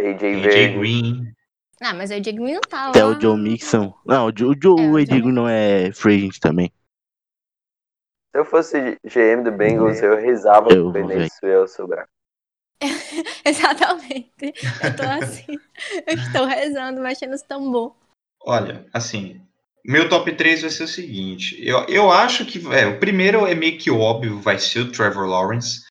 AJ 0.00 0.18
tem. 0.18 0.42
Jay 0.42 0.76
Green. 0.78 1.32
Ah, 1.80 1.94
mas 1.94 2.10
o 2.10 2.20
Diego 2.20 2.44
não 2.46 2.60
tá 2.60 2.88
Até 2.88 3.04
lá. 3.04 3.10
o 3.16 3.20
Joe 3.20 3.38
Mixon. 3.38 3.94
Não, 4.06 4.26
o 4.28 4.32
Joe, 4.36 4.54
É, 4.78 4.82
o 4.88 4.92
o 4.92 4.98
Edigo 4.98 5.24
Joe 5.28 5.32
não 5.32 5.48
é 5.48 5.92
free 5.92 6.16
agent 6.16 6.38
também. 6.40 6.72
Se 8.32 8.40
eu 8.40 8.44
fosse 8.44 8.98
GM 9.04 9.44
do 9.44 9.52
Bengals, 9.52 10.02
eu 10.02 10.16
rezava 10.16 10.72
Eu 10.72 10.90
pro. 10.90 11.06
Venezuela 11.06 11.68
sobrar. 11.68 12.08
Exatamente. 13.44 14.32
Eu 14.82 14.96
tô 14.96 15.02
assim. 15.24 15.58
eu 16.06 16.14
estou 16.14 16.46
rezando, 16.46 17.00
mexendo 17.00 17.34
os 17.34 17.42
tambor. 17.42 17.94
Olha, 18.40 18.86
assim, 18.92 19.40
meu 19.84 20.08
top 20.08 20.32
3 20.34 20.62
vai 20.62 20.70
ser 20.70 20.84
o 20.84 20.88
seguinte. 20.88 21.56
Eu, 21.60 21.80
eu 21.88 22.10
acho 22.10 22.44
que 22.46 22.58
é, 22.72 22.86
o 22.86 22.98
primeiro 22.98 23.46
é 23.46 23.54
meio 23.54 23.76
que 23.78 23.90
óbvio, 23.90 24.40
vai 24.40 24.58
ser 24.58 24.80
o 24.80 24.90
Trevor 24.92 25.26
Lawrence. 25.26 25.82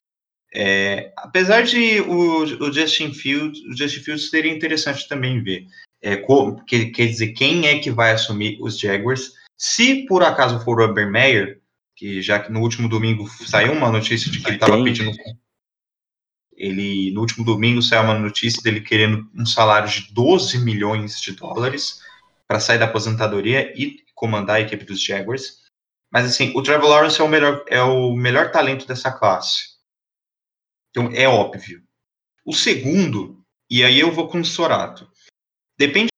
É, 0.52 1.12
apesar 1.16 1.62
de 1.62 2.00
o, 2.00 2.42
o 2.42 2.72
Justin 2.72 3.12
Fields, 3.12 3.60
o 3.60 3.76
Justin 3.76 4.00
Fields 4.00 4.30
seria 4.30 4.52
interessante 4.52 5.08
também 5.08 5.42
ver. 5.42 5.66
É, 6.02 6.16
co- 6.16 6.56
que- 6.64 6.86
quer 6.86 7.06
dizer, 7.06 7.28
quem 7.32 7.66
é 7.66 7.78
que 7.78 7.90
vai 7.90 8.12
assumir 8.12 8.58
os 8.60 8.78
Jaguars? 8.78 9.32
Se 9.56 10.04
por 10.06 10.22
acaso 10.22 10.60
for 10.64 10.80
o 10.80 10.84
Urban 10.84 11.10
Meyer, 11.10 11.60
que 11.96 12.20
já 12.20 12.38
que 12.40 12.52
no 12.52 12.60
último 12.60 12.88
domingo 12.88 13.28
saiu 13.46 13.72
uma 13.72 13.90
notícia 13.90 14.30
de 14.30 14.40
que 14.40 14.46
ele 14.48 14.56
estava 14.56 14.82
pedindo. 14.84 15.12
Ele, 16.56 17.10
no 17.12 17.20
último 17.20 17.44
domingo 17.44 17.82
saiu 17.82 18.02
uma 18.04 18.18
notícia 18.18 18.62
dele 18.62 18.80
querendo 18.80 19.28
um 19.34 19.44
salário 19.44 19.88
de 19.88 20.12
12 20.12 20.58
milhões 20.58 21.20
de 21.20 21.32
dólares 21.32 22.00
para 22.54 22.60
sair 22.60 22.78
da 22.78 22.84
aposentadoria 22.84 23.72
e 23.76 23.96
comandar 24.14 24.56
a 24.56 24.60
equipe 24.60 24.84
dos 24.84 25.02
Jaguars. 25.02 25.64
Mas 26.08 26.24
assim, 26.24 26.52
o 26.54 26.62
Trevor 26.62 26.88
Lawrence 26.88 27.20
é 27.20 27.24
o 27.24 27.28
melhor, 27.28 27.64
é 27.66 27.82
o 27.82 28.14
melhor 28.14 28.52
talento 28.52 28.86
dessa 28.86 29.10
classe. 29.10 29.70
Então 30.90 31.10
é 31.12 31.26
óbvio. 31.26 31.82
O 32.46 32.52
segundo, 32.52 33.44
e 33.68 33.82
aí 33.82 33.98
eu 33.98 34.12
vou 34.12 34.28
com 34.28 34.38
o 34.38 34.44
Sorato. 34.44 35.10
Depende 35.76 36.10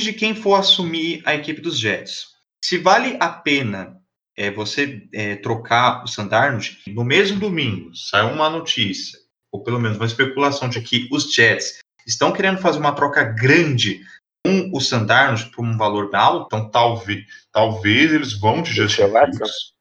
de 0.00 0.12
quem 0.12 0.34
for 0.34 0.56
assumir 0.56 1.22
a 1.24 1.36
equipe 1.36 1.60
dos 1.60 1.78
Jets. 1.78 2.32
Se 2.60 2.76
vale 2.76 3.16
a 3.20 3.28
pena 3.28 4.02
é, 4.36 4.50
você 4.50 5.06
é, 5.12 5.36
trocar 5.36 6.02
o 6.02 6.08
Sandarnold, 6.08 6.82
no 6.88 7.04
mesmo 7.04 7.38
domingo 7.38 7.94
saiu 7.94 8.30
uma 8.30 8.50
notícia. 8.50 9.16
ou 9.52 9.62
pelo 9.62 9.78
menos 9.78 9.98
uma 9.98 10.06
especulação 10.06 10.68
de 10.68 10.80
que 10.80 11.08
os 11.12 11.32
Jets 11.32 11.78
estão 12.04 12.32
querendo 12.32 12.58
fazer 12.58 12.80
uma 12.80 12.92
troca 12.92 13.22
grande 13.22 14.04
com 14.44 14.70
o 14.74 14.80
Sandarnos 14.80 15.44
por 15.44 15.64
um 15.64 15.76
valor 15.76 16.14
alto, 16.14 16.46
então 16.46 16.70
talvez, 16.70 17.24
talvez 17.50 18.12
eles 18.12 18.38
vão 18.38 18.62
de 18.62 18.72
Justin 18.72 19.08
Fields. 19.08 19.74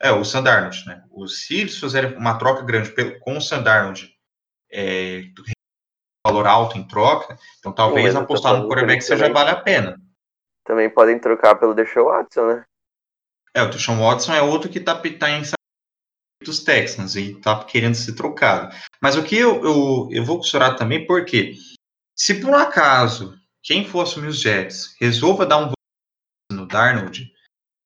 É, 0.00 0.12
o 0.12 0.24
Sandarnold, 0.24 0.86
né? 0.86 1.02
Se 1.26 1.56
eles 1.56 1.76
fizerem 1.76 2.16
uma 2.16 2.38
troca 2.38 2.62
grande 2.62 2.92
com 3.18 3.36
o 3.36 3.40
Sandarnold, 3.40 4.16
é, 4.70 5.22
valor 6.24 6.46
alto 6.46 6.78
em 6.78 6.86
troca, 6.86 7.36
então 7.58 7.72
talvez 7.72 8.12
Sim, 8.12 8.20
apostar 8.20 8.56
no 8.56 8.68
quarterback 8.68 9.02
seja 9.02 9.32
vale 9.32 9.50
a 9.50 9.56
pena. 9.56 10.00
Também 10.64 10.88
podem 10.88 11.18
trocar 11.18 11.56
pelo 11.56 11.74
Deshaun 11.74 12.04
Watson, 12.04 12.46
né? 12.46 12.64
É, 13.54 13.62
o 13.62 13.70
Deshaun 13.70 13.98
Watson 13.98 14.34
é 14.34 14.42
outro 14.42 14.70
que 14.70 14.78
tá, 14.78 14.94
tá 14.94 15.30
em 15.30 15.42
dos 16.44 16.62
Texans 16.62 17.16
e 17.16 17.34
tá 17.40 17.64
querendo 17.64 17.96
ser 17.96 18.14
trocado. 18.14 18.72
Mas 19.02 19.16
o 19.16 19.24
que 19.24 19.36
eu, 19.36 19.64
eu, 19.64 20.08
eu 20.12 20.24
vou 20.24 20.36
costurar 20.36 20.76
também, 20.76 21.04
porque 21.06 21.54
se 22.16 22.40
por 22.40 22.50
um 22.50 22.54
acaso 22.54 23.36
quem 23.68 23.84
for 23.84 24.00
assumir 24.00 24.28
os 24.28 24.40
Jets 24.40 24.96
resolva 24.98 25.44
dar 25.44 25.58
um 25.58 25.72
no 26.50 26.66
Darnold, 26.66 27.30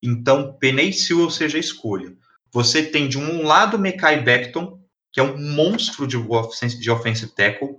então 0.01 0.57
Penei 0.57 0.93
Sewell 0.93 1.29
seja 1.29 1.57
a 1.57 1.61
escolha. 1.61 2.17
Você 2.53 2.89
tem 2.89 3.09
de 3.09 3.19
um 3.19 3.43
lado 3.43 3.81
Mekai 3.81 4.23
Beckton, 4.23 4.81
que 5.13 5.19
é 5.19 5.25
um 5.25 5.37
monstro 5.37 6.07
de, 6.07 6.17
de 6.79 6.89
offensive 6.89 7.35
tackle, 7.35 7.79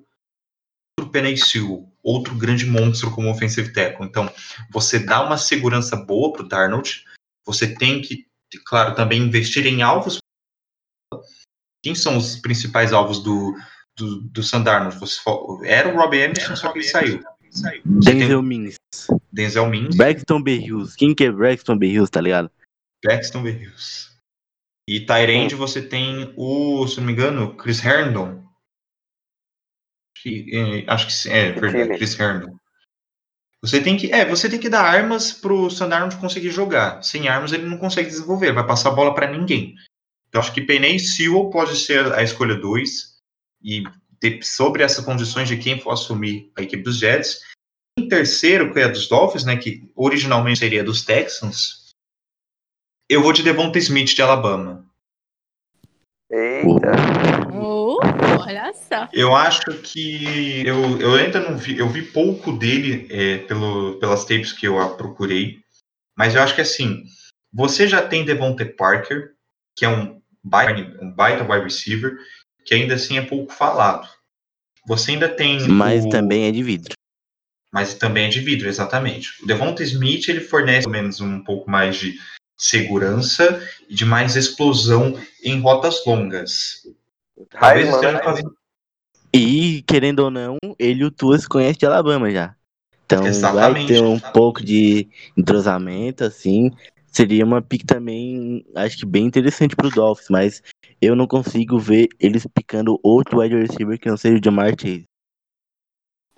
outro 0.99 1.13
Penei 1.13 1.37
Sewell, 1.37 1.89
outro 2.03 2.35
grande 2.35 2.65
monstro 2.65 3.09
como 3.09 3.31
offensive 3.31 3.71
tackle. 3.71 4.05
Então, 4.05 4.29
você 4.69 4.99
dá 4.99 5.23
uma 5.25 5.37
segurança 5.37 5.95
boa 5.95 6.33
para 6.33 6.43
o 6.43 6.47
Darnold, 6.49 7.05
você 7.45 7.73
tem 7.73 8.01
que, 8.01 8.27
claro, 8.65 8.95
também 8.95 9.21
investir 9.21 9.65
em 9.65 9.81
alvos. 9.81 10.17
Quem 11.81 11.95
são 11.95 12.17
os 12.17 12.35
principais 12.35 12.91
alvos 12.91 13.23
do, 13.23 13.55
do, 13.95 14.21
do 14.23 14.43
Sandarno? 14.43 14.91
Era 15.63 15.87
o 15.87 15.95
Robbie 15.95 16.23
Anderson, 16.23 16.57
só 16.57 16.69
que 16.69 16.79
ele 16.79 16.85
saiu. 16.89 17.23
Denzel 17.85 18.41
Mims. 18.41 18.75
Denzel 19.31 19.67
Mims. 19.67 19.95
Braxton 19.95 20.41
Berrios. 20.41 20.95
Quem 20.95 21.13
que 21.13 21.25
é 21.25 21.31
Braxton 21.31 21.77
Berrios, 21.77 22.09
tá 22.09 22.21
ligado? 22.21 22.51
Braxton 23.03 23.43
Berrios. 23.43 24.11
E 24.87 24.99
Tyrande 25.05 25.55
você 25.55 25.81
tem 25.81 26.33
o, 26.35 26.87
se 26.87 26.97
não 26.97 27.05
me 27.05 27.13
engano, 27.13 27.55
Chris 27.55 27.83
Herndon. 27.83 28.43
Que, 30.21 30.85
acho 30.87 31.07
que 31.07 31.29
é, 31.29 31.51
verdade, 31.51 31.97
Chris 31.97 32.19
Herndon. 32.19 32.57
Você 33.61 33.81
tem 33.81 33.95
que, 33.95 34.11
é, 34.11 34.25
você 34.25 34.49
tem 34.49 34.59
que 34.59 34.69
dar 34.69 34.83
armas 34.83 35.31
pro 35.31 35.69
Sandarnold 35.69 36.17
conseguir 36.17 36.49
jogar. 36.49 37.01
Sem 37.01 37.29
armas 37.29 37.53
ele 37.53 37.65
não 37.65 37.77
consegue 37.77 38.09
desenvolver, 38.09 38.51
vai 38.51 38.67
passar 38.67 38.89
a 38.89 38.93
bola 38.93 39.15
para 39.15 39.31
ninguém. 39.31 39.75
Então 40.27 40.41
acho 40.41 40.53
que 40.53 40.61
Penei 40.61 40.99
Sewell 40.99 41.49
pode 41.49 41.77
ser 41.77 42.11
a 42.13 42.21
escolha 42.21 42.55
2 42.55 43.13
e 43.63 43.83
sobre 44.41 44.83
essas 44.83 45.03
condições 45.03 45.47
de 45.47 45.57
quem 45.57 45.79
for 45.79 45.91
assumir 45.91 46.51
a 46.55 46.61
equipe 46.61 46.83
dos 46.83 46.97
Jets. 46.97 47.41
Em 47.97 48.07
terceiro, 48.07 48.73
que 48.73 48.79
é 48.79 48.87
dos 48.87 49.07
Dolphins, 49.07 49.45
né, 49.45 49.55
que 49.55 49.89
originalmente 49.95 50.59
seria 50.59 50.83
dos 50.83 51.03
Texans, 51.03 51.91
eu 53.09 53.21
vou 53.21 53.33
de 53.33 53.43
Devonta 53.43 53.77
Smith 53.77 54.15
de 54.15 54.21
Alabama. 54.21 54.85
Eita. 56.31 56.91
Uh, 57.53 57.97
olha 58.41 58.73
só. 58.73 59.07
Eu 59.13 59.35
acho 59.35 59.65
que 59.83 60.65
eu, 60.65 60.99
eu 60.99 61.15
ainda 61.15 61.39
não 61.39 61.57
vi, 61.57 61.77
eu 61.77 61.87
vi 61.89 62.01
pouco 62.01 62.51
dele 62.51 63.07
é, 63.11 63.37
pelo, 63.39 63.99
pelas 63.99 64.25
tapes 64.25 64.51
que 64.51 64.67
eu 64.67 64.75
procurei, 64.95 65.59
mas 66.17 66.33
eu 66.33 66.41
acho 66.41 66.55
que 66.55 66.61
assim, 66.61 67.03
você 67.53 67.87
já 67.87 68.01
tem 68.01 68.25
Devonta 68.25 68.65
Parker, 68.65 69.33
que 69.77 69.85
é 69.85 69.89
um 69.89 70.19
baita, 70.43 71.03
um 71.03 71.11
baita 71.11 71.43
wide 71.43 71.65
receiver, 71.65 72.17
que 72.65 72.73
ainda 72.73 72.95
assim 72.95 73.17
é 73.17 73.21
pouco 73.21 73.53
falado. 73.53 74.07
Você 74.85 75.11
ainda 75.11 75.29
tem. 75.29 75.67
Mas 75.67 76.05
o... 76.05 76.09
também 76.09 76.45
é 76.45 76.51
de 76.51 76.63
vidro. 76.63 76.93
Mas 77.71 77.95
também 77.95 78.25
é 78.25 78.29
de 78.29 78.39
vidro, 78.39 78.67
exatamente. 78.67 79.41
O 79.41 79.47
Devonta 79.47 79.81
Smith 79.81 80.29
ele 80.29 80.41
fornece 80.41 80.81
pelo 80.81 80.91
menos 80.91 81.19
um 81.19 81.39
pouco 81.39 81.69
mais 81.69 81.95
de 81.95 82.19
segurança 82.55 83.61
e 83.89 83.95
de 83.95 84.05
mais 84.05 84.35
explosão 84.35 85.19
em 85.43 85.59
rotas 85.59 86.05
longas. 86.05 86.87
Talvez 87.49 87.89
esteja 87.89 88.19
fazendo. 88.23 88.55
E, 89.33 89.83
querendo 89.87 90.19
ou 90.19 90.29
não, 90.29 90.57
ele 90.77 91.01
e 91.01 91.05
o 91.05 91.11
Tua 91.11 91.39
se 91.39 91.49
conhecem 91.49 91.79
de 91.79 91.85
Alabama 91.87 92.29
já. 92.29 92.55
Então 93.05 93.25
Exatamente. 93.25 93.87
vai 93.87 93.97
ter 93.97 94.03
um 94.03 94.19
pouco 94.19 94.63
de 94.63 95.07
entrosamento, 95.35 96.23
assim. 96.23 96.71
Seria 97.07 97.43
uma 97.43 97.61
pick 97.61 97.85
também, 97.85 98.65
acho 98.75 98.97
que 98.97 99.05
bem 99.05 99.25
interessante 99.25 99.75
pro 99.75 99.89
Dolphins, 99.89 100.29
mas 100.29 100.63
eu 101.03 101.15
não 101.15 101.27
consigo 101.27 101.79
ver 101.79 102.07
eles 102.19 102.45
picando 102.53 102.99
outro 103.03 103.39
wide 103.39 103.55
receiver 103.55 103.99
que 103.99 104.09
não 104.09 104.17
seja 104.17 104.37
o 104.37 104.43
Jamar 104.43 104.71
Chase. 104.79 105.05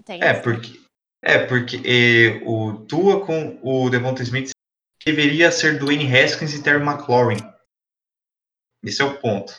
É, 0.07 0.33
porque, 0.33 0.79
é, 1.21 1.39
porque 1.39 1.81
eh, 1.83 2.41
o 2.45 2.85
Tua 2.85 3.25
com 3.25 3.59
o 3.63 3.89
Devonta 3.89 4.21
Smith 4.21 4.51
deveria 5.05 5.51
ser 5.51 5.79
Dwayne 5.79 6.15
Haskins 6.15 6.53
e 6.53 6.61
Terry 6.61 6.83
McLaurin. 6.83 7.39
Esse 8.83 9.01
é 9.01 9.05
o 9.05 9.17
ponto. 9.19 9.53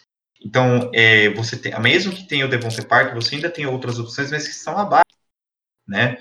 Então, 0.45 0.91
é, 0.95 1.31
você 1.31 1.57
tem, 1.57 1.79
mesmo 1.81 2.15
que 2.15 2.27
tenha 2.29 2.47
o 2.47 2.49
Devonta 2.49 2.85
Park, 2.85 3.15
você 3.15 3.35
ainda 3.35 3.51
tem 3.51 3.67
outras 3.67 3.99
opções, 3.99 4.31
mas 4.31 4.47
que 4.47 4.55
estão 4.55 4.79
abaixo, 4.79 5.05
né? 5.87 6.19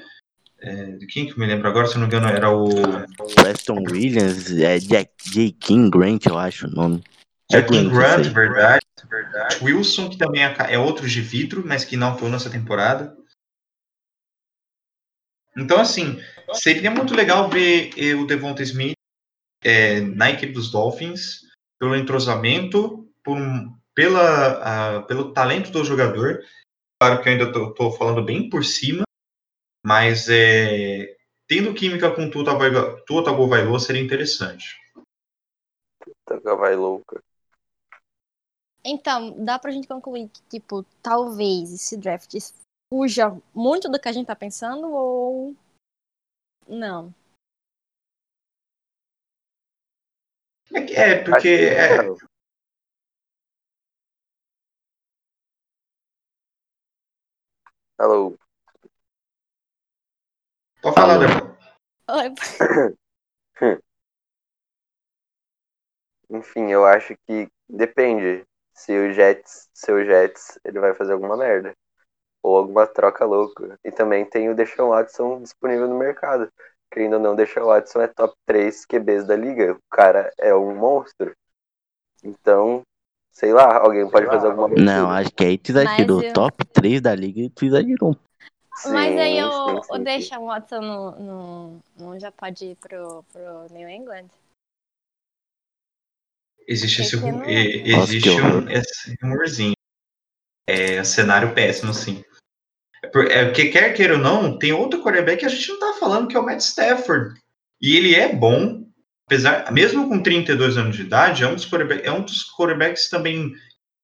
É, 0.59 0.85
de 0.93 1.05
quem 1.05 1.27
que 1.27 1.37
me 1.39 1.45
lembro 1.45 1.67
agora, 1.67 1.85
se 1.85 1.95
não 1.95 2.01
me 2.01 2.07
engano, 2.07 2.27
era 2.27 2.49
o... 2.49 2.67
Preston 3.35 3.83
Williams, 3.91 4.51
é 4.51 4.79
Jack, 4.79 5.11
J. 5.29 5.51
King 5.51 5.89
Grant, 5.91 6.25
eu 6.25 6.37
acho 6.37 6.65
o 6.65 6.71
nome. 6.71 7.03
Jack 7.49 7.69
King 7.69 7.89
Grant, 7.89 8.25
verdade, 8.27 8.85
verdade. 9.07 9.63
Wilson, 9.63 10.09
que 10.09 10.17
também 10.17 10.43
é, 10.43 10.55
é 10.69 10.79
outro 10.79 11.07
de 11.07 11.21
vidro, 11.21 11.63
mas 11.65 11.85
que 11.85 11.95
não 11.95 12.13
atuou 12.13 12.29
nessa 12.29 12.49
temporada. 12.49 13.15
Então, 15.55 15.79
assim, 15.79 16.19
seria 16.53 16.91
muito 16.91 17.13
legal 17.13 17.49
ver 17.49 17.91
eh, 17.97 18.15
o 18.15 18.25
Devonta 18.25 18.61
Smith 18.63 18.95
é, 19.63 20.01
na 20.01 20.31
equipe 20.31 20.53
dos 20.53 20.69
Dolphins, 20.69 21.41
pelo 21.79 21.95
entrosamento, 21.95 23.09
por, 23.23 23.37
pela, 23.93 25.03
pelo 25.03 25.31
talento 25.31 25.71
do 25.71 25.83
jogador. 25.83 26.43
Claro 27.01 27.21
que 27.21 27.29
eu 27.29 27.33
ainda 27.33 27.45
estou 27.45 27.91
falando 27.93 28.23
bem 28.23 28.49
por 28.49 28.65
cima, 28.65 29.03
mas 29.85 30.27
é, 30.29 31.15
tendo 31.47 31.73
química 31.73 32.11
com 32.11 32.29
Tua 32.29 33.23
Tagovailoa 33.23 33.79
seria 33.79 34.01
interessante. 34.01 34.75
Tagovailoa. 36.25 37.01
Então, 38.87 39.43
dá 39.43 39.57
pra 39.57 39.71
gente 39.71 39.87
concluir 39.87 40.29
que, 40.29 40.41
tipo, 40.43 40.83
talvez 41.01 41.73
esse 41.73 41.97
draft 41.97 42.35
fuja 42.87 43.35
muito 43.51 43.89
do 43.89 43.99
que 43.99 44.07
a 44.07 44.11
gente 44.11 44.27
tá 44.27 44.35
pensando 44.35 44.87
ou 44.87 45.55
não? 46.67 47.11
É, 50.71 51.23
porque. 51.23 51.49
É... 51.49 51.97
Alô. 57.97 58.37
Pode 60.81 60.95
falar, 60.95 61.17
Débora. 61.17 61.57
Oi. 62.09 62.33
Enfim, 66.29 66.71
eu 66.71 66.85
acho 66.85 67.15
que 67.25 67.47
depende. 67.67 68.45
Se 68.75 68.91
o 68.91 69.11
Jets, 69.11 69.69
seu 69.73 70.05
Jets, 70.05 70.59
ele 70.63 70.79
vai 70.79 70.93
fazer 70.93 71.13
alguma 71.13 71.35
merda. 71.35 71.73
Ou 72.43 72.57
alguma 72.57 72.85
troca 72.85 73.25
louca. 73.25 73.79
E 73.83 73.91
também 73.91 74.23
tem 74.23 74.49
o 74.49 74.55
Deshaun 74.55 74.89
Watson 74.89 75.41
disponível 75.41 75.87
no 75.87 75.97
mercado 75.97 76.51
querendo 76.95 77.15
ou 77.15 77.19
não, 77.19 77.35
deixa 77.35 77.61
o 77.61 77.67
Watson 77.67 78.01
é 78.01 78.07
top 78.07 78.33
3 78.45 78.85
QBs 78.85 79.25
da 79.27 79.35
liga. 79.35 79.73
O 79.73 79.79
cara 79.91 80.31
é 80.39 80.55
um 80.55 80.73
monstro. 80.73 81.35
Então, 82.23 82.81
sei 83.31 83.51
lá, 83.51 83.77
alguém 83.77 84.09
pode 84.09 84.25
fazer 84.27 84.47
alguma 84.47 84.69
coisa. 84.69 84.83
Não, 84.83 85.11
acho 85.11 85.31
que 85.31 85.43
aí 85.43 85.57
tu 85.57 85.71
exagerou. 85.71 86.23
Eu... 86.23 86.33
Top 86.33 86.65
3 86.65 87.01
da 87.01 87.13
liga 87.13 87.41
e 87.41 87.49
tu 87.49 87.65
exagerou. 87.65 88.15
Sim, 88.77 88.91
Mas 88.91 89.17
aí 89.17 89.43
o, 89.43 89.51
sim, 89.51 89.83
sim, 89.83 89.93
o 89.93 89.97
deixa 89.99 90.39
o 90.39 90.45
Watson 90.47 90.81
no, 90.81 91.11
no, 91.11 91.81
no, 91.97 92.19
já 92.19 92.31
pode 92.31 92.65
ir 92.65 92.75
pro, 92.75 93.23
pro 93.31 93.67
New 93.71 93.87
England. 93.87 94.27
Existe 96.67 97.01
esse, 97.01 97.15
existe 97.15 98.29
um, 98.29 98.69
esse 98.69 99.17
rumorzinho. 99.21 99.73
É 100.67 100.99
um 100.99 101.05
cenário 101.05 101.53
péssimo, 101.53 101.93
sim. 101.93 102.23
É, 103.03 103.45
porque 103.45 103.69
quer 103.69 103.93
queira 103.93 104.15
ou 104.15 104.19
não, 104.19 104.57
tem 104.57 104.73
outro 104.73 105.01
quarterback 105.01 105.39
que 105.39 105.45
a 105.45 105.49
gente 105.49 105.69
não 105.69 105.79
tá 105.79 105.99
falando, 105.99 106.27
que 106.27 106.35
é 106.35 106.39
o 106.39 106.45
Matt 106.45 106.61
Stafford. 106.61 107.39
E 107.79 107.95
ele 107.95 108.15
é 108.15 108.33
bom, 108.33 108.87
apesar, 109.27 109.71
mesmo 109.71 110.09
com 110.09 110.21
32 110.21 110.77
anos 110.77 110.95
de 110.95 111.03
idade, 111.03 111.43
é 111.43 111.47
um 111.47 111.55
dos 111.55 111.69
quarterbacks, 111.69 112.05
é 112.05 112.11
um 112.11 112.21
dos 112.21 112.51
quarterbacks 112.55 113.09
também 113.09 113.53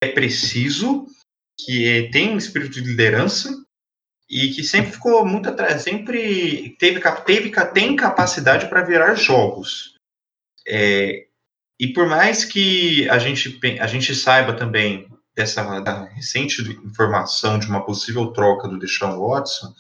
é 0.04 0.10
preciso, 0.10 1.08
que 1.60 1.88
é, 1.88 2.12
tem 2.12 2.30
um 2.30 2.38
espírito 2.38 2.74
de 2.74 2.82
liderança 2.82 3.50
e 4.30 4.50
que 4.50 4.64
sempre 4.64 4.92
ficou 4.92 5.26
muito 5.26 5.50
atrás, 5.50 5.82
sempre 5.82 6.76
teve, 6.80 7.02
teve 7.26 7.52
tem 7.74 7.96
capacidade 7.96 8.70
para 8.70 8.84
virar 8.84 9.16
jogos. 9.16 9.96
É, 10.68 11.28
e 11.82 11.92
por 11.92 12.08
mais 12.08 12.46
que 12.46 13.10
a 13.10 13.18
gente, 13.18 13.60
a 13.80 13.88
gente 13.88 14.14
saiba 14.14 14.54
também 14.54 15.10
dessa 15.36 15.80
da 15.80 16.04
recente 16.10 16.62
informação 16.86 17.58
de 17.58 17.66
uma 17.66 17.84
possível 17.84 18.28
troca 18.28 18.68
do 18.68 18.78
Deshaun 18.78 19.18
Watson, 19.18 19.74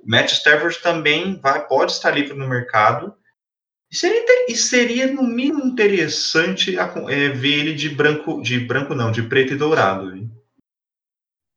o 0.00 0.10
Matt 0.10 0.32
Stafford 0.32 0.82
também 0.82 1.38
vai, 1.38 1.64
pode 1.68 1.92
estar 1.92 2.10
livre 2.10 2.36
no 2.36 2.48
mercado. 2.48 3.14
E 3.92 3.96
seria, 3.96 4.46
e 4.48 4.56
seria 4.56 5.12
no 5.12 5.22
mínimo 5.22 5.64
interessante 5.64 6.76
é, 6.76 7.28
ver 7.28 7.60
ele 7.60 7.74
de 7.74 7.90
branco, 7.90 8.42
de 8.42 8.58
branco 8.58 8.92
não, 8.96 9.12
de 9.12 9.22
preto 9.22 9.52
e 9.52 9.56
dourado. 9.56 10.12
Hein? 10.12 10.28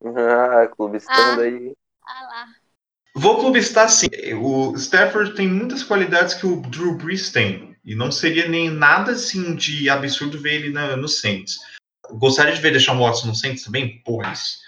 Ah, 0.06 0.68
clubistando 0.68 1.42
Ah. 1.42 1.46
aí. 1.46 1.74
Ah 2.06 2.22
lá. 2.22 2.46
Vou 3.16 3.40
clubistar 3.40 3.90
sim. 3.90 4.08
O 4.40 4.76
Stafford 4.76 5.34
tem 5.34 5.48
muitas 5.48 5.82
qualidades 5.82 6.36
que 6.36 6.46
o 6.46 6.62
Drew 6.62 6.96
Brees 6.96 7.32
tem. 7.32 7.73
E 7.84 7.96
não 7.96 8.12
seria 8.12 8.48
nem 8.48 8.70
nada 8.70 9.12
assim 9.12 9.56
de 9.56 9.90
absurdo 9.90 10.40
ver 10.40 10.56
ele 10.56 10.70
na, 10.70 10.96
no 10.96 11.08
Saints. 11.08 11.60
Gostaria 12.12 12.54
de 12.54 12.62
ver 12.62 12.72
deixar 12.72 12.94
o 12.94 13.00
Watson 13.00 13.28
no 13.28 13.36
Saints 13.36 13.64
também? 13.64 14.02
Isso. 14.32 14.64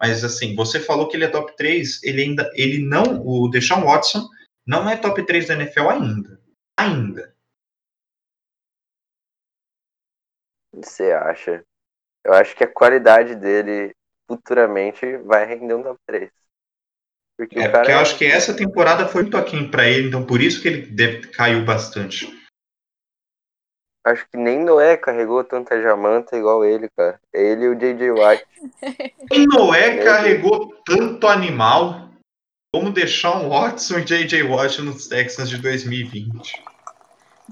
Mas 0.00 0.24
assim, 0.24 0.54
você 0.54 0.80
falou 0.80 1.08
que 1.08 1.16
ele 1.16 1.24
é 1.24 1.28
top 1.28 1.56
3, 1.56 2.02
ele 2.02 2.22
ainda. 2.22 2.50
Ele 2.54 2.78
não. 2.78 3.20
O 3.26 3.48
Deshaun 3.48 3.84
Watson 3.84 4.28
não 4.66 4.88
é 4.88 4.96
top 4.96 5.24
3 5.24 5.48
da 5.48 5.54
NFL 5.54 5.88
ainda. 5.88 6.40
Ainda. 6.76 7.34
Você 10.72 11.10
acha? 11.10 11.64
Eu 12.24 12.32
acho 12.32 12.54
que 12.54 12.62
a 12.62 12.72
qualidade 12.72 13.34
dele 13.34 13.92
futuramente 14.28 15.16
vai 15.18 15.46
render 15.46 15.74
um 15.74 15.82
top 15.82 15.98
3. 16.06 16.30
Porque 17.36 17.58
É 17.58 17.68
o 17.68 17.72
cara 17.72 17.78
porque 17.78 17.92
eu 17.92 17.98
acho 17.98 18.18
que 18.18 18.26
essa 18.26 18.54
temporada 18.54 19.08
foi 19.08 19.22
muito 19.22 19.36
aquém 19.36 19.70
pra 19.70 19.88
ele, 19.88 20.08
então 20.08 20.26
por 20.26 20.40
isso 20.40 20.60
que 20.60 20.68
ele 20.68 20.82
deve, 20.82 21.28
caiu 21.28 21.64
bastante. 21.64 22.37
Acho 24.08 24.26
que 24.28 24.36
nem 24.36 24.64
Noé 24.64 24.96
carregou 24.96 25.44
tanta 25.44 25.80
jamanta 25.80 26.36
igual 26.36 26.64
ele, 26.64 26.88
cara. 26.96 27.20
Ele 27.32 27.64
e 27.64 27.68
o 27.68 27.74
J.J. 27.74 28.10
Watt. 28.12 28.44
E 29.32 29.46
Noé 29.46 30.02
carregou 30.02 30.74
tanto 30.84 31.26
animal 31.26 32.08
como 32.74 32.90
deixar 32.90 33.36
um 33.36 33.48
Watson 33.48 33.98
e 33.98 34.04
J.J. 34.04 34.42
Watt 34.42 34.82
nos 34.82 35.06
Texans 35.08 35.48
de 35.48 35.58
2020. 35.58 36.62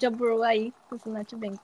Joe 0.01 0.11
Burrow 0.11 0.43
aí, 0.43 0.73
Cincinnati 0.91 1.37
bem. 1.37 1.59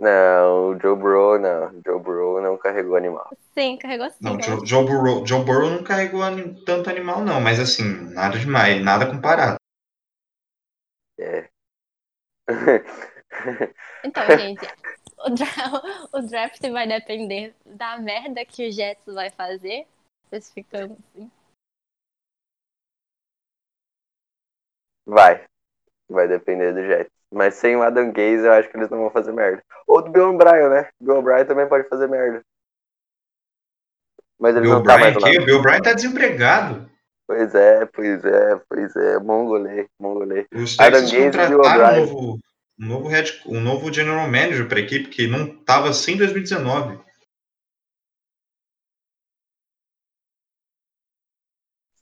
Não, 0.00 0.70
o 0.70 0.80
Joe 0.80 0.96
Burrow 0.96 1.38
não. 1.38 1.80
Joe 1.86 2.00
Burrow 2.00 2.40
não 2.40 2.56
carregou 2.56 2.96
animal. 2.96 3.30
Sim, 3.54 3.76
carregou 3.76 4.08
sim. 4.10 4.16
Não, 4.20 4.34
eu 4.34 4.42
Joe, 4.42 4.66
Joe, 4.66 4.84
Burrow, 4.84 5.26
Joe 5.26 5.44
Burrow 5.44 5.70
não 5.70 5.84
carregou 5.84 6.22
anim- 6.22 6.54
tanto 6.64 6.90
animal, 6.90 7.20
não, 7.22 7.40
mas 7.40 7.60
assim, 7.60 7.84
nada 8.12 8.38
demais, 8.38 8.82
nada 8.82 9.06
comparado. 9.06 9.56
É. 11.20 11.48
Então, 14.04 14.22
gente, 14.38 14.66
o, 15.18 15.30
dra- 15.30 16.08
o 16.12 16.20
draft 16.22 16.60
vai 16.70 16.86
depender 16.86 17.54
da 17.64 17.98
merda 17.98 18.44
que 18.44 18.68
o 18.68 18.72
Jets 18.72 19.04
vai 19.06 19.30
fazer, 19.30 19.86
especificando 20.24 20.96
assim. 21.14 21.30
Vai. 25.06 25.44
Vai 26.08 26.28
depender 26.28 26.72
do 26.72 26.82
Jets. 26.84 27.10
Mas 27.32 27.54
sem 27.54 27.74
o 27.76 27.82
Adam 27.82 28.12
Gaze, 28.12 28.44
eu 28.44 28.52
acho 28.52 28.68
que 28.68 28.76
eles 28.76 28.90
não 28.90 28.98
vão 28.98 29.10
fazer 29.10 29.32
merda. 29.32 29.62
Ou 29.86 30.02
do 30.02 30.10
Bill 30.10 30.30
O'Brien, 30.34 30.68
né? 30.68 30.90
Bill 31.00 31.16
O'Brien 31.16 31.46
também 31.46 31.66
pode 31.66 31.88
fazer 31.88 32.06
merda. 32.06 32.42
Mas 34.38 34.54
ele 34.54 34.66
Bill 34.66 34.74
não 34.74 34.82
tá 34.82 34.98
mais 34.98 35.14
lá. 35.16 35.30
que? 35.30 35.40
Bill 35.40 35.62
Bryan 35.62 35.80
tá 35.80 35.92
desempregado. 35.94 36.90
Pois 37.26 37.54
é, 37.54 37.86
pois 37.86 38.24
é, 38.24 38.56
pois 38.68 38.96
é. 38.96 39.18
Mongolê, 39.18 39.88
mongolê. 39.98 40.46
Adam 40.78 41.00
Gaze 41.00 41.14
e 41.16 41.30
Bill 41.30 41.60
O'Brien. 41.60 42.06
novo, 42.06 42.38
um 42.82 42.86
novo, 42.86 43.08
head, 43.08 43.42
um 43.46 43.60
novo 43.60 43.92
general 43.92 44.26
manager 44.26 44.68
para 44.68 44.78
a 44.78 44.82
equipe 44.82 45.08
que 45.08 45.28
não 45.28 45.46
estava 45.46 45.88
assim 45.88 46.14
em 46.14 46.16
2019. 46.18 47.00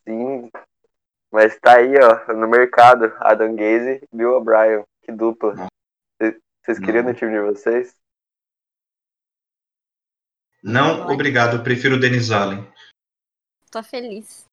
Sim. 0.08 0.50
Mas 1.30 1.60
tá 1.60 1.76
aí, 1.76 1.92
ó, 1.98 2.32
no 2.32 2.48
mercado. 2.48 3.14
Adam 3.18 3.54
Gaze 3.54 4.02
e 4.02 4.16
Bill 4.16 4.32
O'Brien. 4.32 4.84
Que 5.02 5.12
dupla. 5.12 5.54
Vocês 6.18 6.78
queriam 6.78 7.04
Não. 7.04 7.12
no 7.12 7.16
time 7.16 7.32
de 7.32 7.40
vocês? 7.40 7.94
Não, 10.62 11.06
obrigado, 11.08 11.56
eu 11.56 11.62
prefiro 11.62 11.96
o 11.96 12.00
Dennis 12.00 12.30
Allen. 12.30 12.66
Tô 13.70 13.82
feliz. 13.82 14.46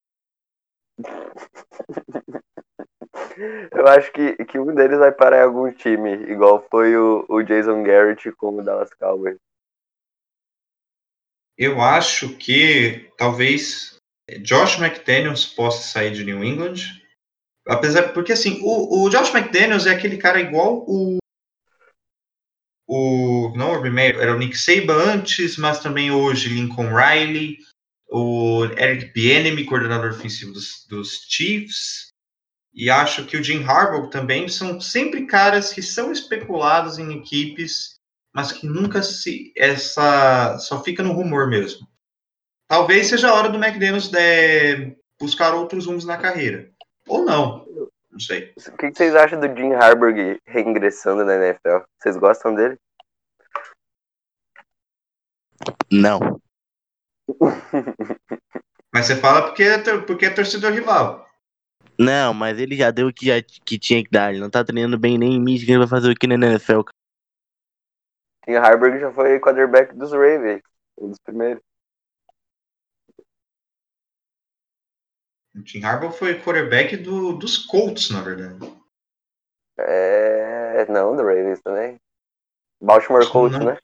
Eu 3.72 3.88
acho 3.88 4.11
que, 4.11 4.36
que 4.45 4.59
um 4.59 4.74
deles 4.74 4.97
vai 4.97 5.11
parar 5.11 5.39
em 5.39 5.43
algum 5.43 5.72
time, 5.72 6.11
igual 6.32 6.65
foi 6.70 6.95
o, 6.95 7.26
o 7.30 7.43
Jason 7.43 7.84
Garrett 7.84 8.32
com 8.34 8.57
o 8.57 8.63
Dallas 8.63 8.93
Cowboys. 8.93 9.38
Eu 11.57 11.82
acho 11.82 12.38
que 12.38 13.11
talvez 13.18 13.97
Josh 14.41 14.80
McDaniels 14.80 15.45
possa 15.45 15.88
sair 15.88 16.11
de 16.11 16.24
New 16.24 16.43
England. 16.43 16.76
Apesar, 17.68 18.13
porque 18.13 18.34
assim, 18.34 18.59
o, 18.61 19.03
o 19.03 19.09
Josh 19.09 19.34
McDaniels 19.34 19.86
é 19.86 19.91
aquele 19.91 20.18
cara 20.18 20.39
igual 20.39 20.86
o. 20.88 21.18
O. 22.88 23.53
Não, 23.55 23.74
o 23.74 23.91
Meyer, 23.91 24.18
era 24.18 24.34
o 24.34 24.38
Nick 24.38 24.57
Saban 24.57 25.15
antes, 25.15 25.57
mas 25.57 25.82
também 25.82 26.11
hoje 26.11 26.47
Lincoln 26.49 26.89
Riley, 26.93 27.57
o 28.07 28.63
Eric 28.78 29.11
Bieniemy, 29.11 29.65
coordenador 29.65 30.11
ofensivo 30.11 30.53
dos, 30.53 30.86
dos 30.88 31.26
Chiefs. 31.28 32.06
E 32.74 32.89
acho 32.89 33.26
que 33.26 33.38
o 33.38 33.43
Jim 33.43 33.63
Harbaugh 33.63 34.09
também 34.09 34.47
são 34.47 34.80
sempre 34.80 35.26
caras 35.26 35.74
que 35.74 35.82
são 35.82 36.11
especulados 36.11 36.99
em 36.99 37.18
equipes 37.18 37.97
mas 38.38 38.51
que 38.51 38.68
nunca 38.68 39.01
se 39.01 39.51
essa 39.57 40.59
só 40.59 40.84
fica 40.84 41.01
no 41.01 41.11
rumor 41.11 41.47
mesmo. 41.47 41.88
Talvez 42.68 43.07
seja 43.07 43.30
a 43.30 43.34
hora 43.34 43.49
do 43.49 43.57
McDaniels 43.57 44.09
de 44.09 44.95
buscar 45.20 45.55
outros 45.55 45.88
rumos 45.88 46.05
na 46.05 46.18
carreira. 46.18 46.72
Ou 47.07 47.26
não. 47.26 47.65
Não 48.11 48.20
sei. 48.20 48.53
O 48.68 48.78
que 48.78 48.93
vocês 48.93 49.15
acham 49.15 49.39
do 49.39 49.47
Jim 49.47 49.74
Harbaugh 49.74 50.39
reingressando 50.45 51.26
na 51.26 51.34
NFL? 51.34 51.80
Vocês 51.97 52.15
gostam 52.15 52.53
dele? 52.53 52.78
Não. 55.91 56.39
Mas 58.93 59.07
você 59.07 59.15
fala 59.15 59.47
porque 59.47 59.63
é, 59.63 59.97
porque 60.01 60.28
é 60.28 60.30
torcedor 60.30 60.74
rival. 60.74 61.26
Não, 61.99 62.33
mas 62.33 62.59
ele 62.59 62.75
já 62.75 62.91
deu 62.91 63.07
o 63.07 63.13
que, 63.13 63.25
já, 63.25 63.41
que 63.41 63.79
tinha 63.79 64.03
que 64.03 64.09
dar. 64.09 64.31
Ele 64.31 64.41
não 64.41 64.49
tá 64.49 64.63
treinando 64.63 64.97
bem 64.99 65.17
nem 65.17 65.33
em 65.33 65.41
Michigan, 65.41 65.73
ele 65.73 65.79
vai 65.79 65.87
fazer 65.87 66.11
o 66.11 66.15
que 66.15 66.27
na 66.27 66.35
NFL. 66.35 66.81
Jim 68.47 68.55
Harbaugh 68.55 68.99
já 68.99 69.11
foi 69.11 69.39
quarterback 69.39 69.93
dos 69.93 70.11
Ravens, 70.11 70.61
um 70.97 71.09
dos 71.09 71.19
primeiros. 71.19 71.61
O 75.53 75.63
Tim 75.63 75.83
Harbaugh 75.83 76.11
foi 76.11 76.39
quarterback 76.39 76.95
do, 76.97 77.33
dos 77.33 77.57
Colts, 77.57 78.11
na 78.11 78.21
verdade. 78.21 78.59
É, 79.79 80.85
não, 80.85 81.15
do 81.15 81.23
Ravens 81.23 81.59
também. 81.61 81.99
Baltimore 82.79 83.27
Colts, 83.29 83.57
não. 83.57 83.65
né? 83.65 83.77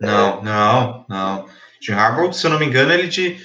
Não, 0.00 0.42
não, 0.42 1.06
não. 1.08 1.48
Tim 1.80 1.92
Harbaugh, 1.92 2.32
se 2.32 2.46
eu 2.46 2.50
não 2.50 2.58
me 2.58 2.66
engano, 2.66 2.92
ele 2.92 3.06
de, 3.08 3.38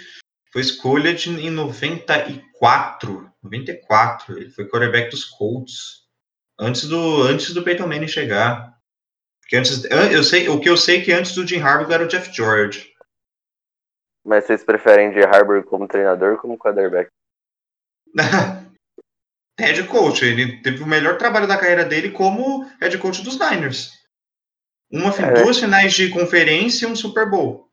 foi 0.52 0.62
escolha 0.62 1.14
de, 1.14 1.30
em 1.30 1.50
94. 1.52 2.42
94. 3.42 4.38
Ele 4.38 4.50
foi 4.50 4.68
quarterback 4.68 5.10
dos 5.12 5.26
Colts. 5.26 6.04
Antes 6.60 6.88
do, 6.88 7.24
antes 7.24 7.54
do 7.54 7.64
Peyton 7.64 7.88
Manning 7.88 8.08
chegar. 8.08 8.78
Porque 9.42 9.58
antes, 9.58 9.84
an- 9.86 10.12
eu 10.12 10.24
sei, 10.24 10.48
o 10.50 10.60
que 10.60 10.70
eu 10.70 10.78
sei 10.78 11.00
é 11.00 11.04
que 11.04 11.12
antes 11.12 11.34
do 11.36 11.46
Jim 11.46 11.60
Harbaugh 11.60 11.92
era 11.92 12.04
o 12.06 12.08
Jeff 12.08 12.32
George. 12.34 12.94
Mas 14.26 14.46
vocês 14.46 14.64
preferem 14.64 15.12
Jim 15.14 15.22
Harbaugh 15.26 15.64
como 15.64 15.88
treinador 15.88 16.34
ou 16.34 16.38
como 16.38 16.58
quarterback? 16.58 17.10
head 19.60 19.88
coach. 19.88 20.24
Ele 20.24 20.62
teve 20.62 20.84
o 20.84 20.88
melhor 20.88 21.18
trabalho 21.18 21.48
da 21.48 21.58
carreira 21.58 21.84
dele 21.84 22.12
como 22.12 22.64
head 22.80 22.98
coach 23.00 23.22
dos 23.24 23.38
Niners. 23.38 23.92
Uma, 24.92 25.10
É. 25.10 25.44
Duas 25.44 25.60
finais 25.60 25.94
de 25.94 26.10
conferência 26.12 26.86
e 26.86 26.90
um 26.90 26.96
Super 26.96 27.30
Bowl. 27.30 27.70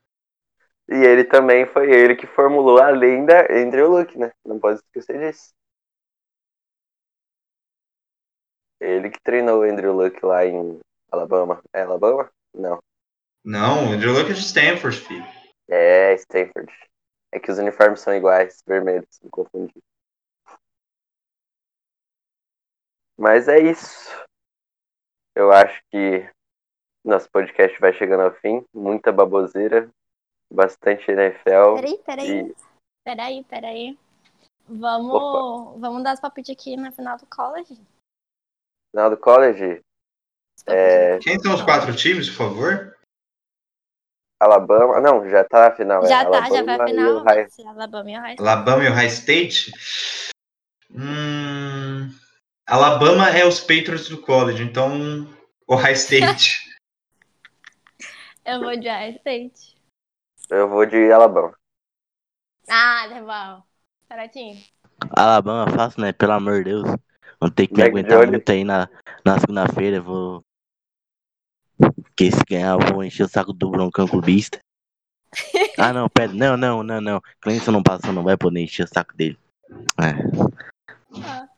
E 0.91 0.95
ele 0.95 1.25
também 1.25 1.65
foi 1.67 1.93
ele 1.93 2.17
que 2.17 2.27
formulou 2.27 2.83
a 2.83 2.91
lenda 2.91 3.47
Andrew 3.49 3.89
Luck, 3.89 4.19
né? 4.19 4.33
Não 4.45 4.59
pode 4.59 4.81
esquecer 4.81 5.21
disso. 5.21 5.55
Ele 8.81 9.09
que 9.09 9.21
treinou 9.23 9.61
o 9.61 9.63
Andrew 9.63 9.93
Luck 9.93 10.25
lá 10.25 10.45
em 10.45 10.81
Alabama. 11.13 11.63
É 11.73 11.83
Alabama? 11.83 12.29
Não. 12.53 12.83
Não, 13.45 13.89
o 13.89 13.93
Andrew 13.93 14.13
Luck 14.13 14.31
é 14.31 14.35
de 14.35 14.41
Stanford, 14.41 14.99
filho. 14.99 15.25
É 15.69 16.15
Stanford. 16.15 16.73
É 17.33 17.39
que 17.39 17.53
os 17.53 17.59
uniformes 17.59 18.01
são 18.01 18.13
iguais, 18.13 18.61
vermelhos, 18.67 19.21
me 19.23 19.31
confundi. 19.31 19.81
Mas 23.17 23.47
é 23.47 23.61
isso. 23.61 24.11
Eu 25.37 25.53
acho 25.53 25.81
que 25.91 26.29
nosso 27.05 27.31
podcast 27.31 27.79
vai 27.79 27.93
chegando 27.93 28.23
ao 28.23 28.35
fim. 28.35 28.65
Muita 28.75 29.13
baboseira, 29.13 29.89
bastante 30.51 31.11
NFL. 31.11 31.75
Peraí, 31.77 31.99
peraí. 32.05 32.41
E 32.41 32.71
Peraí, 33.05 33.45
peraí. 33.45 33.99
Vamos, 34.69 35.15
Opa. 35.15 35.79
vamos 35.79 36.05
dar 36.05 36.15
os 36.15 36.21
palpites 36.21 36.55
aqui 36.55 36.77
na 36.77 36.93
final 36.93 37.17
do 37.17 37.27
college. 37.27 37.75
final 38.95 39.11
do 39.11 39.17
college, 39.17 39.83
É, 40.67 41.19
Quem 41.19 41.39
são 41.41 41.55
os 41.55 41.63
quatro 41.63 41.95
times, 41.97 42.29
por 42.29 42.37
favor? 42.37 42.97
Alabama. 44.39 45.01
Não, 45.01 45.29
já 45.29 45.45
tá 45.45 45.69
na 45.71 45.77
final. 45.77 46.07
Já 46.07 46.23
é. 46.23 46.31
tá, 46.31 46.43
já 46.51 46.63
vai 46.63 46.75
Alabama 46.75 46.85
a 46.85 46.87
final. 46.87 47.51
Ser 47.51 47.67
Alabama 47.67 48.11
e 48.11 48.17
Ohio 48.19 48.33
State. 48.33 48.41
Alabama 48.41 48.85
e 48.85 48.89
Ohio 48.89 49.09
State? 49.09 49.73
Hum, 50.93 52.11
Alabama 52.67 53.29
é 53.31 53.45
os 53.47 53.61
Patriots 53.61 54.09
do 54.09 54.21
college, 54.23 54.63
então 54.63 55.27
Ohio 55.67 55.95
State. 55.95 56.69
Eu 58.45 58.61
vou 58.61 58.77
de 58.77 58.89
Ohio 58.89 59.17
State. 59.17 59.70
Eu 60.51 60.69
vou 60.69 60.85
de 60.85 61.11
Alabama. 61.13 61.55
Ah, 62.69 63.07
Deval. 63.09 63.67
Certinho. 64.09 64.61
Alabama 65.17 65.71
fácil, 65.71 66.03
né? 66.03 66.13
Pelo 66.13 66.33
amor 66.33 66.59
de 66.59 66.71
Deus. 66.71 66.85
Vão 67.41 67.51
ter 67.51 67.67
que 67.67 67.75
me 67.75 67.83
aguentar 67.83 68.19
Jones. 68.19 68.31
muito 68.31 68.51
aí 68.51 68.65
na, 68.65 68.89
na 69.25 69.39
segunda-feira. 69.39 69.97
eu 69.97 70.03
Vou. 70.03 70.45
Porque 71.79 72.31
se 72.31 72.45
ganhar, 72.49 72.73
eu 72.79 72.93
vou 72.95 73.03
encher 73.03 73.25
o 73.25 73.29
saco 73.29 73.53
do 73.53 73.71
Broncão 73.71 74.07
Clubista. 74.07 74.59
Ah, 75.79 75.95
não, 75.95 76.11
pera. 76.11 76.31
Não, 76.33 76.57
não, 76.59 76.83
não, 76.83 77.01
não. 77.01 77.23
Clemson 77.41 77.71
não 77.71 77.83
passou, 77.83 78.13
não 78.13 78.23
vai 78.23 78.37
poder 78.37 78.61
encher 78.61 78.85
o 78.85 78.89
saco 78.89 79.17
dele. 79.17 79.39
É. 79.99 80.11
Ah, 81.25 81.49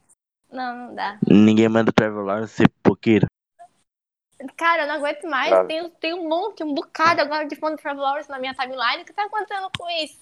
Não, 0.52 0.76
não 0.76 0.94
dá. 0.94 1.18
Ninguém 1.26 1.68
manda 1.68 1.90
o 1.90 1.92
Trevor 1.92 2.24
Lawrence 2.24 2.54
ser 2.54 2.68
poqueiro. 2.84 3.26
Cara, 4.56 4.82
eu 4.82 4.88
não 4.88 4.94
aguento 4.96 5.24
mais. 5.24 5.66
Tem, 5.66 5.90
tem 6.00 6.14
um 6.14 6.28
monte, 6.28 6.62
um 6.62 6.74
bocado 6.74 7.20
agora 7.20 7.46
de 7.46 7.56
fã 7.56 7.70
do 7.70 7.76
Trevor 7.76 8.02
Lawrence 8.02 8.30
na 8.30 8.38
minha 8.38 8.54
timeline. 8.54 9.02
O 9.02 9.04
que 9.04 9.12
tá 9.12 9.24
acontecendo 9.24 9.68
com 9.76 9.88
isso? 9.90 10.18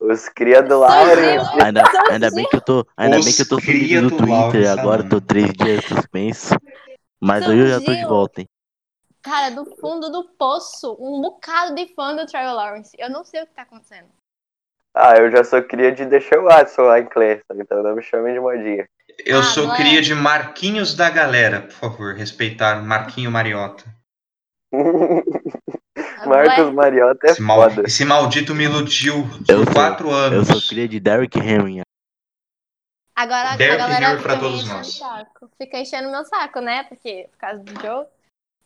Os 0.00 0.28
cria 0.30 0.62
do. 0.62 0.82
Ainda, 0.82 1.82
ainda 2.10 2.30
bem 2.30 2.48
que 2.48 2.56
eu 2.56 2.60
tô. 2.60 2.86
Ainda 2.96 3.18
Os 3.18 3.24
bem 3.24 3.34
que 3.34 3.42
eu 3.42 3.48
tô 3.48 3.56
cria 3.58 3.98
sumido 3.98 4.02
do 4.02 4.10
do 4.10 4.16
Twitter 4.16 4.30
Lawrence, 4.38 4.78
agora, 4.80 5.08
tô 5.08 5.20
três 5.20 5.52
dias 5.52 5.84
suspenso. 5.84 6.54
Mas 7.20 7.46
hoje 7.46 7.60
eu 7.60 7.66
já 7.66 7.80
tô 7.84 7.94
de 7.94 8.04
volta, 8.06 8.40
hein? 8.40 8.48
Cara, 9.22 9.50
do 9.50 9.66
fundo 9.76 10.10
do 10.10 10.24
poço, 10.38 10.96
um 10.98 11.20
bocado 11.20 11.74
de 11.74 11.94
fã 11.94 12.16
do 12.16 12.24
Trevor 12.24 12.54
Lawrence. 12.54 12.96
Eu 12.98 13.10
não 13.10 13.22
sei 13.22 13.42
o 13.42 13.46
que 13.46 13.52
tá 13.52 13.62
acontecendo. 13.62 14.08
Ah, 14.94 15.16
eu 15.18 15.30
já 15.30 15.44
sou 15.44 15.62
cria 15.62 15.92
de 15.92 16.06
deixar 16.06 16.38
o 16.40 16.44
Watson 16.44 16.82
lá 16.82 16.98
em 16.98 17.06
Clemson, 17.06 17.54
então 17.54 17.82
não 17.82 17.94
me 17.94 18.02
chamem 18.02 18.32
de 18.32 18.40
modinha. 18.40 18.88
Eu 19.24 19.40
Ah, 19.40 19.42
sou 19.42 19.72
é? 19.72 19.76
cria 19.76 20.00
de 20.02 20.14
Marquinhos 20.14 20.94
da 20.94 21.10
galera, 21.10 21.62
por 21.62 21.72
favor, 21.72 22.14
respeitar 22.14 22.82
Marquinho 22.82 23.30
Mariota. 23.30 23.84
Marcos 26.26 26.66
Ué, 26.66 26.70
Mariota 26.72 27.26
é 27.26 27.30
Esse, 27.30 27.42
mal- 27.42 27.70
foda. 27.70 27.82
esse 27.86 28.04
maldito 28.04 28.54
me 28.54 28.64
iludiu 28.64 29.14
Eu 29.48 29.58
por 29.58 29.64
sou- 29.64 29.72
quatro 29.74 30.08
Eu 30.08 30.14
anos. 30.14 30.48
sou 30.48 30.60
cria 30.68 30.86
de 30.88 31.00
Derrick 31.00 31.38
Henry. 31.38 31.80
Agora 33.16 33.56
Derrick 33.56 33.74
a 33.80 33.86
galera 33.88 34.12
Henry 34.12 34.22
pra 34.22 34.38
todos 34.38 34.60
enchendo 34.60 34.74
nós. 34.74 34.88
o 34.88 34.92
saco. 34.92 35.50
Fica 35.58 35.78
enchendo 35.78 36.10
meu 36.10 36.24
saco, 36.24 36.60
né? 36.60 36.84
Porque 36.84 37.28
por 37.32 37.38
causa 37.38 37.62
do 37.62 37.80
jogo. 37.82 38.08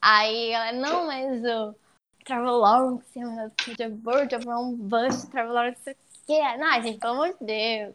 Aí 0.00 0.50
ela, 0.50 0.72
não, 0.72 1.06
mas 1.06 1.42
o 1.44 1.74
Trevor 2.24 2.58
Lawrence 2.58 3.18
é 3.18 3.50
Peter 3.64 3.90
Bird, 3.90 4.34
é 4.34 4.38
um 4.56 4.76
bust, 4.76 5.30
Trevor 5.30 5.52
Lawrence, 5.52 5.80
não 5.86 5.94
sei 5.94 5.94
o 5.94 6.26
quê. 6.26 6.56
Não, 6.58 6.82
gente, 6.82 6.98
pelo 7.00 7.12
amor 7.14 7.28
de 7.40 7.46
Deus. 7.46 7.94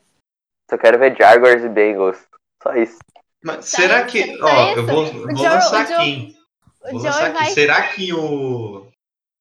Só 0.70 0.78
quero 0.78 1.00
ver 1.00 1.16
Jaguars 1.18 1.64
e 1.64 1.70
Bengals. 1.70 2.28
Só 2.62 2.74
isso. 2.76 2.98
Mas 3.44 3.66
Só 3.66 3.78
será 3.82 4.02
isso, 4.02 4.12
que. 4.12 4.38
só 4.38 4.46
Ó, 4.46 4.70
isso. 4.72 4.80
eu 4.80 4.86
vou, 4.86 5.06
vou 5.06 5.36
Joe- 5.38 5.48
lançar 5.50 5.88
Joe- 5.88 5.96
aqui. 5.96 6.36
Vou 6.82 6.94
lançar 7.02 7.26
aqui. 7.28 7.34
vai. 7.40 7.50
Será 7.52 7.88
que 7.94 8.14
o 8.14 8.90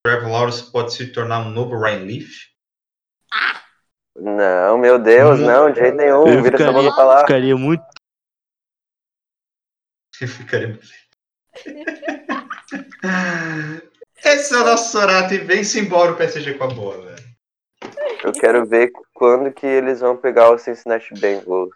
Trevor 0.05 0.31
Lawrence 0.31 0.71
pode 0.71 0.93
se 0.95 1.07
tornar 1.13 1.41
um 1.41 1.51
novo 1.51 1.77
Ryan 1.79 2.05
Leaf? 2.05 2.29
Não, 4.17 4.79
meu 4.79 4.99
Deus, 4.99 5.39
não, 5.41 5.71
de 5.71 5.79
jeito 5.81 5.97
nenhum. 5.97 6.27
Eu 6.27 6.43
Vira 6.43 6.57
essa 6.57 6.67
ficaria, 6.69 6.93
pra 6.95 7.05
lá. 7.05 7.21
ficaria 7.21 7.57
muito. 7.57 7.85
Ficaria 10.27 10.69
muito. 10.69 10.89
Esse 14.25 14.55
é 14.55 14.57
o 14.59 14.65
nosso 14.65 14.91
Sorato 14.93 15.35
e 15.35 15.39
vem-se 15.39 15.79
embora 15.79 16.13
o 16.13 16.17
PSG 16.17 16.55
com 16.55 16.65
a 16.65 16.69
bola. 16.69 17.15
Eu 18.25 18.33
quero 18.33 18.67
ver 18.67 18.91
quando 19.15 19.53
que 19.53 19.65
eles 19.67 20.01
vão 20.01 20.17
pegar 20.17 20.51
o 20.51 20.59
Cincinnati 20.59 21.15
Bengals. 21.15 21.71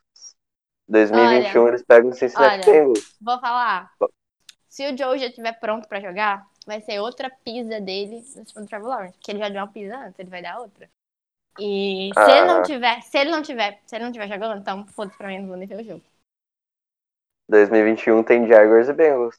2021 0.93 1.63
Olha, 1.63 1.71
eles 1.71 1.83
pegam 1.83 2.11
o 2.11 2.13
Cincinnati 2.15 2.69
olha. 2.69 2.79
Bengals. 2.81 3.17
Vou 3.21 3.41
falar. 3.41 3.91
Se 4.69 4.87
o 4.91 4.97
Joe 4.97 5.19
já 5.19 5.27
estiver 5.27 5.53
pronto 5.59 5.89
pra 5.89 6.01
jogar, 6.01 6.47
vai 6.67 6.81
ser 6.83 7.01
outra 7.01 7.31
pisa 7.45 7.81
dele 7.81 8.23
do 8.55 8.67
Trevor 8.67 8.89
Lawrence. 8.89 9.17
Porque 9.17 9.31
ele 9.33 9.39
já 9.41 9.49
deu 9.49 9.59
uma 9.63 9.69
pisa 9.73 9.97
antes, 9.97 10.19
ele 10.19 10.31
vai 10.31 10.43
dar 10.43 10.61
outra. 10.61 10.89
E 11.59 12.11
se 12.15 12.31
ele 12.31 12.45
não 12.47 12.59
Ah. 12.61 12.63
tiver, 12.63 13.01
se 13.03 13.19
ele 13.19 13.31
não 13.31 13.43
tiver, 13.43 13.81
se 13.87 13.97
ele 13.97 14.05
não 14.05 14.13
tiver 14.13 14.29
jogando, 14.29 14.61
então 14.61 14.87
foda-se 14.87 15.17
pra 15.19 15.29
mim, 15.29 15.41
não 15.41 15.49
vou 15.49 15.57
nem 15.57 15.67
ver 15.67 15.81
o 15.81 15.85
jogo. 15.85 16.03
2021 17.49 18.23
tem 18.23 18.47
Jaguars 18.47 18.89
e 18.89 18.93
Bengals. 18.93 19.37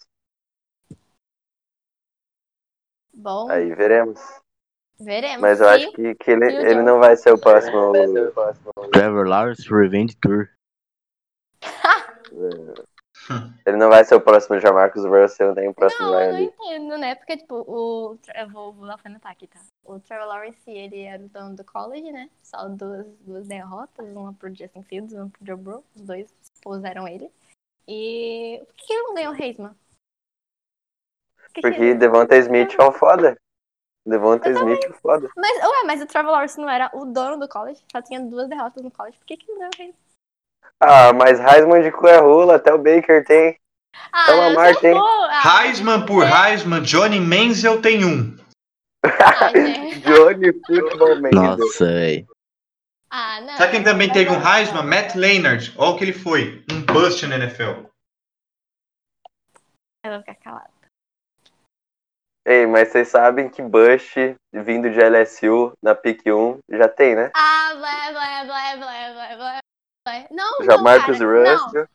Bom, 3.14 3.50
Aí 3.50 3.74
veremos. 3.74 4.20
veremos. 5.00 5.42
Mas 5.42 5.62
eu 5.62 5.70
acho 5.70 5.92
que, 5.94 6.16
que 6.16 6.32
ele, 6.32 6.46
ele 6.46 6.82
não 6.82 7.00
vai 7.00 7.16
ser 7.16 7.32
o 7.32 7.38
próximo. 7.40 7.92
Trevor 8.92 9.28
Lawrence 9.28 9.68
Revenge 9.70 10.16
Tour. 10.18 10.50
Ele 13.66 13.78
não 13.78 13.90
vai 13.90 14.04
ser 14.04 14.16
o 14.16 14.22
próximo 14.22 14.60
Jamarcus 14.60 15.06
Russell, 15.06 15.56
nem 15.56 15.70
o 15.70 15.74
próximo 15.74 16.08
Não, 16.08 16.20
eu 16.20 16.34
não 16.34 16.40
entendo, 16.40 16.98
né? 16.98 17.16
Porque, 17.16 17.38
tipo, 17.38 17.56
o. 17.56 18.18
Eu 18.36 18.50
vou, 18.50 18.74
vou 18.74 18.90
alfinetar 18.90 19.32
aqui, 19.32 19.48
tá? 19.48 19.60
O 19.86 20.00
Trevor 20.00 20.28
Lawrence, 20.28 20.70
ele 20.70 21.02
era 21.02 21.24
o 21.24 21.30
dono 21.30 21.56
do 21.56 21.64
college, 21.64 22.12
né? 22.12 22.30
Só 22.42 22.68
duas, 22.68 23.06
duas 23.22 23.48
derrotas, 23.48 24.06
uma 24.16 24.34
pro 24.34 24.54
Justin 24.54 24.84
Fields, 24.84 25.14
uma 25.14 25.30
pro 25.30 25.46
Joe 25.46 25.56
Burrow. 25.56 25.84
Os 25.96 26.02
dois 26.02 26.34
puseram 26.62 27.08
ele. 27.08 27.32
E. 27.88 28.62
Por 28.66 28.76
que 28.76 28.94
ele 28.94 29.04
não 29.04 29.14
ganhou 29.14 29.34
o? 29.34 29.36
Por 29.38 29.76
que 31.54 31.54
que 31.54 31.62
Porque 31.62 31.82
ele- 31.82 31.96
Devonta 31.96 32.36
Smith 32.38 32.76
é 32.78 32.84
um 32.84 32.92
foda. 32.92 33.38
Devonta 34.06 34.50
Smith 34.50 34.84
é 34.84 34.90
um 34.90 34.94
foda. 34.94 35.30
Mas, 35.38 35.58
ué, 35.58 35.84
mas 35.86 36.02
o 36.02 36.06
Trevor 36.06 36.32
Lawrence 36.32 36.60
não 36.60 36.70
era 36.70 36.90
o 36.94 37.06
dono 37.06 37.38
do 37.38 37.48
college? 37.48 37.82
Só 37.90 38.02
tinha 38.02 38.20
duas 38.20 38.50
derrotas 38.50 38.84
no 38.84 38.92
college. 38.92 39.18
Por 39.18 39.26
que, 39.26 39.38
que 39.38 39.50
ele 39.50 39.60
não 39.60 39.70
ganhou 39.70 39.72
o 39.78 39.82
Heisman? 39.82 40.04
Ah, 40.80 41.14
mas 41.14 41.40
Heisman 41.40 41.82
de 41.82 41.92
cu 41.92 42.08
é 42.08 42.18
rola, 42.18 42.56
até 42.56 42.74
o 42.74 42.78
Baker 42.78 43.24
tem. 43.26 43.58
Ah, 44.12 44.52
Martin. 44.54 44.92
sou 44.92 45.00
boa. 45.00 45.30
Ah, 45.32 45.66
Heisman 45.66 46.06
por 46.06 46.24
Heisman, 46.24 46.82
Johnny 46.82 47.20
Menzel 47.20 47.82
tem 47.82 48.04
um. 48.04 48.36
ah, 49.04 49.50
gente. 49.56 50.00
Johnny 50.04 50.52
Football 50.66 51.22
Manager. 51.22 51.58
Nossa, 51.58 51.86
velho. 51.86 52.28
Ah, 53.10 53.42
não. 53.42 53.58
Sabe 53.58 53.72
quem 53.72 53.84
também 53.84 54.12
teve 54.12 54.32
um 54.32 54.42
Heisman? 54.42 54.84
Matt 54.84 55.16
Leonard. 55.16 55.74
Olha 55.78 55.92
o 55.92 55.98
que 55.98 56.04
ele 56.04 56.14
foi. 56.14 56.64
Um 56.72 56.82
bust 56.82 57.26
na 57.28 57.38
NFL. 57.38 57.86
Eu 60.06 60.12
vou 60.12 60.20
ficar 60.20 60.36
calada. 60.36 60.74
Ei, 62.46 62.68
mas 62.68 62.90
vocês 62.90 63.08
sabem 63.08 63.50
que 63.50 63.62
Bush, 63.62 64.16
vindo 64.52 64.90
de 64.90 65.00
LSU 65.00 65.72
na 65.82 65.96
pick 65.96 66.28
1, 66.28 66.60
já 66.72 66.90
tem, 66.90 67.16
né? 67.16 67.32
Ah, 67.34 67.74
blé, 67.74 68.12
blé, 68.12 68.44
blé, 68.46 68.78
blé, 68.78 69.14
blé, 69.14 69.36
blé. 69.38 69.63
Não, 70.32 70.64
Já 70.64 70.76
não, 70.78 70.84
Marcus 70.84 71.18
cara, 71.18 71.44
não. 71.44 71.66
Russell. 71.66 71.88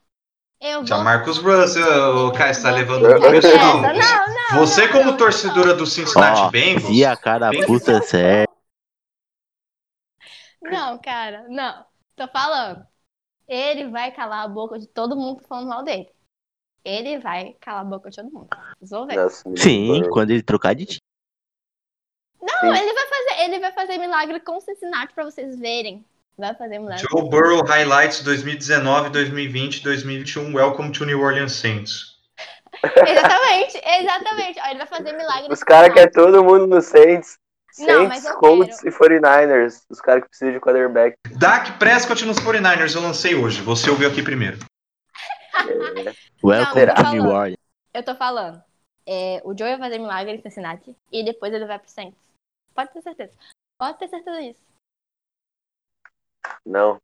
Eu 0.61 0.85
Já 0.85 0.95
vou... 0.95 1.05
Marcus 1.05 1.37
Russell, 1.37 2.27
o 2.27 2.33
cara 2.33 2.51
está 2.51 2.69
vou 2.69 2.79
levando. 2.79 3.03
Não, 3.03 3.19
não, 3.19 4.59
Você, 4.59 4.87
não, 4.87 4.91
como 4.91 5.11
não, 5.11 5.17
torcedora 5.17 5.73
do 5.75 5.85
Cincinnati 5.85 6.41
Ó, 6.41 6.49
Bengals, 6.49 6.87
se 6.87 7.05
a 7.05 7.15
cara 7.15 7.49
Bem- 7.49 7.65
puta 7.65 8.01
certo. 8.01 8.49
Não, 10.61 10.99
cara, 10.99 11.47
não. 11.47 11.85
Tô 12.15 12.27
falando. 12.27 12.85
Ele 13.47 13.89
vai 13.89 14.11
calar 14.11 14.43
a 14.43 14.47
boca 14.47 14.77
de 14.77 14.87
todo 14.87 15.15
mundo 15.15 15.41
tá 15.41 15.47
falando 15.47 15.69
mal 15.69 15.83
dele. 15.83 16.11
Ele 16.83 17.19
vai 17.19 17.53
calar 17.61 17.81
a 17.81 17.85
boca 17.85 18.09
de 18.09 18.17
todo 18.17 18.31
mundo. 18.31 18.47
Vocês 18.79 18.89
vão 18.89 19.07
ver. 19.07 19.15
Nossa, 19.15 19.47
menino 19.47 19.63
Sim, 19.63 20.09
quando 20.09 20.31
ele 20.31 20.43
trocar 20.43 20.73
de 20.75 20.85
time. 20.85 20.99
Não, 22.41 22.75
ele 22.75 22.93
vai 22.93 23.07
fazer, 23.07 23.43
ele 23.43 23.59
vai 23.59 23.71
fazer 23.71 23.97
milagre 23.97 24.39
com 24.39 24.57
o 24.57 24.61
Cincinnati 24.61 25.13
pra 25.13 25.25
vocês 25.25 25.57
verem. 25.57 26.05
Vai 26.39 26.55
fazer 26.55 26.79
milagre. 26.79 27.05
Joe 27.11 27.29
Burrow 27.29 27.65
Highlights 27.65 28.23
2019, 28.23 29.09
2020, 29.09 29.83
2021. 29.83 30.53
Welcome 30.53 30.93
to 30.93 31.05
New 31.05 31.19
Orleans 31.19 31.51
Saints. 31.51 32.17
Exatamente, 32.81 33.81
exatamente. 33.83 34.57
Ó, 34.61 34.67
ele 34.69 34.77
vai 34.77 34.87
fazer 34.87 35.11
milagre. 35.11 35.51
Os 35.51 35.61
caras 35.61 35.93
querem 35.93 36.09
todo 36.09 36.41
mundo 36.41 36.65
no 36.65 36.81
Saints. 36.81 37.37
Não, 37.79 38.07
Saints, 38.07 38.25
eu 38.25 38.37
Colts 38.37 38.81
e 38.85 38.89
49ers. 38.89 39.83
Os 39.89 39.99
caras 39.99 40.23
que 40.23 40.29
precisam 40.29 40.53
de 40.53 40.61
quarterback. 40.61 41.17
Dak 41.31 41.73
Prescott 41.73 42.23
nos 42.23 42.37
49ers 42.37 42.95
eu 42.95 43.01
lancei 43.01 43.35
hoje. 43.35 43.61
Você 43.63 43.89
ouviu 43.89 44.07
aqui 44.07 44.23
primeiro. 44.23 44.59
Welcome 46.41 46.73
será? 46.73 46.95
to 46.95 47.11
New 47.11 47.25
Orleans. 47.25 47.57
Eu 47.93 48.03
tô 48.03 48.15
falando. 48.15 48.63
É, 49.05 49.41
o 49.43 49.49
Joe 49.57 49.71
vai 49.71 49.79
fazer 49.79 49.97
milagre 49.97 50.35
em 50.35 50.41
Cincinnati 50.41 50.95
e 51.11 51.21
depois 51.21 51.53
ele 51.53 51.65
vai 51.65 51.77
pro 51.77 51.89
Saints. 51.89 52.17
Pode 52.73 52.93
ter 52.93 53.01
certeza. 53.01 53.33
Pode 53.77 53.99
ter 53.99 54.07
certeza 54.07 54.41
disso. 54.41 54.68
Não. 56.65 57.01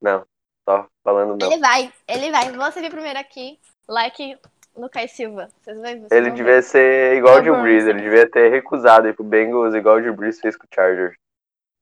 Não. 0.00 0.26
Só 0.68 0.88
falando 1.02 1.36
não. 1.38 1.52
Ele 1.52 1.60
vai, 1.60 1.92
ele 2.08 2.30
vai. 2.30 2.50
Você 2.52 2.80
vir 2.80 2.90
primeiro 2.90 3.18
aqui, 3.18 3.60
like 3.86 4.38
Lucas 4.74 5.10
Silva. 5.12 5.48
Vocês 5.60 5.76
vão, 5.76 6.00
vocês 6.00 6.12
Ele 6.12 6.30
devia 6.30 6.54
ver. 6.54 6.62
ser 6.62 7.16
igual 7.16 7.38
o 7.38 7.62
Brees. 7.62 7.84
sim. 7.84 7.90
Ele 7.90 8.02
devia 8.02 8.30
ter 8.30 8.48
recusado 8.50 9.08
ir 9.08 9.14
pro 9.14 9.24
Bengals 9.24 9.74
igual 9.74 9.96
o 9.96 10.00
Drew 10.00 10.14
Brees 10.14 10.40
fez 10.40 10.56
com 10.56 10.64
o 10.64 10.68
Chargers. 10.74 11.16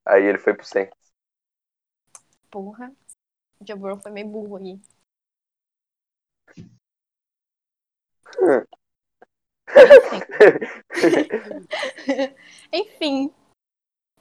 Aí 0.04 0.24
ele 0.24 0.38
foi 0.38 0.52
pro 0.52 0.66
Saints. 0.66 0.96
Porra. 2.50 2.92
O 3.60 3.66
Joe 3.66 3.78
Burrow 3.78 3.98
foi 3.98 4.10
meio 4.10 4.26
burro 4.26 4.56
aí. 4.56 4.80
Enfim. 12.72 13.32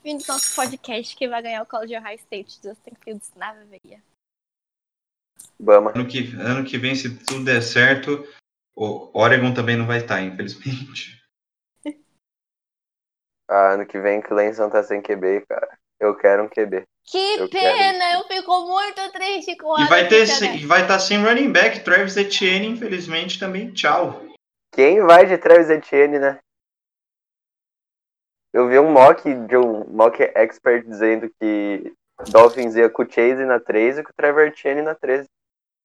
Fim 0.01 0.17
do 0.17 0.23
nosso 0.27 0.55
podcast. 0.55 1.15
Quem 1.15 1.29
vai 1.29 1.41
ganhar 1.41 1.61
o 1.61 1.65
College 1.65 1.95
High 1.95 2.15
State 2.15 2.59
Justin 2.63 2.95
Fields 3.03 3.31
na 3.35 3.53
veia. 3.53 4.01
Bama. 5.59 5.91
Ano 5.93 6.07
que, 6.07 6.35
ano 6.35 6.65
que 6.65 6.77
vem, 6.77 6.95
se 6.95 7.17
tudo 7.23 7.45
der 7.45 7.61
certo, 7.61 8.27
o 8.75 9.11
Oregon 9.13 9.53
também 9.53 9.77
não 9.77 9.85
vai 9.85 9.99
estar, 9.99 10.21
infelizmente. 10.21 11.21
Ah, 13.53 13.73
ano 13.73 13.85
que 13.85 13.99
vem 13.99 14.21
Clemson 14.21 14.69
tá 14.69 14.81
sem 14.81 15.01
QB, 15.01 15.45
cara. 15.45 15.77
Eu 15.99 16.15
quero 16.15 16.45
um 16.45 16.47
QB. 16.47 16.83
Que 17.03 17.35
Eu 17.37 17.49
pena! 17.49 18.13
Eu 18.13 18.23
fico 18.25 18.65
muito 18.65 19.11
triste 19.11 19.57
com 19.57 19.75
a 19.75 19.81
E 19.81 19.87
vai 19.89 20.07
ter 20.07 20.19
notícia 20.19 20.55
e 20.55 20.65
vai 20.65 20.83
estar 20.83 20.97
sem 20.99 21.21
running 21.21 21.51
back, 21.51 21.81
Travis 21.83 22.15
Etienne, 22.15 22.67
infelizmente, 22.67 23.37
também. 23.37 23.73
Tchau. 23.73 24.25
Quem 24.73 25.01
vai 25.01 25.25
de 25.25 25.37
Travis 25.37 25.69
Etienne, 25.69 26.17
né? 26.17 26.39
Eu 28.53 28.67
vi 28.67 28.77
um 28.79 28.91
mock 28.91 29.23
de 29.47 29.55
um 29.57 29.85
mock 29.85 30.21
expert 30.35 30.85
dizendo 30.85 31.29
que 31.39 31.93
Dolphins 32.29 32.75
ia 32.75 32.89
com 32.89 33.03
o 33.03 33.09
Chase 33.09 33.45
na 33.45 33.59
13 33.59 34.01
e 34.01 34.03
com 34.03 34.09
o 34.11 34.13
Trevor 34.15 34.47
Etienne 34.47 34.81
na 34.81 34.93
13. 34.95 35.27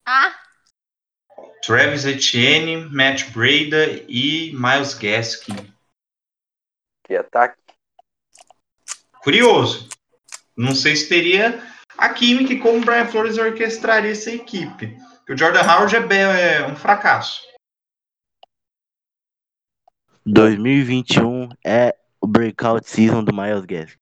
Ah, 0.05 0.35
Travis 1.65 2.05
Etienne, 2.05 2.77
Matt 2.89 3.31
Breda 3.31 3.85
e 4.07 4.51
Miles 4.53 4.93
Gaskin. 4.93 5.73
Que 7.05 7.15
ataque. 7.15 7.57
Curioso. 9.23 9.87
Não 10.55 10.73
sei 10.73 10.95
se 10.95 11.07
teria 11.09 11.61
a 11.97 12.09
química 12.09 12.53
e 12.53 12.59
como 12.59 12.77
o 12.79 12.85
Brian 12.85 13.05
Flores 13.07 13.37
orquestraria 13.37 14.11
essa 14.11 14.31
equipe. 14.31 14.97
Porque 15.17 15.33
o 15.33 15.37
Jordan 15.37 15.61
Howard 15.61 15.95
é, 15.95 15.99
bem- 15.99 16.19
é 16.21 16.65
um 16.67 16.75
fracasso. 16.75 17.41
2021 20.25 21.49
é 21.65 21.95
o 22.27 22.29
breakout 22.29 22.87
season 22.87 23.23
do 23.23 23.33
Miles 23.33 23.65
Gaskin. 23.65 23.97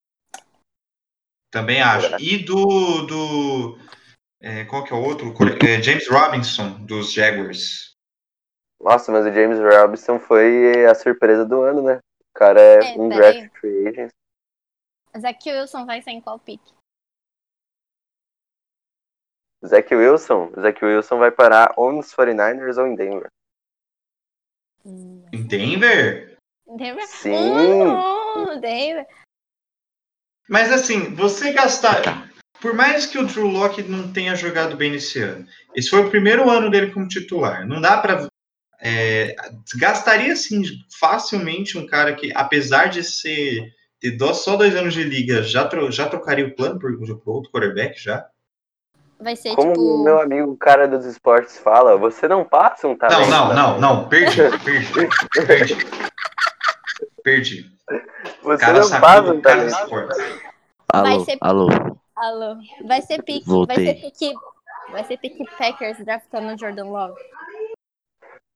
Também 1.51 1.82
acho. 1.82 2.19
E 2.19 2.43
do. 2.43 3.05
do 3.05 3.80
é, 4.41 4.65
qual 4.65 4.84
que 4.84 4.91
é 4.91 4.95
o 4.95 5.03
outro? 5.03 5.34
É, 5.65 5.82
James 5.82 6.09
Robinson, 6.09 6.84
dos 6.86 7.13
Jaguars. 7.13 7.95
Nossa, 8.82 9.11
mas 9.11 9.26
o 9.26 9.32
James 9.32 9.59
Robinson 9.59 10.19
foi 10.19 10.86
a 10.86 10.95
surpresa 10.95 11.45
do 11.45 11.61
ano, 11.61 11.82
né? 11.84 11.97
O 11.97 12.38
cara 12.38 12.59
é, 12.59 12.95
É, 12.95 12.99
um 12.99 13.07
draft 13.07 13.49
free 13.59 13.88
agent. 13.88 14.11
Zach 15.17 15.49
Wilson 15.49 15.86
vai 15.86 16.01
ser 16.01 16.11
em 16.11 16.19
qual 16.19 16.38
pick? 16.38 16.61
Zach 19.65 19.95
Wilson. 19.95 20.51
Zach 20.59 20.84
Wilson 20.84 21.17
vai 21.17 21.32
parar 21.32 21.73
ou 21.78 21.93
nos 21.93 22.13
49ers 22.13 22.78
ou 22.78 22.88
em 22.88 22.95
Denver. 22.95 23.30
Em 24.84 25.47
Denver? 25.47 26.34
Denver? 26.68 27.05
Sim. 27.07 27.53
Denver. 28.61 29.05
Mas 30.49 30.72
assim, 30.72 31.13
você 31.16 31.51
gastar. 31.51 32.30
Por 32.61 32.74
mais 32.74 33.05
que 33.05 33.18
o 33.18 33.26
Drew 33.26 33.47
Locke 33.47 33.84
não 33.84 34.11
tenha 34.11 34.36
jogado 34.36 34.76
bem 34.76 34.91
nesse 34.91 35.22
ano, 35.22 35.45
esse 35.76 35.89
foi 35.89 36.01
o 36.01 36.09
primeiro 36.09 36.49
ano 36.49 36.70
dele 36.70 36.91
como 36.91 37.07
titular. 37.07 37.68
Não 37.68 37.80
dá 37.82 37.97
pra. 37.97 38.28
é, 38.82 39.36
gastaria 39.78 40.34
assim 40.34 40.63
facilmente 40.99 41.78
um 41.78 41.86
cara 41.86 42.13
que, 42.16 42.32
apesar 42.34 42.88
de 42.89 43.03
ser 43.03 43.72
do- 44.18 44.34
só 44.34 44.55
dois 44.55 44.76
anos 44.76 44.93
de 44.93 45.03
liga, 45.03 45.41
já, 45.43 45.66
tro- 45.68 45.91
já 45.91 46.07
trocaria 46.07 46.45
o 46.47 46.55
plano 46.55 46.80
por, 46.80 46.95
por 46.97 47.34
outro 47.34 47.51
quarterback 47.51 48.01
já? 48.01 48.26
Vai 49.20 49.36
ser 49.36 49.55
Como 49.55 49.72
tipo. 49.74 49.82
o 49.82 50.03
meu 50.03 50.20
amigo, 50.22 50.51
o 50.51 50.57
cara 50.57 50.88
dos 50.88 51.05
esportes, 51.05 51.57
fala, 51.57 51.97
você 51.97 52.28
não 52.28 52.43
passa 52.43 52.88
um 52.88 52.95
talento. 52.97 53.30
Não, 53.30 53.47
não, 53.49 53.55
não, 53.55 53.80
não. 53.80 54.09
Perdi, 54.09 54.41
perdi, 54.63 55.09
perdi. 55.47 55.78
Perdi. 57.26 57.65
Você 58.43 58.63
cara 58.63 58.80
não 58.82 58.89
passa 59.01 59.21
do 59.23 59.34
um 59.34 59.41
cara. 59.41 59.65
Vai 60.93 61.13
Alô, 61.15 61.26
ser- 61.26 61.38
alô. 61.41 61.67
Alô. 62.15 62.55
Vai 62.86 63.01
ser 63.01 63.23
pick. 63.23 63.43
Vai 63.43 63.55
Voltei. 63.55 63.86
ser 63.88 63.95
pick. 64.11 64.34
Vai 64.91 65.03
ser 65.05 65.17
pick 65.17 65.57
Packers 65.57 65.97
draftando 66.05 66.53
o 66.53 66.57
Jordan 66.57 66.86
Love. 66.86 67.19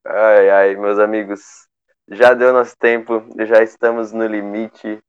Ai, 0.06 0.50
ai, 0.52 0.76
meus 0.76 1.00
amigos. 1.00 1.68
Já 2.12 2.36
deu 2.36 2.54
nosso 2.54 2.76
tempo, 2.78 3.26
já 3.48 3.64
estamos 3.64 4.12
no 4.12 4.28
limite. 4.28 5.00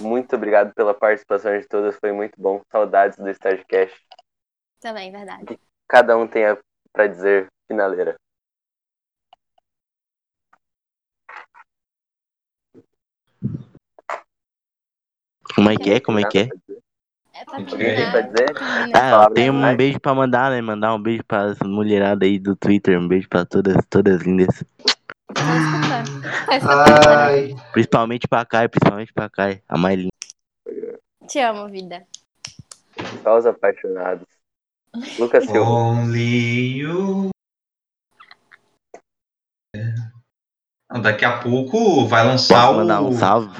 Muito 0.00 0.34
obrigado 0.34 0.72
pela 0.74 0.94
participação 0.94 1.58
de 1.58 1.68
todas, 1.68 1.98
foi 1.98 2.10
muito 2.12 2.40
bom. 2.40 2.62
Saudades 2.72 3.18
do 3.18 3.28
Stagecast. 3.28 3.94
Também, 4.80 5.12
verdade. 5.12 5.60
Cada 5.86 6.16
um 6.16 6.26
tem 6.26 6.46
a- 6.46 6.56
pra 6.90 7.06
dizer 7.06 7.48
finaleira. 7.68 8.16
Como 15.62 15.70
é 15.70 15.76
que 15.76 15.90
é? 15.92 16.00
Como 16.00 16.18
é 16.18 16.24
que 16.24 16.38
é? 16.38 16.48
É 17.34 17.44
pra 17.44 17.62
terminar. 17.64 18.22
dizer? 18.22 18.46
Ah, 18.94 19.30
tenho 19.32 19.52
um 19.52 19.56
demais. 19.56 19.76
beijo 19.76 20.00
pra 20.00 20.12
mandar, 20.12 20.50
né? 20.50 20.60
Mandar 20.60 20.92
um 20.92 21.00
beijo 21.00 21.22
pra 21.26 21.54
mulherada 21.64 22.26
aí 22.26 22.36
do 22.38 22.56
Twitter. 22.56 22.98
Um 22.98 23.06
beijo 23.06 23.28
pra 23.28 23.44
todas, 23.44 23.76
todas 23.88 24.22
lindas. 24.22 24.64
Ai. 26.48 27.54
Principalmente 27.72 28.26
pra 28.26 28.44
Kai, 28.44 28.68
principalmente 28.68 29.12
pra 29.12 29.30
Kai. 29.30 29.62
A 29.68 29.78
mais 29.78 29.98
linda. 29.98 30.10
Te 31.28 31.38
amo, 31.38 31.68
vida. 31.68 32.04
Só 33.22 33.38
os 33.38 33.46
apaixonados. 33.46 34.26
Lucas 35.18 35.44
Silva. 35.46 35.60
Only 35.70 36.78
you. 36.78 37.30
Daqui 41.00 41.24
a 41.24 41.38
pouco 41.38 42.04
vai 42.06 42.26
lançar 42.26 42.66
Posso 42.66 42.72
o. 42.74 42.76
mandar 42.78 43.00
um 43.00 43.12
salve? 43.12 43.56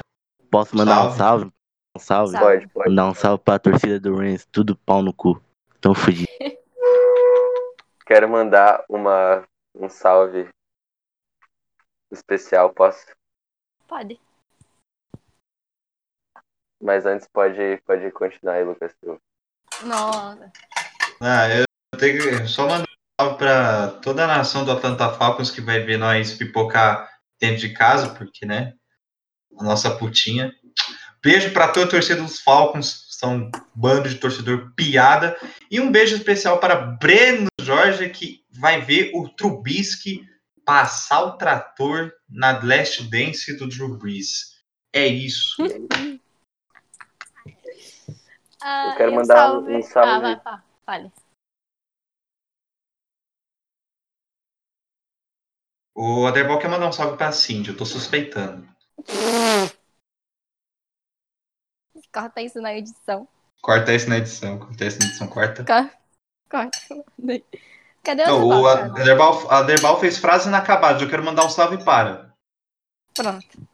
Posso 0.51 0.77
mandar 0.77 1.07
um 1.07 1.11
salve? 1.11 1.52
Um 1.95 1.99
salve? 1.99 2.31
Salve. 2.31 2.45
Pode, 2.45 2.67
pode. 2.69 2.89
Mandar 2.89 3.07
um 3.07 3.13
salve 3.13 3.43
pra 3.43 3.59
torcida 3.59 3.99
do 3.99 4.15
Rams. 4.15 4.45
Tudo 4.51 4.75
pau 4.75 5.01
no 5.01 5.13
cu. 5.13 5.41
Tão 5.79 5.93
fudido. 5.93 6.27
Quero 8.05 8.27
mandar 8.27 8.83
uma, 8.89 9.47
um 9.75 9.89
salve 9.89 10.49
especial, 12.11 12.73
posso? 12.73 13.05
Pode. 13.87 14.19
Mas 16.81 17.05
antes 17.05 17.27
pode, 17.27 17.81
pode 17.85 18.11
continuar 18.11 18.55
aí, 18.55 18.63
Lucas 18.63 18.93
Silva. 18.99 19.19
Nossa. 19.83 20.51
Ah, 21.21 21.47
eu 21.49 21.65
tenho 21.97 22.21
que 22.21 22.47
só 22.47 22.67
mandar 22.67 22.83
um 22.83 23.23
salve 23.23 23.37
pra 23.37 23.87
toda 24.01 24.25
a 24.25 24.27
nação 24.27 24.65
do 24.65 24.71
Atlanta 24.71 25.13
Falcons 25.13 25.49
que 25.49 25.61
vai 25.61 25.79
ver 25.79 25.97
nós 25.97 26.33
pipocar 26.33 27.09
dentro 27.39 27.59
de 27.59 27.73
casa, 27.73 28.13
porque, 28.15 28.45
né? 28.45 28.73
A 29.57 29.63
nossa 29.63 29.95
putinha. 29.95 30.53
Beijo 31.23 31.53
pra 31.53 31.69
toda 31.69 31.85
a 31.85 31.89
torcida 31.89 32.21
dos 32.21 32.41
Falcons, 32.41 33.07
são 33.11 33.37
um 33.37 33.51
bando 33.73 34.09
de 34.09 34.15
torcedor 34.15 34.73
piada. 34.75 35.37
E 35.71 35.79
um 35.79 35.89
beijo 35.89 36.15
especial 36.15 36.59
para 36.59 36.75
Breno 36.75 37.47
Jorge, 37.61 38.09
que 38.09 38.43
vai 38.51 38.81
ver 38.81 39.11
o 39.15 39.29
Trubisky 39.29 40.27
passar 40.65 41.23
o 41.23 41.37
trator 41.37 42.11
na 42.29 42.61
Last 42.61 43.03
Dance 43.09 43.55
do 43.57 43.67
Drew 43.67 43.97
Brees. 43.97 44.61
É 44.91 45.07
isso. 45.07 45.55
Ah, 48.65 48.91
Eu 48.91 48.95
quero 48.95 49.13
mandar 49.13 49.49
um- 49.49 49.51
salve. 49.51 49.75
um 49.75 49.81
salve 49.81 50.09
Ah, 50.45 50.61
vai, 50.85 51.01
vai. 51.01 51.11
O 55.93 56.25
Aderbal 56.25 56.59
quer 56.59 56.69
mandar 56.69 56.87
um 56.87 56.91
salve 56.93 57.17
pra 57.17 57.33
Cindy, 57.33 57.71
eu 57.71 57.75
tô 57.77 57.85
suspeitando. 57.85 58.65
Corta 62.13 62.41
isso 62.41 62.61
na 62.61 62.75
edição. 62.75 63.27
Corta 63.61 63.93
isso 63.93 64.07
na 64.07 64.17
edição, 64.17 64.59
corta 64.59 64.85
isso 64.85 64.99
na 64.99 65.05
edição, 65.05 65.27
corta. 65.27 65.65
Corta. 65.65 65.97
Corta. 66.49 66.77
Cadê 68.03 68.23
o 68.23 68.27
Não, 68.27 68.49
o 68.49 68.63
cara? 68.63 68.85
Aderbal, 68.85 69.51
Aderbal 69.51 69.99
fez 69.99 70.17
frase 70.17 70.47
inacabadas, 70.47 71.01
eu 71.01 71.09
quero 71.09 71.23
mandar 71.23 71.45
um 71.45 71.49
salve 71.49 71.83
para. 71.83 72.31
Pronto. 73.15 73.67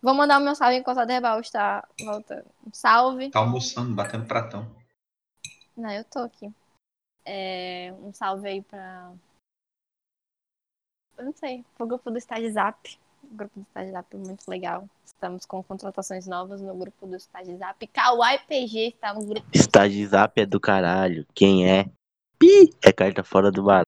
Vou 0.00 0.14
mandar 0.14 0.38
o 0.38 0.40
meu 0.40 0.54
salve 0.54 0.76
enquanto 0.76 0.98
a 0.98 1.04
Derbal 1.04 1.40
está 1.40 1.86
voltando. 2.00 2.46
Um 2.66 2.72
salve. 2.72 3.30
Tá 3.30 3.40
almoçando, 3.40 3.94
batendo 3.94 4.26
pratão. 4.26 4.70
Não, 5.76 5.90
eu 5.90 6.04
tô 6.04 6.20
aqui. 6.20 6.50
É, 7.24 7.92
um 8.00 8.12
salve 8.12 8.48
aí 8.48 8.62
pra. 8.62 9.12
Eu 11.18 11.24
não 11.24 11.32
sei, 11.32 11.64
pro 11.76 11.86
grupo 11.86 12.10
do 12.10 12.18
Estágio 12.18 12.52
Zap. 12.52 12.98
O 13.30 13.34
grupo 13.36 13.60
do 13.60 13.62
Estágio 13.66 13.92
Zap 13.92 14.14
é 14.14 14.18
muito 14.18 14.48
legal. 14.48 14.88
Estamos 15.04 15.44
com 15.46 15.62
contratações 15.62 16.26
novas 16.26 16.60
no 16.60 16.74
grupo 16.76 17.06
do 17.06 17.16
Estágio 17.16 17.56
Zap. 17.58 17.86
Kawaii 17.88 18.38
PG 18.46 18.78
está 18.88 19.12
no 19.14 19.24
grupo. 19.26 19.46
Estágio 19.52 20.06
Zap 20.08 20.40
é 20.40 20.46
do 20.46 20.60
caralho. 20.60 21.26
Quem 21.34 21.68
é? 21.70 21.84
Pi! 22.38 22.70
É 22.84 22.92
carta 22.92 23.22
fora 23.24 23.50
do 23.50 23.62
bar. 23.64 23.84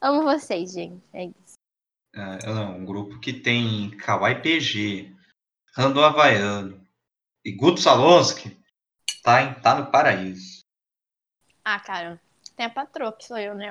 Amo 0.00 0.22
vocês, 0.24 0.72
gente. 0.72 1.02
É 1.14 1.24
isso. 1.24 1.54
Ah, 2.14 2.36
não, 2.44 2.76
um 2.76 2.84
grupo 2.84 3.18
que 3.20 3.32
tem 3.32 3.90
Kawaii 3.96 4.42
PG, 4.42 5.10
Rando 5.74 6.04
Havaiano 6.04 6.86
e 7.42 7.50
Guto 7.50 7.80
Salonski 7.80 8.54
tá, 9.22 9.40
em- 9.42 9.54
tá 9.62 9.74
no 9.80 9.90
paraíso. 9.90 10.60
Ah, 11.64 11.80
cara. 11.80 12.20
Tem 12.54 12.66
a 12.66 12.70
patroa, 12.70 13.16
que 13.16 13.24
sou 13.24 13.38
eu, 13.38 13.54
né? 13.54 13.70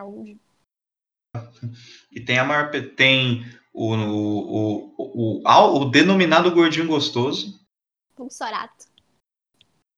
E 2.11 2.21
tem 2.21 2.37
a 2.37 2.43
maior. 2.43 2.71
Tem 2.95 3.43
o, 3.73 3.93
o, 3.95 4.95
o, 4.97 5.41
o, 5.43 5.81
o 5.81 5.85
denominado 5.89 6.51
gordinho 6.51 6.87
gostoso. 6.87 7.59
O 8.17 8.29
Sorato. 8.29 8.85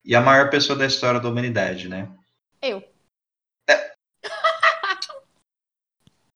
E 0.03 0.15
a 0.15 0.21
maior 0.21 0.49
pessoa 0.49 0.77
da 0.77 0.86
história 0.86 1.19
da 1.19 1.29
humanidade, 1.29 1.89
né? 1.89 2.09
Eu. 2.61 2.83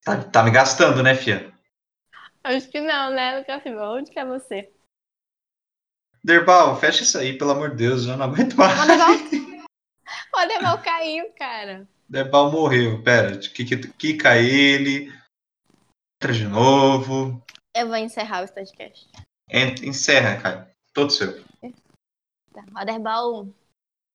Tá, 0.01 0.23
tá 0.23 0.43
me 0.43 0.49
gastando, 0.49 1.03
né, 1.03 1.13
Fia? 1.13 1.53
Acho 2.43 2.69
que 2.69 2.79
não, 2.79 3.11
né, 3.11 3.37
Lucas 3.37 3.61
Silva? 3.61 3.89
Onde 3.91 4.09
que 4.09 4.17
é 4.17 4.25
você? 4.25 4.71
Derbal, 6.23 6.79
fecha 6.79 7.03
isso 7.03 7.17
aí, 7.17 7.37
pelo 7.37 7.51
amor 7.51 7.71
de 7.71 7.75
Deus, 7.75 8.05
eu 8.05 8.17
não 8.17 8.25
aguento 8.25 8.55
mais. 8.55 8.79
O 10.33 10.37
Adeval 10.39 10.81
caiu, 10.81 11.31
cara. 11.33 11.87
Derbal 12.09 12.51
morreu, 12.51 13.03
pera, 13.03 13.37
que, 13.37 13.63
que, 13.63 13.77
quica 13.93 14.35
ele, 14.37 15.11
entra 16.17 16.33
de 16.33 16.45
novo, 16.47 17.41
Eu 17.75 17.87
vou 17.87 17.97
encerrar 17.97 18.43
o 18.43 18.51
podcast. 18.51 19.07
en- 19.49 19.87
encerra, 19.87 20.41
cara, 20.41 20.71
todo 20.93 21.11
seu. 21.11 21.43
Tá. 22.51 22.65
O 22.73 22.77
Aderbal, 22.77 23.47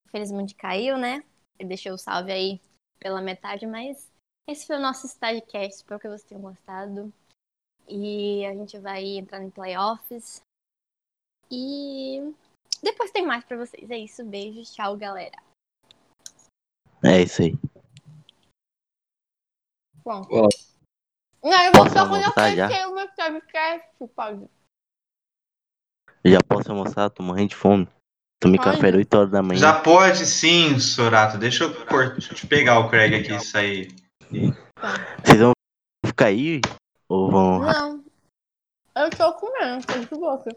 infelizmente, 0.09 0.55
caiu, 0.57 0.99
né? 0.99 1.23
Ele 1.59 1.69
deixou 1.69 1.93
o 1.93 1.99
salve 1.99 2.33
aí 2.33 2.61
pela 2.99 3.23
metade, 3.23 3.65
mas 3.65 4.11
esse 4.49 4.67
foi 4.67 4.77
o 4.77 4.81
nosso 4.81 5.07
Stagecast. 5.07 5.77
Espero 5.77 6.01
que 6.01 6.09
vocês 6.09 6.25
tenham 6.25 6.43
gostado. 6.43 7.13
E 7.89 8.45
a 8.45 8.53
gente 8.55 8.77
vai 8.79 9.05
entrar 9.05 9.41
em 9.43 9.51
playoffs. 9.51 10.41
E 11.51 12.35
depois 12.83 13.13
tem 13.13 13.25
mais 13.25 13.45
pra 13.45 13.57
vocês. 13.57 13.89
É 13.89 13.99
isso, 13.99 14.25
beijo, 14.25 14.63
tchau, 14.65 14.97
galera. 14.97 15.41
É 17.05 17.23
isso 17.23 17.43
aí. 17.43 17.53
Bom. 20.05 20.23
Ó. 20.31 20.49
Não, 21.43 21.65
eu 21.65 21.73
vou 21.73 21.83
Posso 21.85 21.95
só 21.95 22.09
quando 22.09 22.25
eu 22.25 22.33
fechei 22.33 22.87
o 22.87 22.95
meu 22.95 23.07
Stagecast, 23.07 23.89
pode. 24.15 24.49
Já 26.25 26.39
posso 26.43 26.71
almoçar, 26.71 27.11
tô 27.11 27.23
morrendo 27.23 27.51
de 27.51 27.57
fome. 27.57 27.89
Tomei 28.41 28.59
Pode. 28.59 28.77
café 28.77 28.89
às 28.89 28.95
8 28.95 29.15
horas 29.15 29.31
da 29.31 29.43
manhã. 29.43 29.61
Já 29.61 29.81
pode 29.81 30.27
sim, 30.27 30.79
Sorato, 30.79 31.39
deixa 31.39 31.65
eu, 31.65 31.87
cort... 31.87 32.13
deixa 32.13 32.35
eu 32.35 32.49
pegar 32.49 32.79
o 32.79 32.91
Craig 32.91 33.15
aqui, 33.15 33.35
isso 33.35 33.57
aí. 33.57 33.89
Vocês 35.23 35.39
vão 35.39 35.53
ficar 36.05 36.27
aí? 36.27 36.61
Ou 37.09 37.31
vão. 37.31 37.61
Não. 37.61 38.05
Eu 38.97 39.11
tô 39.11 39.33
comendo, 39.35 39.87
tô 39.87 39.99
de 39.99 40.07
boca. 40.21 40.57